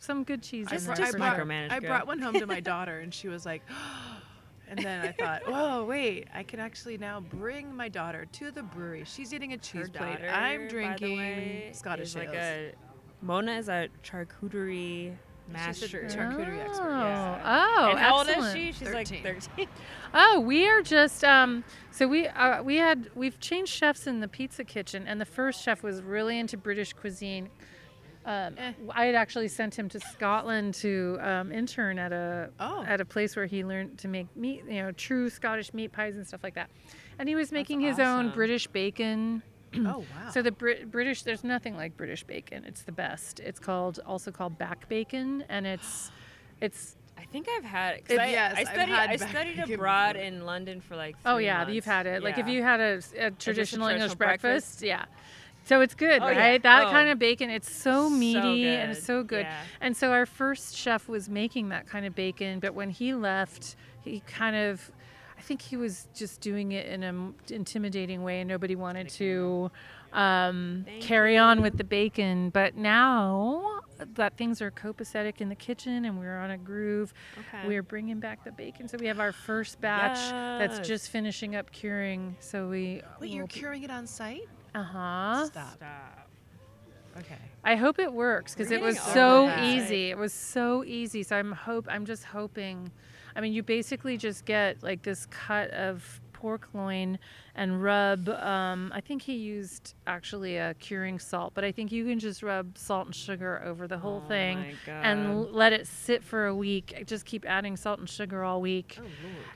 some 0.00 0.24
good 0.24 0.42
cheese 0.42 0.66
I, 0.70 0.76
in 0.76 0.84
br- 0.84 0.92
I 0.92 1.10
brought, 1.12 1.36
micromanage 1.38 1.70
I 1.72 1.80
brought 1.80 2.06
one 2.06 2.18
home 2.20 2.34
to 2.34 2.46
my 2.46 2.60
daughter, 2.60 3.00
and 3.00 3.12
she 3.12 3.28
was 3.28 3.44
like, 3.46 3.62
and 4.68 4.78
then 4.78 5.00
I 5.06 5.12
thought, 5.12 5.42
whoa, 5.48 5.84
wait, 5.84 6.28
I 6.34 6.42
can 6.42 6.60
actually 6.60 6.98
now 6.98 7.20
bring 7.20 7.74
my 7.74 7.88
daughter 7.88 8.26
to 8.32 8.50
the 8.50 8.62
brewery. 8.62 9.04
She's 9.06 9.32
eating 9.34 9.52
a 9.52 9.58
cheese 9.58 9.82
Her 9.82 9.88
plate. 9.88 10.12
daughter, 10.12 10.28
I'm 10.30 10.60
by 10.60 10.64
the 10.64 10.70
drinking 10.70 11.18
way, 11.18 11.70
Scottish 11.72 12.08
is 12.10 12.16
like 12.16 12.28
ales. 12.34 12.74
a 13.22 13.24
Mona 13.24 13.52
is 13.58 13.68
a 13.68 13.88
charcuterie 14.04 15.14
master. 15.50 15.86
She's 15.86 15.94
a 15.94 15.98
master. 16.02 16.18
charcuterie 16.18 16.60
expert. 16.68 16.82
Oh, 16.90 16.98
Yeah. 16.98 17.74
oh, 17.78 17.88
and 17.90 17.98
how 17.98 18.18
old 18.18 18.28
is 18.28 18.52
she? 18.52 18.72
She's 18.72 18.88
13. 18.88 18.94
like 18.94 19.08
13. 19.22 19.68
Oh, 20.18 20.40
we 20.40 20.66
are 20.68 20.80
just 20.82 21.24
um 21.24 21.62
so 21.90 22.08
we 22.08 22.26
uh, 22.28 22.62
we 22.62 22.76
had 22.76 23.10
we've 23.14 23.38
changed 23.38 23.72
chefs 23.72 24.06
in 24.06 24.20
the 24.20 24.28
pizza 24.28 24.64
kitchen 24.64 25.06
and 25.06 25.20
the 25.20 25.24
first 25.26 25.62
chef 25.62 25.82
was 25.82 26.02
really 26.02 26.38
into 26.38 26.56
British 26.56 26.92
cuisine. 26.94 27.48
Um, 28.26 28.54
Eh. 28.58 28.72
I 28.90 29.06
had 29.06 29.14
actually 29.14 29.46
sent 29.48 29.78
him 29.78 29.88
to 29.90 30.00
Scotland 30.00 30.74
to 30.74 31.16
um, 31.20 31.52
intern 31.52 31.98
at 31.98 32.12
a 32.12 32.50
Oh. 32.58 32.84
at 32.86 33.00
a 33.00 33.04
place 33.04 33.36
where 33.36 33.46
he 33.46 33.64
learned 33.64 33.98
to 34.00 34.08
make 34.08 34.26
meat, 34.36 34.64
you 34.68 34.82
know, 34.82 34.90
true 34.92 35.30
Scottish 35.30 35.72
meat 35.72 35.92
pies 35.92 36.16
and 36.16 36.26
stuff 36.26 36.42
like 36.42 36.54
that. 36.54 36.68
And 37.18 37.28
he 37.28 37.34
was 37.36 37.52
making 37.52 37.80
his 37.80 37.98
own. 38.00 38.30
British 38.30 38.66
bacon. 38.66 39.42
oh 39.76 39.98
wow. 39.98 40.30
So 40.32 40.42
the 40.42 40.50
Brit- 40.52 40.90
British, 40.90 41.22
there's 41.22 41.44
nothing 41.44 41.76
like 41.76 41.96
British 41.96 42.24
bacon. 42.24 42.64
It's 42.66 42.82
the 42.82 42.92
best. 42.92 43.38
It's 43.40 43.60
called 43.60 44.00
also 44.04 44.30
called 44.32 44.58
back 44.58 44.88
bacon, 44.88 45.44
and 45.48 45.64
it's 45.66 46.10
it's 46.60 46.96
I 47.16 47.24
think 47.26 47.46
I've 47.48 47.64
had 47.64 47.94
it. 47.94 48.04
'cause 48.06 48.14
If- 48.16 48.20
I, 48.20 48.26
yes, 48.30 48.54
I 48.56 48.60
I've 48.62 48.66
studied. 48.68 48.88
had 48.94 49.10
I 49.10 49.16
studied 49.16 49.58
abroad 49.72 50.16
in 50.16 50.44
London 50.44 50.80
for 50.80 50.96
like. 50.96 51.14
Oh 51.24 51.36
three 51.36 51.44
yeah, 51.46 51.58
months. 51.58 51.74
you've 51.74 51.84
had 51.84 52.06
it. 52.06 52.22
Like 52.24 52.38
if 52.38 52.48
you 52.48 52.62
had 52.64 52.80
a, 52.80 53.00
a 53.18 53.30
traditional 53.30 53.86
English 53.86 54.14
breakfast, 54.16 54.80
breakfast. 54.80 54.82
yeah. 54.82 55.04
So 55.66 55.80
it's 55.80 55.94
good, 55.96 56.22
Oh, 56.22 56.28
yeah. 56.28 56.38
right? 56.38 56.62
That 56.62 56.86
Oh. 56.86 56.90
kind 56.92 57.08
of 57.08 57.18
bacon, 57.18 57.50
it's 57.50 57.68
so 57.68 58.04
So 58.04 58.10
meaty 58.10 58.68
and 58.68 58.92
it's 58.92 59.02
so 59.04 59.24
good. 59.24 59.46
Yeah. 59.46 59.60
And 59.80 59.96
so 59.96 60.12
our 60.12 60.24
first 60.24 60.76
chef 60.76 61.08
was 61.08 61.28
making 61.28 61.70
that 61.70 61.88
kind 61.88 62.06
of 62.06 62.14
bacon, 62.14 62.60
but 62.60 62.72
when 62.74 62.88
he 62.90 63.14
left, 63.14 63.74
he 64.02 64.20
kind 64.28 64.54
of 64.54 64.92
I 65.38 65.42
think 65.42 65.60
he 65.60 65.76
was 65.76 66.08
just 66.14 66.40
doing 66.40 66.72
it 66.72 66.86
in 66.86 67.02
an 67.02 67.34
intimidating 67.50 68.22
way 68.22 68.40
and 68.40 68.48
nobody 68.48 68.74
wanted 68.74 69.08
to 69.10 69.70
um, 70.12 70.84
Thank 70.86 71.02
carry 71.02 71.36
on 71.36 71.60
with 71.60 71.76
the 71.76 71.84
bacon. 71.84 72.48
But 72.50 72.74
now 72.76 73.80
that 74.14 74.36
things 74.38 74.62
are 74.62 74.70
copacetic 74.70 75.40
in 75.42 75.48
the 75.50 75.54
kitchen 75.54 76.04
and 76.06 76.18
we're 76.18 76.38
on 76.38 76.52
a 76.52 76.56
groove, 76.58 77.12
Okay. 77.38 77.66
we're 77.66 77.82
bringing 77.82 78.18
back 78.18 78.44
the 78.44 78.52
bacon. 78.52 78.88
So 78.88 78.96
we 78.98 79.06
have 79.08 79.20
our 79.20 79.32
first 79.32 79.78
batch 79.80 80.18
that's 80.58 80.86
just 80.86 81.10
finishing 81.10 81.54
up 81.54 81.70
curing. 81.70 82.36
So 82.40 82.68
we. 82.68 83.02
Wait, 83.20 83.30
you're 83.30 83.46
curing 83.46 83.82
it 83.82 83.90
on 83.90 84.06
site? 84.06 84.48
Uh 84.76 84.82
huh. 84.82 85.46
Stop. 85.46 85.74
Stop. 85.76 86.28
Okay. 87.18 87.38
I 87.64 87.76
hope 87.76 87.98
it 87.98 88.12
works 88.12 88.54
because 88.54 88.70
it 88.70 88.80
was 88.80 89.00
so 89.00 89.46
that. 89.46 89.64
easy. 89.64 90.10
It 90.10 90.18
was 90.18 90.34
so 90.34 90.84
easy. 90.84 91.22
So 91.22 91.36
I'm 91.36 91.52
hope. 91.52 91.86
I'm 91.88 92.04
just 92.04 92.24
hoping. 92.24 92.92
I 93.34 93.40
mean, 93.40 93.54
you 93.54 93.62
basically 93.62 94.18
just 94.18 94.44
get 94.44 94.82
like 94.82 95.02
this 95.02 95.26
cut 95.30 95.70
of 95.70 96.20
pork 96.34 96.68
loin 96.74 97.18
and 97.54 97.82
rub. 97.82 98.28
Um, 98.28 98.92
I 98.94 99.00
think 99.00 99.22
he 99.22 99.36
used 99.36 99.94
actually 100.06 100.58
a 100.58 100.74
curing 100.74 101.18
salt, 101.18 101.54
but 101.54 101.64
I 101.64 101.72
think 101.72 101.90
you 101.90 102.04
can 102.04 102.18
just 102.18 102.42
rub 102.42 102.76
salt 102.76 103.06
and 103.06 103.14
sugar 103.14 103.62
over 103.64 103.88
the 103.88 103.98
whole 103.98 104.22
Oh 104.24 104.28
thing 104.28 104.76
and 104.86 105.26
l- 105.26 105.48
let 105.50 105.72
it 105.72 105.86
sit 105.86 106.22
for 106.22 106.46
a 106.46 106.54
week. 106.54 107.04
Just 107.06 107.24
keep 107.24 107.46
adding 107.46 107.78
salt 107.78 107.98
and 107.98 108.08
sugar 108.08 108.44
all 108.44 108.60
week. 108.60 108.98
Oh. 109.00 109.06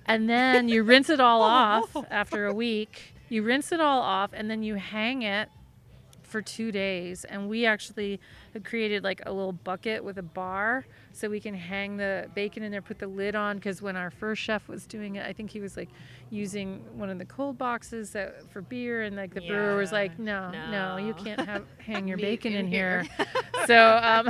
And 0.07 0.31
then 0.31 0.71
you 0.71 0.83
rinse 0.83 1.11
it 1.11 1.21
all 1.21 1.43
off 1.61 1.95
after 2.11 2.47
a 2.47 2.55
week. 2.55 3.15
You 3.31 3.43
rinse 3.43 3.73
it 3.73 3.81
all 3.81 4.03
off 4.03 4.31
and 4.35 4.51
then 4.51 4.63
you 4.63 4.75
hang 4.75 5.23
it 5.23 5.49
for 6.31 6.41
two 6.41 6.71
days, 6.73 7.25
and 7.25 7.49
we 7.49 7.67
actually 7.67 8.21
created 8.65 9.05
like 9.05 9.21
a 9.27 9.33
little 9.33 9.53
bucket 9.53 10.03
with 10.03 10.17
a 10.19 10.23
bar 10.23 10.87
so 11.13 11.29
we 11.29 11.41
can 11.41 11.55
hang 11.55 11.97
the 11.97 12.29
bacon 12.35 12.63
in 12.63 12.71
there, 12.71 12.81
put 12.81 12.99
the 12.99 13.07
lid 13.07 13.35
on. 13.35 13.57
Because 13.57 13.83
when 13.83 13.97
our 13.97 14.11
first 14.11 14.41
chef 14.41 14.69
was 14.69 14.87
doing 14.87 15.17
it, 15.17 15.27
I 15.27 15.33
think 15.33 15.51
he 15.51 15.61
was 15.61 15.77
like 15.77 15.89
using 16.31 16.85
one 16.97 17.11
of 17.11 17.19
the 17.19 17.25
cold 17.25 17.59
boxes 17.59 18.11
that, 18.13 18.51
for 18.53 18.63
beer, 18.63 19.03
and 19.03 19.17
like 19.17 19.35
the 19.35 19.41
brewer 19.41 19.77
was 19.77 19.93
like, 19.93 20.19
"No, 20.19 20.51
no, 20.71 20.97
you 20.97 21.15
can't 21.15 21.41
have 21.41 21.65
hang 21.79 22.09
your 22.09 22.17
bacon 22.17 22.53
in 22.53 22.67
in 22.67 22.69
here." 22.69 23.03
here. 23.03 23.27
so 23.67 24.01
um, 24.03 24.29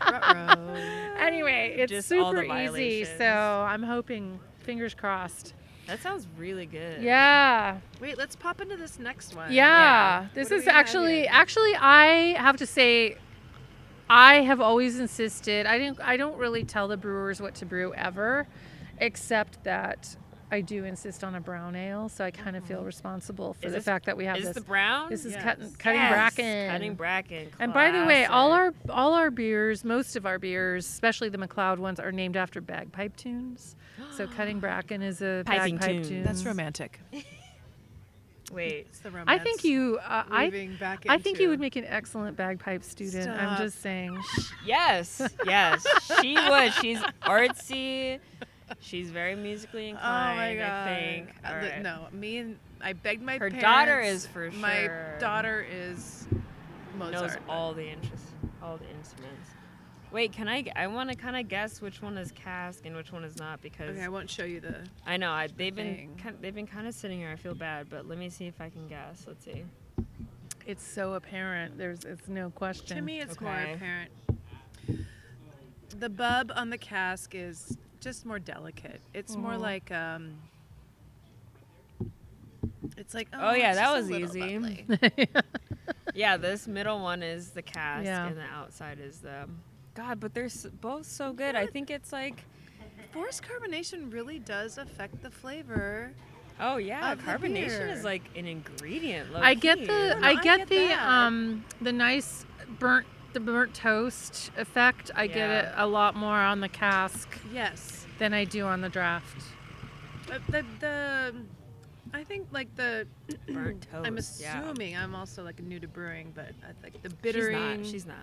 anyway, 1.18 1.74
it's 1.78 1.92
Just 1.92 2.08
super 2.08 2.42
easy. 2.42 3.04
So 3.04 3.26
I'm 3.26 3.82
hoping, 3.82 4.40
fingers 4.60 4.94
crossed. 4.94 5.54
That 5.86 6.00
sounds 6.02 6.26
really 6.38 6.66
good. 6.66 7.02
Yeah. 7.02 7.78
Wait, 8.00 8.16
let's 8.16 8.36
pop 8.36 8.60
into 8.60 8.76
this 8.76 8.98
next 8.98 9.34
one. 9.34 9.52
Yeah, 9.52 10.28
this 10.34 10.50
What 10.50 10.56
do 10.56 10.62
is 10.62 10.68
actually 10.68 11.26
actually 11.26 11.76
I 11.76 12.34
have 12.38 12.56
to 12.58 12.66
say 12.66 13.16
I 14.08 14.36
have 14.42 14.60
always 14.60 14.98
insisted. 14.98 15.66
I 15.66 15.78
didn't 15.78 16.00
I 16.00 16.16
don't 16.16 16.38
really 16.38 16.64
tell 16.64 16.88
the 16.88 16.96
brewers 16.96 17.40
what 17.40 17.54
to 17.56 17.66
brew 17.66 17.92
ever 17.94 18.46
except 18.98 19.64
that 19.64 20.16
I 20.50 20.60
do 20.60 20.84
insist 20.84 21.24
on 21.24 21.34
a 21.34 21.40
brown 21.40 21.74
ale, 21.74 22.08
so 22.08 22.24
I 22.24 22.30
kind 22.30 22.54
of 22.54 22.64
feel 22.64 22.84
responsible 22.84 23.54
for 23.54 23.66
Is 23.66 23.72
the 23.72 23.78
this- 23.78 23.84
fact 23.84 24.06
that 24.06 24.16
we 24.16 24.24
have 24.26 24.36
Is 24.36 24.44
this. 24.44 24.54
the 24.54 24.60
brown? 24.60 25.08
this 25.10 25.24
is 25.24 25.32
Yes. 25.32 25.42
cutting 25.42 25.72
cutting 25.78 26.00
Yes, 26.00 26.12
bracken. 26.12 26.70
Cutting 26.70 26.94
bracken. 26.94 27.48
And 27.58 27.72
by 27.72 27.90
the 27.90 28.04
way, 28.04 28.24
all 28.26 28.52
our 28.52 28.72
all 28.88 29.14
our 29.14 29.30
beers, 29.30 29.84
most 29.84 30.16
of 30.16 30.26
our 30.26 30.38
beers, 30.38 30.86
especially 30.86 31.28
the 31.28 31.38
MacLeod 31.38 31.78
ones, 31.78 31.98
are 31.98 32.12
named 32.12 32.36
after 32.36 32.60
bagpipe 32.60 33.16
tunes. 33.16 33.74
So 34.12 34.26
cutting 34.36 34.60
bracken 34.60 35.02
is 35.02 35.22
a 35.22 35.42
Piping 35.46 35.76
bagpipe 35.78 36.02
tune. 36.02 36.08
tune. 36.08 36.22
That's 36.22 36.44
romantic. 36.44 37.00
Wait. 38.52 38.86
It's 38.90 38.98
the 39.00 39.10
romance. 39.10 39.28
I 39.28 39.38
think 39.42 39.64
you. 39.64 39.98
Uh, 40.06 40.24
I 40.30 40.76
back 40.78 41.06
I 41.08 41.18
think 41.18 41.40
you 41.40 41.48
would 41.48 41.58
make 41.60 41.76
an 41.76 41.86
excellent 41.86 42.36
bagpipe 42.36 42.84
student. 42.84 43.28
I'm 43.30 43.56
just 43.58 43.80
saying. 43.80 44.16
Yes, 44.64 45.20
yes, 45.46 45.84
she 46.20 46.34
would. 46.34 46.72
She's 46.74 46.98
artsy. 47.22 48.20
She's 48.80 49.10
very 49.10 49.34
musically 49.36 49.90
inclined. 49.90 50.04
Oh 50.32 50.36
my 50.36 50.54
god! 50.56 50.88
I 50.88 50.94
think. 50.94 51.28
Uh, 51.44 51.52
right. 51.54 51.82
No, 51.82 52.06
me 52.12 52.38
and 52.38 52.58
I 52.80 52.92
begged 52.94 53.22
my 53.22 53.34
Her 53.34 53.50
parents. 53.50 53.60
daughter 53.62 54.00
is 54.00 54.26
for 54.26 54.50
sure. 54.50 54.60
My 54.60 54.90
daughter 55.18 55.66
is 55.70 56.26
Mozart. 56.98 57.12
knows 57.32 57.36
all 57.48 57.72
the 57.74 57.86
interest, 57.88 58.24
all 58.62 58.76
the 58.76 58.88
instruments. 58.96 59.50
Wait, 60.12 60.32
can 60.32 60.48
I? 60.48 60.64
I 60.76 60.86
want 60.86 61.10
to 61.10 61.16
kind 61.16 61.36
of 61.36 61.48
guess 61.48 61.80
which 61.80 62.00
one 62.00 62.16
is 62.16 62.30
cask 62.32 62.86
and 62.86 62.94
which 62.94 63.12
one 63.12 63.24
is 63.24 63.36
not 63.36 63.60
because 63.60 63.90
Okay, 63.96 64.04
I 64.04 64.08
won't 64.08 64.30
show 64.30 64.44
you 64.44 64.60
the. 64.60 64.76
I 65.04 65.16
know 65.16 65.30
I, 65.30 65.48
they've 65.48 65.74
been 65.74 65.94
thing. 65.94 66.20
kind, 66.22 66.36
they've 66.40 66.54
been 66.54 66.66
kind 66.68 66.86
of 66.86 66.94
sitting 66.94 67.18
here. 67.18 67.30
I 67.30 67.36
feel 67.36 67.54
bad, 67.54 67.88
but 67.90 68.06
let 68.06 68.16
me 68.18 68.30
see 68.30 68.46
if 68.46 68.60
I 68.60 68.70
can 68.70 68.86
guess. 68.86 69.24
Let's 69.26 69.44
see. 69.44 69.64
It's 70.66 70.86
so 70.86 71.14
apparent. 71.14 71.76
There's 71.76 72.04
it's 72.04 72.28
no 72.28 72.48
question. 72.50 72.96
To 72.96 73.02
me, 73.02 73.20
it's 73.20 73.40
more 73.40 73.58
apparent. 73.60 74.10
The 75.98 76.08
bub 76.08 76.52
on 76.54 76.70
the 76.70 76.78
cask 76.78 77.34
is 77.34 77.76
just 78.04 78.24
more 78.26 78.38
delicate. 78.38 79.00
It's 79.14 79.36
more 79.36 79.56
like 79.56 79.90
um. 79.90 80.34
It's 82.96 83.14
like 83.14 83.28
Oh, 83.32 83.54
yeah, 83.54 83.74
that 83.74 83.92
was 83.92 84.10
easy. 84.10 84.84
Yeah, 86.16 86.36
this 86.36 86.68
middle 86.68 87.00
one 87.00 87.24
is 87.24 87.50
the 87.50 87.62
cask, 87.62 88.04
Yeah. 88.04 88.28
and 88.28 88.36
the 88.36 88.42
outside 88.44 89.00
is 89.00 89.18
the. 89.18 89.48
God, 89.96 90.20
but 90.20 90.32
they're 90.32 90.48
both 90.80 91.06
so 91.06 91.32
good. 91.32 91.56
I 91.56 91.66
think 91.66 91.90
it's 91.90 92.12
like. 92.12 92.44
Forced 93.12 93.42
carbonation 93.42 94.12
really 94.12 94.38
does 94.38 94.78
affect 94.78 95.22
the 95.22 95.30
flavor. 95.30 96.12
Oh 96.60 96.76
yeah, 96.76 97.12
Of 97.12 97.20
carbonation 97.20 97.90
is 97.92 98.04
like 98.04 98.22
an 98.36 98.46
ingredient. 98.46 99.30
I 99.34 99.54
get 99.54 99.84
the 99.86 100.16
I 100.22 100.30
I 100.30 100.34
get, 100.34 100.58
get 100.58 100.68
the 100.68 100.86
that. 100.88 101.08
um 101.08 101.64
the 101.80 101.92
nice 101.92 102.44
burnt 102.78 103.06
the 103.34 103.40
burnt 103.40 103.74
toast 103.74 104.50
effect. 104.56 105.10
I 105.14 105.26
get 105.26 105.50
it 105.50 105.72
a 105.76 105.86
lot 105.86 106.14
more 106.16 106.36
on 106.38 106.60
the 106.60 106.68
cask 106.68 107.28
Yes. 107.52 108.06
than 108.18 108.32
I 108.32 108.44
do 108.44 108.64
on 108.64 108.80
the 108.80 108.88
draft. 108.88 109.42
Uh, 110.32 110.38
the 110.48 110.64
the 110.80 111.34
I 112.14 112.22
think 112.24 112.46
like 112.52 112.74
the 112.76 113.06
burnt 113.52 113.86
toast. 113.90 114.06
I'm 114.06 114.16
yeah. 114.40 114.62
assuming 114.62 114.96
I'm 114.96 115.14
also 115.14 115.42
like 115.42 115.60
new 115.62 115.80
to 115.80 115.88
brewing, 115.88 116.32
but 116.34 116.52
I 116.66 116.72
think 116.80 117.02
the 117.02 117.10
She's 117.10 117.18
bittering 117.20 117.78
not. 117.82 117.86
She's 117.86 118.06
not. 118.06 118.16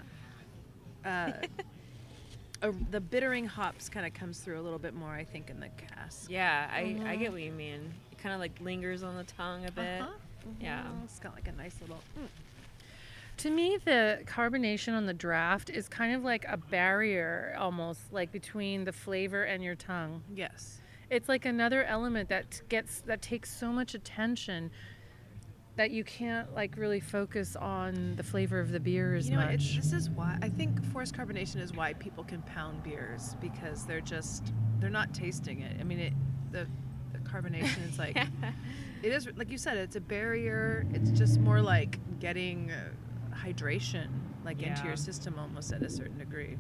uh, 1.06 1.32
uh, 2.64 2.72
the 2.90 3.02
bittering 3.02 3.46
hops 3.46 3.90
kind 3.90 4.06
of 4.06 4.14
comes 4.14 4.40
through 4.40 4.60
a 4.60 4.64
little 4.64 4.80
bit 4.80 4.94
more 4.94 5.12
I 5.14 5.26
think 5.26 5.50
in 5.50 5.60
the 5.60 5.70
cask. 5.70 6.30
Yeah, 6.30 6.70
I, 6.74 6.80
I 6.80 7.16
Mhm. 7.16 7.20
get 7.20 7.32
what 7.34 7.42
you 7.42 7.52
mean. 7.52 7.94
It 8.12 8.18
kind 8.18 8.34
of 8.34 8.40
like 8.40 8.54
lingers 8.62 9.04
on 9.04 9.18
the 9.18 9.24
tongue 9.26 9.66
a 9.66 9.72
bit. 9.72 10.02
Uh-huh. 10.02 10.12
Yeah. 10.62 10.84
Mhm. 10.84 11.04
It's 11.04 11.20
got 11.20 11.34
like 11.36 11.48
a 11.50 11.52
nice 11.52 11.76
little 11.82 12.00
mm. 12.18 12.28
To 13.38 13.50
me, 13.50 13.78
the 13.84 14.20
carbonation 14.26 14.94
on 14.94 15.06
the 15.08 15.14
draft 15.14 15.70
is 15.70 15.88
kind 15.90 16.14
of 16.16 16.24
like 16.24 16.46
a 16.48 16.58
barrier 16.58 17.56
almost 17.60 18.14
like 18.14 18.32
between 18.32 18.84
the 18.84 18.92
flavor 18.92 19.44
and 19.44 19.64
your 19.64 19.76
tongue. 19.76 20.24
yes. 20.34 20.78
It's 21.10 21.28
like 21.28 21.44
another 21.46 21.84
element 21.84 22.30
that 22.30 22.62
gets 22.70 23.02
that 23.02 23.22
takes 23.22 23.52
so 23.54 23.68
much 23.74 23.96
attention 23.96 24.72
that 25.76 25.92
you 25.92 26.06
can't 26.06 26.54
like 26.56 26.78
really 26.78 27.02
focus 27.02 27.58
on 27.58 28.16
the 28.16 28.24
flavor 28.24 28.62
of 28.62 28.72
the 28.72 28.80
beer 28.80 29.16
as 29.16 29.30
You 29.30 29.36
know, 29.36 29.46
much. 29.46 29.76
this 29.76 29.92
is 29.92 30.10
why 30.10 30.38
I 30.42 30.48
think 30.48 30.82
forced 30.94 31.14
carbonation 31.14 31.60
is 31.60 31.74
why 31.74 31.92
people 31.94 32.24
can 32.24 32.42
pound 32.44 32.82
beers 32.84 33.36
because 33.42 33.86
they're 33.86 34.00
just 34.00 34.54
they're 34.80 34.90
not 34.90 35.14
tasting 35.14 35.60
it. 35.60 35.76
I 35.82 35.84
mean, 35.84 36.00
it 36.00 36.14
the, 36.54 36.66
the 37.12 37.20
carbonation 37.20 37.90
is 37.90 38.00
like 38.00 38.16
it 39.04 39.12
is 39.12 39.28
like 39.36 39.52
you 39.52 39.58
said 39.58 39.76
it's 39.76 39.98
a 39.98 40.02
barrier. 40.02 40.86
It's 40.94 41.12
just 41.12 41.42
more 41.42 41.62
like 41.62 42.00
getting 42.22 42.72
uh, 42.72 42.90
hydration 43.44 44.08
like 44.46 44.62
into 44.62 44.86
your 44.86 44.96
system 44.96 45.38
almost 45.40 45.72
at 45.74 45.82
a 45.82 45.90
certain 45.90 46.18
degree. 46.18 46.58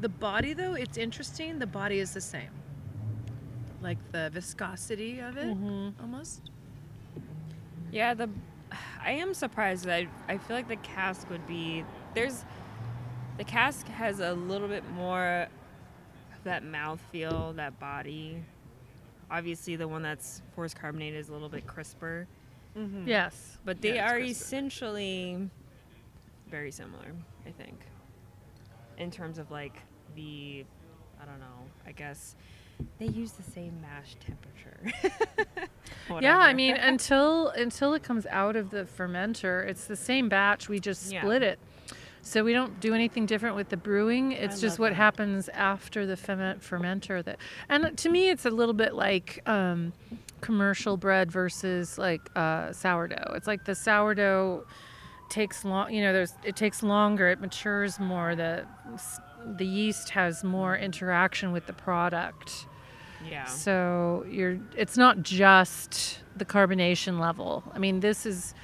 The 0.00 0.08
body 0.08 0.52
though, 0.54 0.74
it's 0.74 0.96
interesting. 0.98 1.58
The 1.58 1.66
body 1.66 1.98
is 1.98 2.14
the 2.14 2.20
same. 2.20 2.50
Like 3.82 3.98
the 4.12 4.30
viscosity 4.32 5.20
of 5.20 5.36
it 5.36 5.56
Mhm. 5.56 5.94
almost. 6.00 6.50
Yeah, 7.90 8.14
the 8.14 8.28
I 9.02 9.12
am 9.12 9.34
surprised 9.34 9.84
that 9.86 9.94
I, 10.28 10.32
I 10.34 10.38
feel 10.38 10.56
like 10.56 10.68
the 10.68 10.76
cask 10.76 11.28
would 11.30 11.46
be 11.46 11.84
there's 12.14 12.44
the 13.36 13.44
cask 13.44 13.86
has 13.88 14.20
a 14.20 14.32
little 14.34 14.68
bit 14.68 14.88
more 14.90 15.48
of 16.36 16.44
that 16.44 16.62
mouth 16.64 17.00
feel, 17.10 17.52
that 17.54 17.78
body. 17.80 18.42
Obviously, 19.30 19.76
the 19.76 19.88
one 19.88 20.02
that's 20.02 20.42
forced 20.54 20.76
carbonated 20.76 21.18
is 21.18 21.28
a 21.30 21.32
little 21.32 21.48
bit 21.48 21.66
crisper, 21.66 22.26
Mm-hmm. 22.76 23.08
Yes. 23.08 23.58
but 23.64 23.80
they 23.80 23.96
Yeah, 23.96 24.10
are 24.12 24.18
crisper. 24.18 24.30
essentially 24.30 25.50
very 26.48 26.70
similar. 26.70 27.12
I 27.46 27.50
think 27.50 27.78
in 28.98 29.10
terms 29.10 29.38
of 29.38 29.50
like 29.50 29.76
the 30.14 30.64
I 31.20 31.24
don't 31.26 31.40
know. 31.40 31.46
I 31.86 31.92
guess 31.92 32.34
they 32.98 33.06
use 33.06 33.32
the 33.32 33.42
same 33.42 33.80
mash 33.80 34.16
temperature. 34.24 35.68
Yeah, 36.20 36.38
I 36.38 36.54
mean 36.54 36.76
until 36.92 37.48
until 37.50 37.94
it 37.94 38.02
comes 38.02 38.26
out 38.26 38.56
of 38.56 38.70
the 38.70 38.84
fermenter, 38.84 39.64
it's 39.66 39.84
the 39.86 39.94
same 39.96 40.28
batch. 40.28 40.68
We 40.68 40.80
just 40.80 41.12
Yeah. 41.12 41.20
split 41.20 41.42
it. 41.42 41.58
So 42.22 42.42
we 42.44 42.52
don't 42.52 42.80
do 42.80 42.94
anything 42.94 43.26
different 43.26 43.54
with 43.56 43.68
the 43.68 43.76
brewing. 43.76 44.32
It's 44.32 44.56
I 44.58 44.60
just 44.60 44.78
what 44.78 44.90
that. 44.90 44.96
happens 44.96 45.48
after 45.50 46.06
the 46.06 46.16
ferment 46.16 46.62
fermenter. 46.62 47.22
That 47.24 47.38
and 47.68 47.96
to 47.98 48.08
me, 48.08 48.28
it's 48.28 48.44
a 48.44 48.50
little 48.50 48.74
bit 48.74 48.94
like 48.94 49.40
um, 49.48 49.92
commercial 50.40 50.96
bread 50.96 51.30
versus 51.30 51.98
like 51.98 52.30
uh, 52.36 52.72
sourdough. 52.72 53.32
It's 53.36 53.46
like 53.46 53.64
the 53.64 53.74
sourdough 53.74 54.66
takes 55.28 55.64
long. 55.64 55.92
You 55.92 56.02
know, 56.02 56.12
there's 56.12 56.34
it 56.44 56.56
takes 56.56 56.82
longer. 56.82 57.28
It 57.28 57.40
matures 57.40 57.98
more. 58.00 58.34
The 58.34 58.66
the 59.46 59.66
yeast 59.66 60.10
has 60.10 60.44
more 60.44 60.76
interaction 60.76 61.52
with 61.52 61.66
the 61.66 61.72
product. 61.72 62.66
yeah. 63.28 63.44
So 63.44 64.24
you're 64.28 64.58
it's 64.76 64.96
not 64.96 65.22
just 65.22 66.20
the 66.36 66.44
carbonation 66.44 67.20
level. 67.20 67.62
I 67.74 67.78
mean, 67.78 68.00
this 68.00 68.26
is 68.26 68.54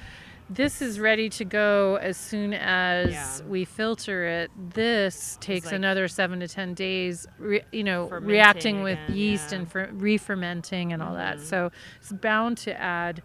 this 0.49 0.81
is 0.81 0.99
ready 0.99 1.29
to 1.29 1.45
go 1.45 1.95
as 1.97 2.15
soon 2.17 2.53
as 2.53 3.11
Yeah. 3.41 3.47
we 3.47 3.65
filter 3.65 4.25
it. 4.25 4.51
This 4.73 5.37
takes 5.41 5.65
like 5.67 5.75
another 5.75 6.07
7 6.07 6.39
to 6.39 6.47
10 6.47 6.73
days, 6.73 7.27
re, 7.37 7.61
you 7.71 7.83
know, 7.83 8.07
reacting 8.07 8.81
with 8.83 8.97
again, 9.05 9.15
yeast 9.17 9.51
yeah. 9.51 9.57
and 9.59 9.71
fer- 9.71 9.89
re-fermenting 9.91 10.93
and 10.93 11.01
all 11.03 11.15
that. 11.15 11.37
Mhm. 11.37 11.41
So 11.41 11.71
it's 11.99 12.11
bound 12.13 12.57
to 12.59 12.79
add 12.79 13.21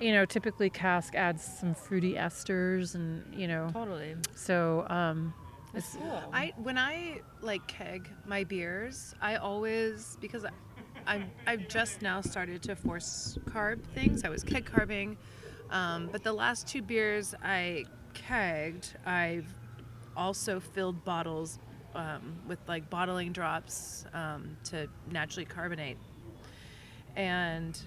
you 0.00 0.12
know, 0.12 0.24
typically 0.24 0.70
cask 0.70 1.14
adds 1.14 1.44
some 1.44 1.74
fruity 1.74 2.14
esters 2.14 2.94
and, 2.94 3.22
you 3.34 3.46
know, 3.46 3.68
Totally. 3.70 4.16
so 4.34 4.86
um 4.88 5.34
That's 5.74 5.94
cool. 5.94 6.22
I 6.32 6.54
when 6.56 6.78
I 6.78 7.20
like 7.42 7.66
keg 7.66 8.08
my 8.24 8.44
beers, 8.44 9.14
I 9.20 9.36
always 9.36 10.16
because 10.22 10.46
I, 10.46 10.50
I'm 11.06 11.30
I've 11.46 11.68
just 11.68 12.00
now 12.00 12.22
started 12.22 12.62
to 12.62 12.76
force 12.76 13.36
carb 13.44 13.82
things. 13.94 14.24
I 14.24 14.30
was 14.30 14.42
keg 14.42 14.64
carbing, 14.64 15.18
um, 15.70 16.08
but 16.10 16.22
the 16.22 16.32
last 16.32 16.66
two 16.66 16.82
beers 16.82 17.34
I 17.42 17.84
kegged, 18.14 18.94
I've 19.06 19.46
also 20.16 20.60
filled 20.60 21.04
bottles 21.04 21.58
um, 21.94 22.36
with 22.46 22.58
like 22.68 22.88
bottling 22.90 23.32
drops 23.32 24.04
um, 24.12 24.56
to 24.64 24.88
naturally 25.10 25.44
carbonate, 25.44 25.98
and 27.16 27.78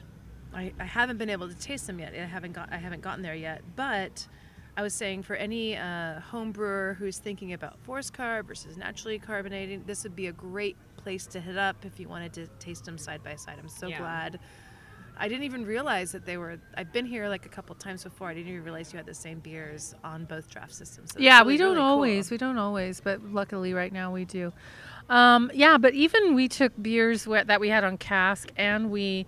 I, 0.54 0.74
I 0.80 0.84
haven't 0.86 1.18
been 1.18 1.30
able 1.30 1.48
to 1.48 1.56
taste 1.56 1.88
them 1.88 2.00
yet. 2.00 2.14
I 2.14 2.26
haven't 2.26 2.54
got 2.54 2.72
I 2.72 2.78
haven't 2.78 3.02
gotten 3.02 3.22
there 3.22 3.36
yet, 3.36 3.62
but 3.76 4.28
I 4.76 4.82
was 4.82 4.94
saying 4.94 5.24
for 5.24 5.36
any 5.36 5.78
uh, 5.78 6.20
home 6.20 6.52
brewer 6.52 6.96
who's 6.98 7.18
thinking 7.20 7.54
about 7.54 7.80
forced 7.84 8.14
carb 8.14 8.48
versus 8.48 8.76
naturally 8.76 9.20
carbonating, 9.20 9.84
this 9.86 10.04
would 10.04 10.16
be 10.16 10.28
a 10.28 10.32
great 10.32 10.76
place 10.98 11.28
to 11.28 11.40
hit 11.40 11.58
up 11.58 11.86
if 11.86 12.00
you 12.00 12.08
wanted 12.10 12.34
to 12.34 12.48
taste 12.60 12.86
them 12.86 12.98
side 12.98 13.24
by 13.24 13.36
side. 13.36 13.58
I'm 13.60 13.68
so 13.70 13.88
Yeah. 13.88 14.00
glad. 14.00 14.40
I 15.18 15.28
didn't 15.28 15.44
even 15.44 15.66
realize 15.66 16.12
that 16.12 16.26
they 16.26 16.38
were. 16.38 16.58
I've 16.76 16.92
been 16.92 17.06
here 17.06 17.28
like 17.30 17.46
a 17.46 17.50
couple 17.50 17.76
times 17.76 18.04
before. 18.04 18.30
I 18.30 18.34
didn't 18.34 18.50
even 18.52 18.64
realize 18.64 18.92
you 18.92 18.98
had 18.98 19.06
the 19.06 19.14
same 19.14 19.40
beers 19.40 19.96
on 20.04 20.26
both 20.26 20.50
draft 20.50 20.74
systems. 20.74 21.14
So 21.14 21.20
yeah, 21.20 21.40
really, 21.40 21.54
we 21.54 21.58
don't 21.58 21.68
really 21.70 21.80
cool. 21.82 21.86
always. 21.86 22.32
We 22.32 22.38
don't 22.38 22.58
always, 22.58 23.00
but 23.00 23.24
luckily 23.24 23.74
right 23.74 23.94
now 23.94 24.12
we 24.12 24.26
do. 24.26 24.52
Um, 25.10 25.52
yeah, 25.54 25.78
but 25.78 25.94
even 25.94 26.34
we 26.34 26.48
took 26.48 26.72
beers 26.82 27.26
that 27.26 27.60
we 27.60 27.70
had 27.70 27.84
on 27.84 27.98
cask 27.98 28.50
and 28.56 28.90
we 28.90 29.26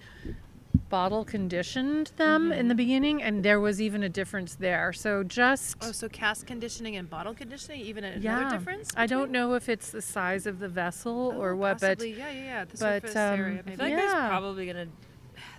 bottle 0.89 1.25
conditioned 1.25 2.11
them 2.17 2.51
in 2.51 2.67
the 2.67 2.75
beginning, 2.75 3.21
and 3.21 3.43
there 3.43 3.59
was 3.59 3.81
even 3.81 4.03
a 4.03 4.09
difference 4.09 4.55
there. 4.55 4.93
So 4.93 5.23
just 5.23 5.77
Oh, 5.81 5.91
so 5.91 6.07
cask 6.09 6.45
conditioning 6.47 6.95
and 6.95 7.09
bottle 7.09 7.33
conditioning, 7.33 7.81
even 7.81 8.03
another 8.03 8.21
yeah, 8.21 8.49
difference? 8.49 8.91
I 8.95 9.05
don't 9.07 9.31
know 9.31 9.53
if 9.55 9.67
it's 9.69 9.91
the 9.91 10.01
size 10.01 10.45
of 10.45 10.59
the 10.59 10.67
vessel 10.69 11.33
Oh, 11.35 11.41
or 11.41 11.55
what, 11.55 11.79
possibly. 11.79 12.13
yeah, 12.13 12.29
yeah, 12.29 12.43
yeah. 12.43 12.65
The 12.65 12.77
but, 12.77 13.01
surface 13.01 13.15
um, 13.15 13.39
area, 13.39 13.45
I 13.45 13.59
I 13.59 13.61
maybe. 13.63 13.75
feel 13.75 13.85
like 13.85 13.91
Yeah. 13.91 13.97
there's 13.97 14.29
probably 14.29 14.65
gonna. 14.67 14.87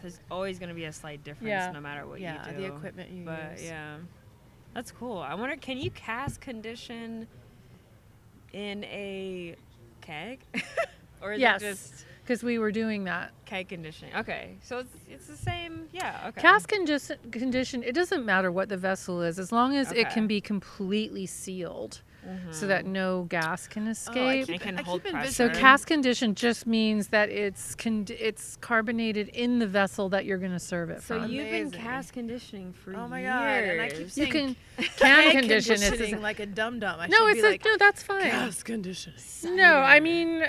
There's 0.03 0.21
always 0.31 0.59
gonna 0.59 0.75
be 0.75 0.85
a 0.85 0.93
slight 0.93 1.23
difference 1.25 1.49
Yeah. 1.49 1.73
no 1.73 1.81
matter 1.81 2.07
what 2.07 2.21
yeah, 2.21 2.47
you 2.49 2.53
do. 2.57 2.61
the 2.63 2.67
equipment 2.75 3.11
you 3.11 3.25
But 3.25 3.53
use. 3.53 3.65
yeah, 3.65 3.97
that's 4.75 4.91
cool. 4.91 5.19
I 5.19 5.35
wonder, 5.35 5.57
can 5.57 5.79
you 5.79 5.91
cask 5.91 6.41
condition 6.41 7.27
in 8.53 8.85
a 8.85 9.57
keg, 10.01 10.41
or 11.23 11.33
is 11.33 11.41
Yes. 11.41 11.63
it 11.63 11.67
just 11.71 12.05
because 12.23 12.43
we 12.43 12.59
were 12.59 12.73
doing 12.73 13.05
that. 13.05 13.33
keg 13.45 13.69
conditioning? 13.69 14.15
Okay, 14.17 14.57
so 14.63 14.79
it's 14.79 14.95
it's 15.09 15.27
the 15.27 15.37
same. 15.37 15.89
Yeah. 15.93 16.25
Okay. 16.29 16.41
Cask 16.41 16.69
condition, 16.69 17.19
condition, 17.31 17.83
it 17.83 17.95
doesn't 17.95 18.25
matter 18.25 18.51
what 18.53 18.69
the 18.69 18.77
vessel 18.77 19.23
is, 19.23 19.39
as 19.39 19.53
long 19.53 19.77
as 19.77 19.93
it 19.93 20.11
can 20.11 20.27
be 20.27 20.41
completely 20.41 21.27
sealed 21.27 22.03
so 22.51 22.67
that 22.67 22.87
no 22.87 23.25
gas 23.29 23.67
can 23.69 23.85
Oh, 23.85 23.89
I 23.89 23.91
escape. 23.93 24.47
keep, 24.47 24.57
It 24.57 24.61
can 24.61 24.79
I 24.79 24.83
hold 24.83 25.03
keep 25.05 25.13
pressure. 25.13 25.33
So 25.33 25.45
envisioning- 25.45 25.61
cask 25.63 25.89
condition 25.89 26.35
just 26.35 26.67
means 26.67 27.09
that 27.09 27.29
it's 27.29 27.75
con- 27.75 28.07
it's 28.09 28.57
carbonated 28.57 29.29
in 29.29 29.59
the 29.59 29.67
vessel 29.67 30.09
that 30.11 30.25
you're 30.25 30.39
going 30.39 30.53
to 30.53 30.59
serve 30.59 30.91
it 30.91 31.03
So 31.03 31.21
from. 31.21 31.31
you've 31.31 31.51
been 31.51 31.63
Amazing. 31.69 31.81
cask 31.81 32.15
conditioning 32.15 32.73
for 32.73 32.95
Oh 32.97 33.09
my 33.09 33.21
years. 33.21 33.33
god! 33.33 33.65
And 33.65 33.81
I 33.81 33.89
keep 33.91 34.11
saying 34.11 34.27
you 34.27 34.33
can 34.33 34.57
keg 34.77 34.97
can 35.33 35.41
condition 35.41 35.77
it's 35.83 36.23
like 36.23 36.41
a 36.41 36.47
dum 36.47 36.79
dum. 36.81 36.99
No, 37.09 37.27
it's 37.29 37.41
be 37.41 37.47
a, 37.47 37.51
like 37.51 37.65
no, 37.65 37.77
that's 37.77 38.03
fine. 38.03 38.23
gas 38.23 38.63
conditioning. 38.63 39.19
No, 39.57 39.75
I 39.79 40.01
mean 40.01 40.45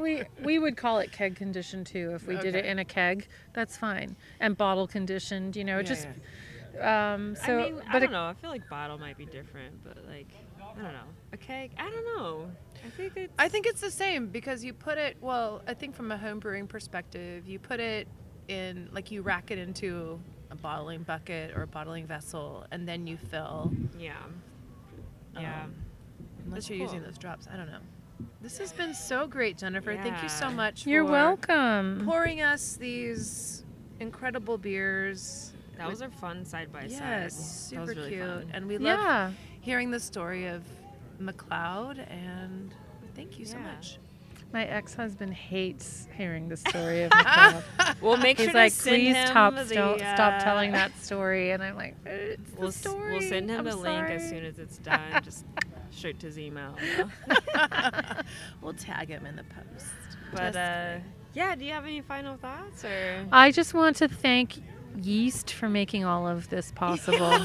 we 0.00 0.22
we 0.42 0.58
would 0.58 0.76
call 0.76 0.98
it 0.98 1.12
keg 1.12 1.36
condition 1.36 1.84
too 1.84 2.12
if 2.14 2.26
we 2.26 2.36
did 2.36 2.54
it 2.54 2.64
in 2.64 2.78
a 2.80 2.84
keg. 2.84 3.28
That's 3.52 3.76
fine. 3.76 4.16
And 4.40 4.56
bottle 4.56 4.86
conditioned, 4.86 5.54
you 5.56 5.64
know, 5.64 5.76
Yeah, 5.76 5.82
just 5.82 6.08
yeah. 6.74 7.12
um 7.14 7.36
so 7.36 7.58
I 7.60 7.70
mean, 7.70 7.82
I 7.88 7.98
don't 8.00 8.08
a- 8.08 8.12
know. 8.12 8.24
I 8.26 8.34
feel 8.34 8.50
like 8.50 8.68
bottle 8.68 8.98
might 8.98 9.16
be 9.16 9.26
different, 9.26 9.82
but 9.84 9.98
like, 10.08 10.28
I 10.78 10.82
don't 10.82 10.92
know. 10.92 11.08
A 11.32 11.36
keg, 11.36 11.70
I 11.78 11.90
don't 11.90 12.04
know. 12.16 12.50
I 12.84 12.90
think 12.90 13.16
it's. 13.16 13.32
I 13.38 13.48
think 13.48 13.66
it's 13.66 13.80
the 13.80 13.90
same 13.90 14.28
because 14.28 14.62
you 14.64 14.72
put 14.72 14.98
it. 14.98 15.16
Well, 15.20 15.62
I 15.66 15.74
think 15.74 15.94
from 15.94 16.12
a 16.12 16.16
home 16.18 16.38
brewing 16.38 16.66
perspective, 16.66 17.46
you 17.48 17.58
put 17.58 17.80
it 17.80 18.06
in 18.48 18.88
like 18.92 19.10
you 19.10 19.22
rack 19.22 19.50
it 19.50 19.58
into 19.58 20.20
a 20.50 20.54
bottling 20.54 21.02
bucket 21.02 21.56
or 21.56 21.62
a 21.62 21.66
bottling 21.66 22.06
vessel, 22.06 22.66
and 22.70 22.86
then 22.86 23.06
you 23.06 23.16
fill. 23.16 23.72
yeah. 23.98 24.14
Yeah. 25.34 25.64
um, 25.64 25.74
unless 26.44 26.54
That's 26.64 26.70
you're 26.70 26.78
using 26.78 27.02
those 27.02 27.18
drops. 27.18 27.46
I 27.52 27.56
don't 27.56 27.66
know. 27.66 27.80
This 28.40 28.56
has 28.58 28.72
been 28.72 28.94
so 28.94 29.26
great, 29.26 29.58
Jennifer. 29.58 29.94
Thank 29.96 30.22
you 30.22 30.28
so 30.30 30.48
Yeah. 30.48 30.54
much. 30.54 30.86
you're 30.86 31.04
welcome. 31.04 32.02
Pouring 32.06 32.40
us 32.40 32.76
these 32.76 33.64
incredible 34.00 34.56
beers. 34.58 35.52
that 35.76 35.88
was 35.88 36.00
a 36.00 36.08
fun 36.08 36.42
side 36.46 36.72
by 36.72 36.82
side. 36.82 36.90
Yes, 36.92 37.34
That 37.36 37.42
super 37.42 37.80
was 37.82 37.96
really 37.96 38.10
cute, 38.12 38.26
fun. 38.26 38.50
and 38.54 38.66
we 38.66 38.78
love 38.78 38.98
Yeah. 38.98 39.32
Hearing 39.66 39.90
the 39.90 39.98
story 39.98 40.46
of 40.46 40.62
MacLeod. 41.18 41.98
And 41.98 42.72
thank 43.16 43.36
you 43.36 43.44
so 43.44 43.58
much. 43.58 43.98
My 44.52 44.64
ex-husband 44.64 45.34
hates 45.34 46.06
hearing 46.16 46.48
the 46.48 46.56
story 46.68 47.02
of 47.02 47.10
MacLeod. 47.10 47.64
We'll 48.00 48.16
make 48.16 48.38
He's 48.38 48.46
sure 48.46 48.54
like, 48.54 48.72
to 48.72 48.78
send 48.78 48.96
please 48.96 49.16
him 49.16 49.26
stop, 49.26 49.54
the, 49.56 49.64
sto- 49.66 49.96
stop 49.98 50.34
uh, 50.34 50.44
telling 50.44 50.70
that 50.70 50.96
story. 51.02 51.50
And 51.50 51.64
I'm 51.64 51.74
like, 51.74 51.96
it's 52.06 52.52
We'll, 52.52 52.60
the 52.62 52.66
s- 52.68 52.76
story. 52.76 53.18
we'll 53.18 53.28
send 53.28 53.50
him 53.50 53.58
I'm 53.58 53.64
the 53.64 53.74
link 53.76 54.08
as 54.08 54.28
soon 54.28 54.44
as 54.44 54.60
it's 54.60 54.78
done. 54.78 55.00
just 55.24 55.44
straight 55.90 56.20
to 56.20 56.26
his 56.26 56.38
email. 56.38 56.76
we'll 58.62 58.72
tag 58.74 59.08
him 59.08 59.26
in 59.26 59.34
the 59.34 59.42
post. 59.44 59.92
But 60.32 60.54
uh, 60.54 60.98
yeah, 61.34 61.56
do 61.56 61.64
you 61.64 61.72
have 61.72 61.84
any 61.84 62.02
final 62.02 62.36
thoughts 62.36 62.84
or? 62.84 63.26
I 63.32 63.50
just 63.50 63.74
want 63.74 63.96
to 63.96 64.06
thank 64.06 64.62
Yeast 65.02 65.52
for 65.52 65.68
making 65.68 66.04
all 66.04 66.28
of 66.28 66.50
this 66.50 66.70
possible. 66.70 67.36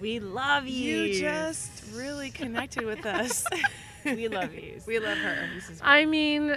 We 0.00 0.18
love 0.18 0.66
you. 0.66 1.02
You 1.02 1.20
just 1.20 1.84
really 1.94 2.30
connected 2.30 2.84
with 2.86 3.04
us. 3.06 3.44
we 4.04 4.28
love 4.28 4.54
you. 4.54 4.80
we 4.86 4.98
love 4.98 5.18
her. 5.18 5.48
This 5.54 5.68
is 5.70 5.80
I 5.82 6.04
mean, 6.06 6.56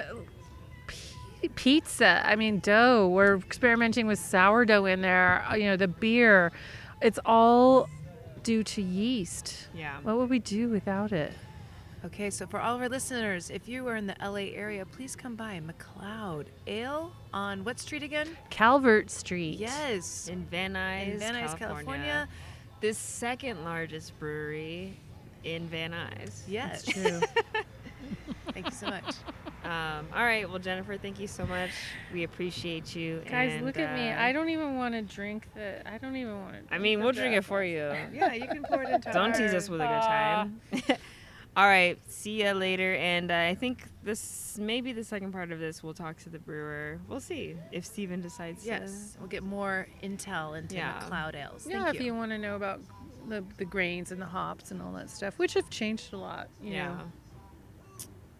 p- 0.87 1.49
pizza. 1.49 2.21
I 2.25 2.35
mean, 2.35 2.59
dough. 2.59 3.09
We're 3.09 3.35
experimenting 3.37 4.07
with 4.07 4.19
sourdough 4.19 4.85
in 4.85 5.01
there. 5.01 5.43
uh, 5.49 5.55
You 5.55 5.65
know, 5.65 5.77
the 5.77 5.87
beer. 5.89 6.51
It's 7.01 7.19
all 7.25 7.89
due 8.43 8.63
to 8.63 8.81
yeast. 8.81 9.67
yeah. 9.75 9.97
What 10.03 10.17
would 10.17 10.29
we 10.29 10.39
do 10.39 10.69
without 10.69 11.11
it? 11.11 11.33
Okay, 12.05 12.29
so 12.29 12.45
for 12.45 12.59
all 12.59 12.75
of 12.75 12.81
our 12.81 12.89
listeners, 12.89 13.49
if 13.49 13.69
you 13.69 13.87
are 13.87 13.95
in 13.95 14.07
the 14.07 14.15
LA 14.21 14.51
area, 14.53 14.85
please 14.85 15.15
come 15.15 15.35
by 15.35 15.61
MacLeod 15.61 16.47
Ale 16.67 17.13
on 17.33 17.63
what 17.63 17.79
street 17.79 18.03
again? 18.03 18.27
Calvert 18.49 19.09
Street. 19.09 19.57
Yes. 19.57 20.27
In 20.27 20.43
Van 20.51 20.73
Nuys, 20.73 21.13
In 21.13 21.19
Van 21.19 21.33
Nuys, 21.35 21.57
California. 21.57 21.57
California. 21.67 22.27
The 22.83 22.93
second 22.93 23.63
largest 23.63 24.19
brewery 24.19 24.99
in 25.45 25.67
Van 25.67 25.91
Nuys. 25.91 26.41
Yes. 26.49 26.83
It's 26.85 26.91
true. 26.91 27.21
Thank 28.51 28.65
you 28.65 28.71
so 28.73 28.87
much. 28.87 29.15
Um, 29.63 30.05
all 30.13 30.25
right. 30.25 30.49
Well, 30.49 30.59
Jennifer, 30.59 30.97
thank 30.97 31.17
you 31.17 31.27
so 31.27 31.45
much. 31.45 31.69
We 32.13 32.23
appreciate 32.23 32.93
you. 32.93 33.21
Guys, 33.25 33.53
and, 33.53 33.65
look 33.65 33.79
at 33.79 33.95
me. 33.95 34.09
uh, 34.09 34.21
I 34.21 34.33
don't 34.33 34.49
even 34.49 34.75
want 34.75 34.95
to 34.95 35.01
drink 35.01 35.47
the. 35.55 35.81
I 35.89 35.97
don't 35.97 36.17
even 36.17 36.37
want 36.41 36.67
to. 36.67 36.75
I 36.75 36.77
mean, 36.77 37.01
we'll 37.01 37.13
drink 37.13 37.33
it 37.33 37.45
for 37.45 37.63
you. 37.63 37.95
Yeah, 38.13 38.33
you 38.33 38.47
can 38.47 38.63
pour 38.63 38.83
it 38.83 38.89
into 38.89 39.11
Don't 39.13 39.31
our- 39.31 39.39
tease 39.39 39.53
us 39.53 39.69
with 39.69 39.79
a 39.79 39.85
good 39.85 40.01
time. 40.01 40.61
All 41.55 41.67
right. 41.67 41.99
See 42.11 42.43
ya 42.43 42.53
later. 42.53 42.95
And 42.95 43.29
uh, 43.31 43.35
I 43.35 43.55
think 43.55 43.83
this 44.03 44.57
maybe 44.59 44.91
the 44.91 45.03
second 45.03 45.31
part 45.31 45.51
of 45.51 45.59
this, 45.59 45.83
we'll 45.83 45.93
talk 45.93 46.17
to 46.19 46.29
the 46.29 46.39
brewer. 46.39 46.99
We'll 47.07 47.19
see 47.19 47.55
if 47.71 47.85
Steven 47.85 48.21
decides. 48.21 48.65
Yes, 48.65 49.15
we'll 49.19 49.29
get 49.29 49.43
more 49.43 49.87
intel 50.03 50.57
into 50.57 50.75
Yeah. 50.75 50.99
MacLeod 51.09 51.35
Ales. 51.35 51.67
Yeah, 51.69 51.83
Thank 51.85 51.95
if 51.97 52.01
you 52.01 52.15
want 52.15 52.31
to 52.31 52.37
know 52.39 52.55
about 52.55 52.81
the, 53.29 53.43
the 53.57 53.65
grains 53.65 54.11
and 54.11 54.21
the 54.21 54.25
hops 54.25 54.71
and 54.71 54.81
all 54.81 54.91
that 54.93 55.09
stuff, 55.09 55.37
which 55.37 55.53
have 55.53 55.69
changed 55.69 56.13
a 56.13 56.17
lot, 56.17 56.49
you 56.61 56.73
yeah. 56.73 56.87
know, 56.87 57.01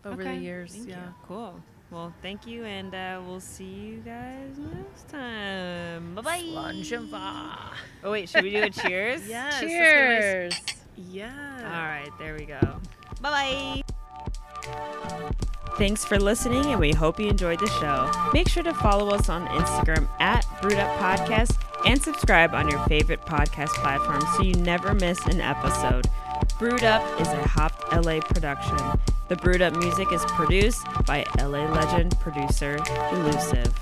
over 0.06 0.22
Okay, 0.22 0.36
the 0.36 0.42
years. 0.44 0.74
thank 0.74 0.90
yeah. 0.90 1.06
you. 1.06 1.14
Cool. 1.28 1.62
Well, 1.92 2.12
thank 2.24 2.48
you, 2.48 2.64
and 2.66 2.94
uh, 2.96 3.22
we'll 3.26 3.40
see 3.40 3.66
you 3.66 3.98
guys 3.98 4.58
next 4.58 5.10
time. 5.10 6.16
Bye 6.16 6.22
bye. 6.22 6.40
Slàinte 6.40 7.08
mhath. 7.10 7.60
Oh 8.04 8.12
wait, 8.12 8.28
should 8.28 8.44
we 8.44 8.50
do 8.50 8.64
a 8.64 8.70
cheers? 8.82 9.28
Yes. 9.28 9.54
that's 9.54 9.62
gonna 9.62 9.70
Cheers. 9.70 10.54
Yeah. 10.98 11.32
All 11.64 11.86
right, 11.88 12.10
there 12.20 12.36
we 12.36 12.46
go. 12.46 12.80
Bye 13.24 13.84
bye. 13.84 13.84
Thanks 15.78 16.06
for 16.06 16.20
listening, 16.20 16.66
and 16.68 16.80
we 16.80 16.92
hope 16.92 17.20
you 17.20 17.28
enjoyed 17.28 17.60
the 17.60 17.68
show. 17.68 18.12
Make 18.34 18.48
sure 18.48 18.62
to 18.62 18.74
follow 18.76 19.10
us 19.10 19.28
on 19.28 19.48
Instagram 19.48 20.08
at 20.20 20.46
Brewed 20.62 20.74
Up 20.78 21.00
Podcast 21.00 21.58
and 21.86 22.02
subscribe 22.02 22.54
on 22.54 22.70
your 22.70 22.80
favorite 22.86 23.22
podcast 23.26 23.70
platform 23.70 24.22
so 24.36 24.44
you 24.44 24.54
never 24.56 24.94
miss 24.94 25.26
an 25.26 25.42
episode. 25.42 26.06
Brewed 26.60 26.84
Up 26.84 27.02
is 27.20 27.28
a 27.28 27.48
Hopped 27.48 27.92
LA 28.06 28.20
production. 28.20 28.78
The 29.30 29.38
Brewed 29.38 29.62
Up 29.62 29.76
music 29.78 30.12
is 30.12 30.24
produced 30.26 30.86
by 31.08 31.26
LA 31.40 31.66
legend 31.72 32.20
producer 32.20 32.78
Elusive. 33.12 33.74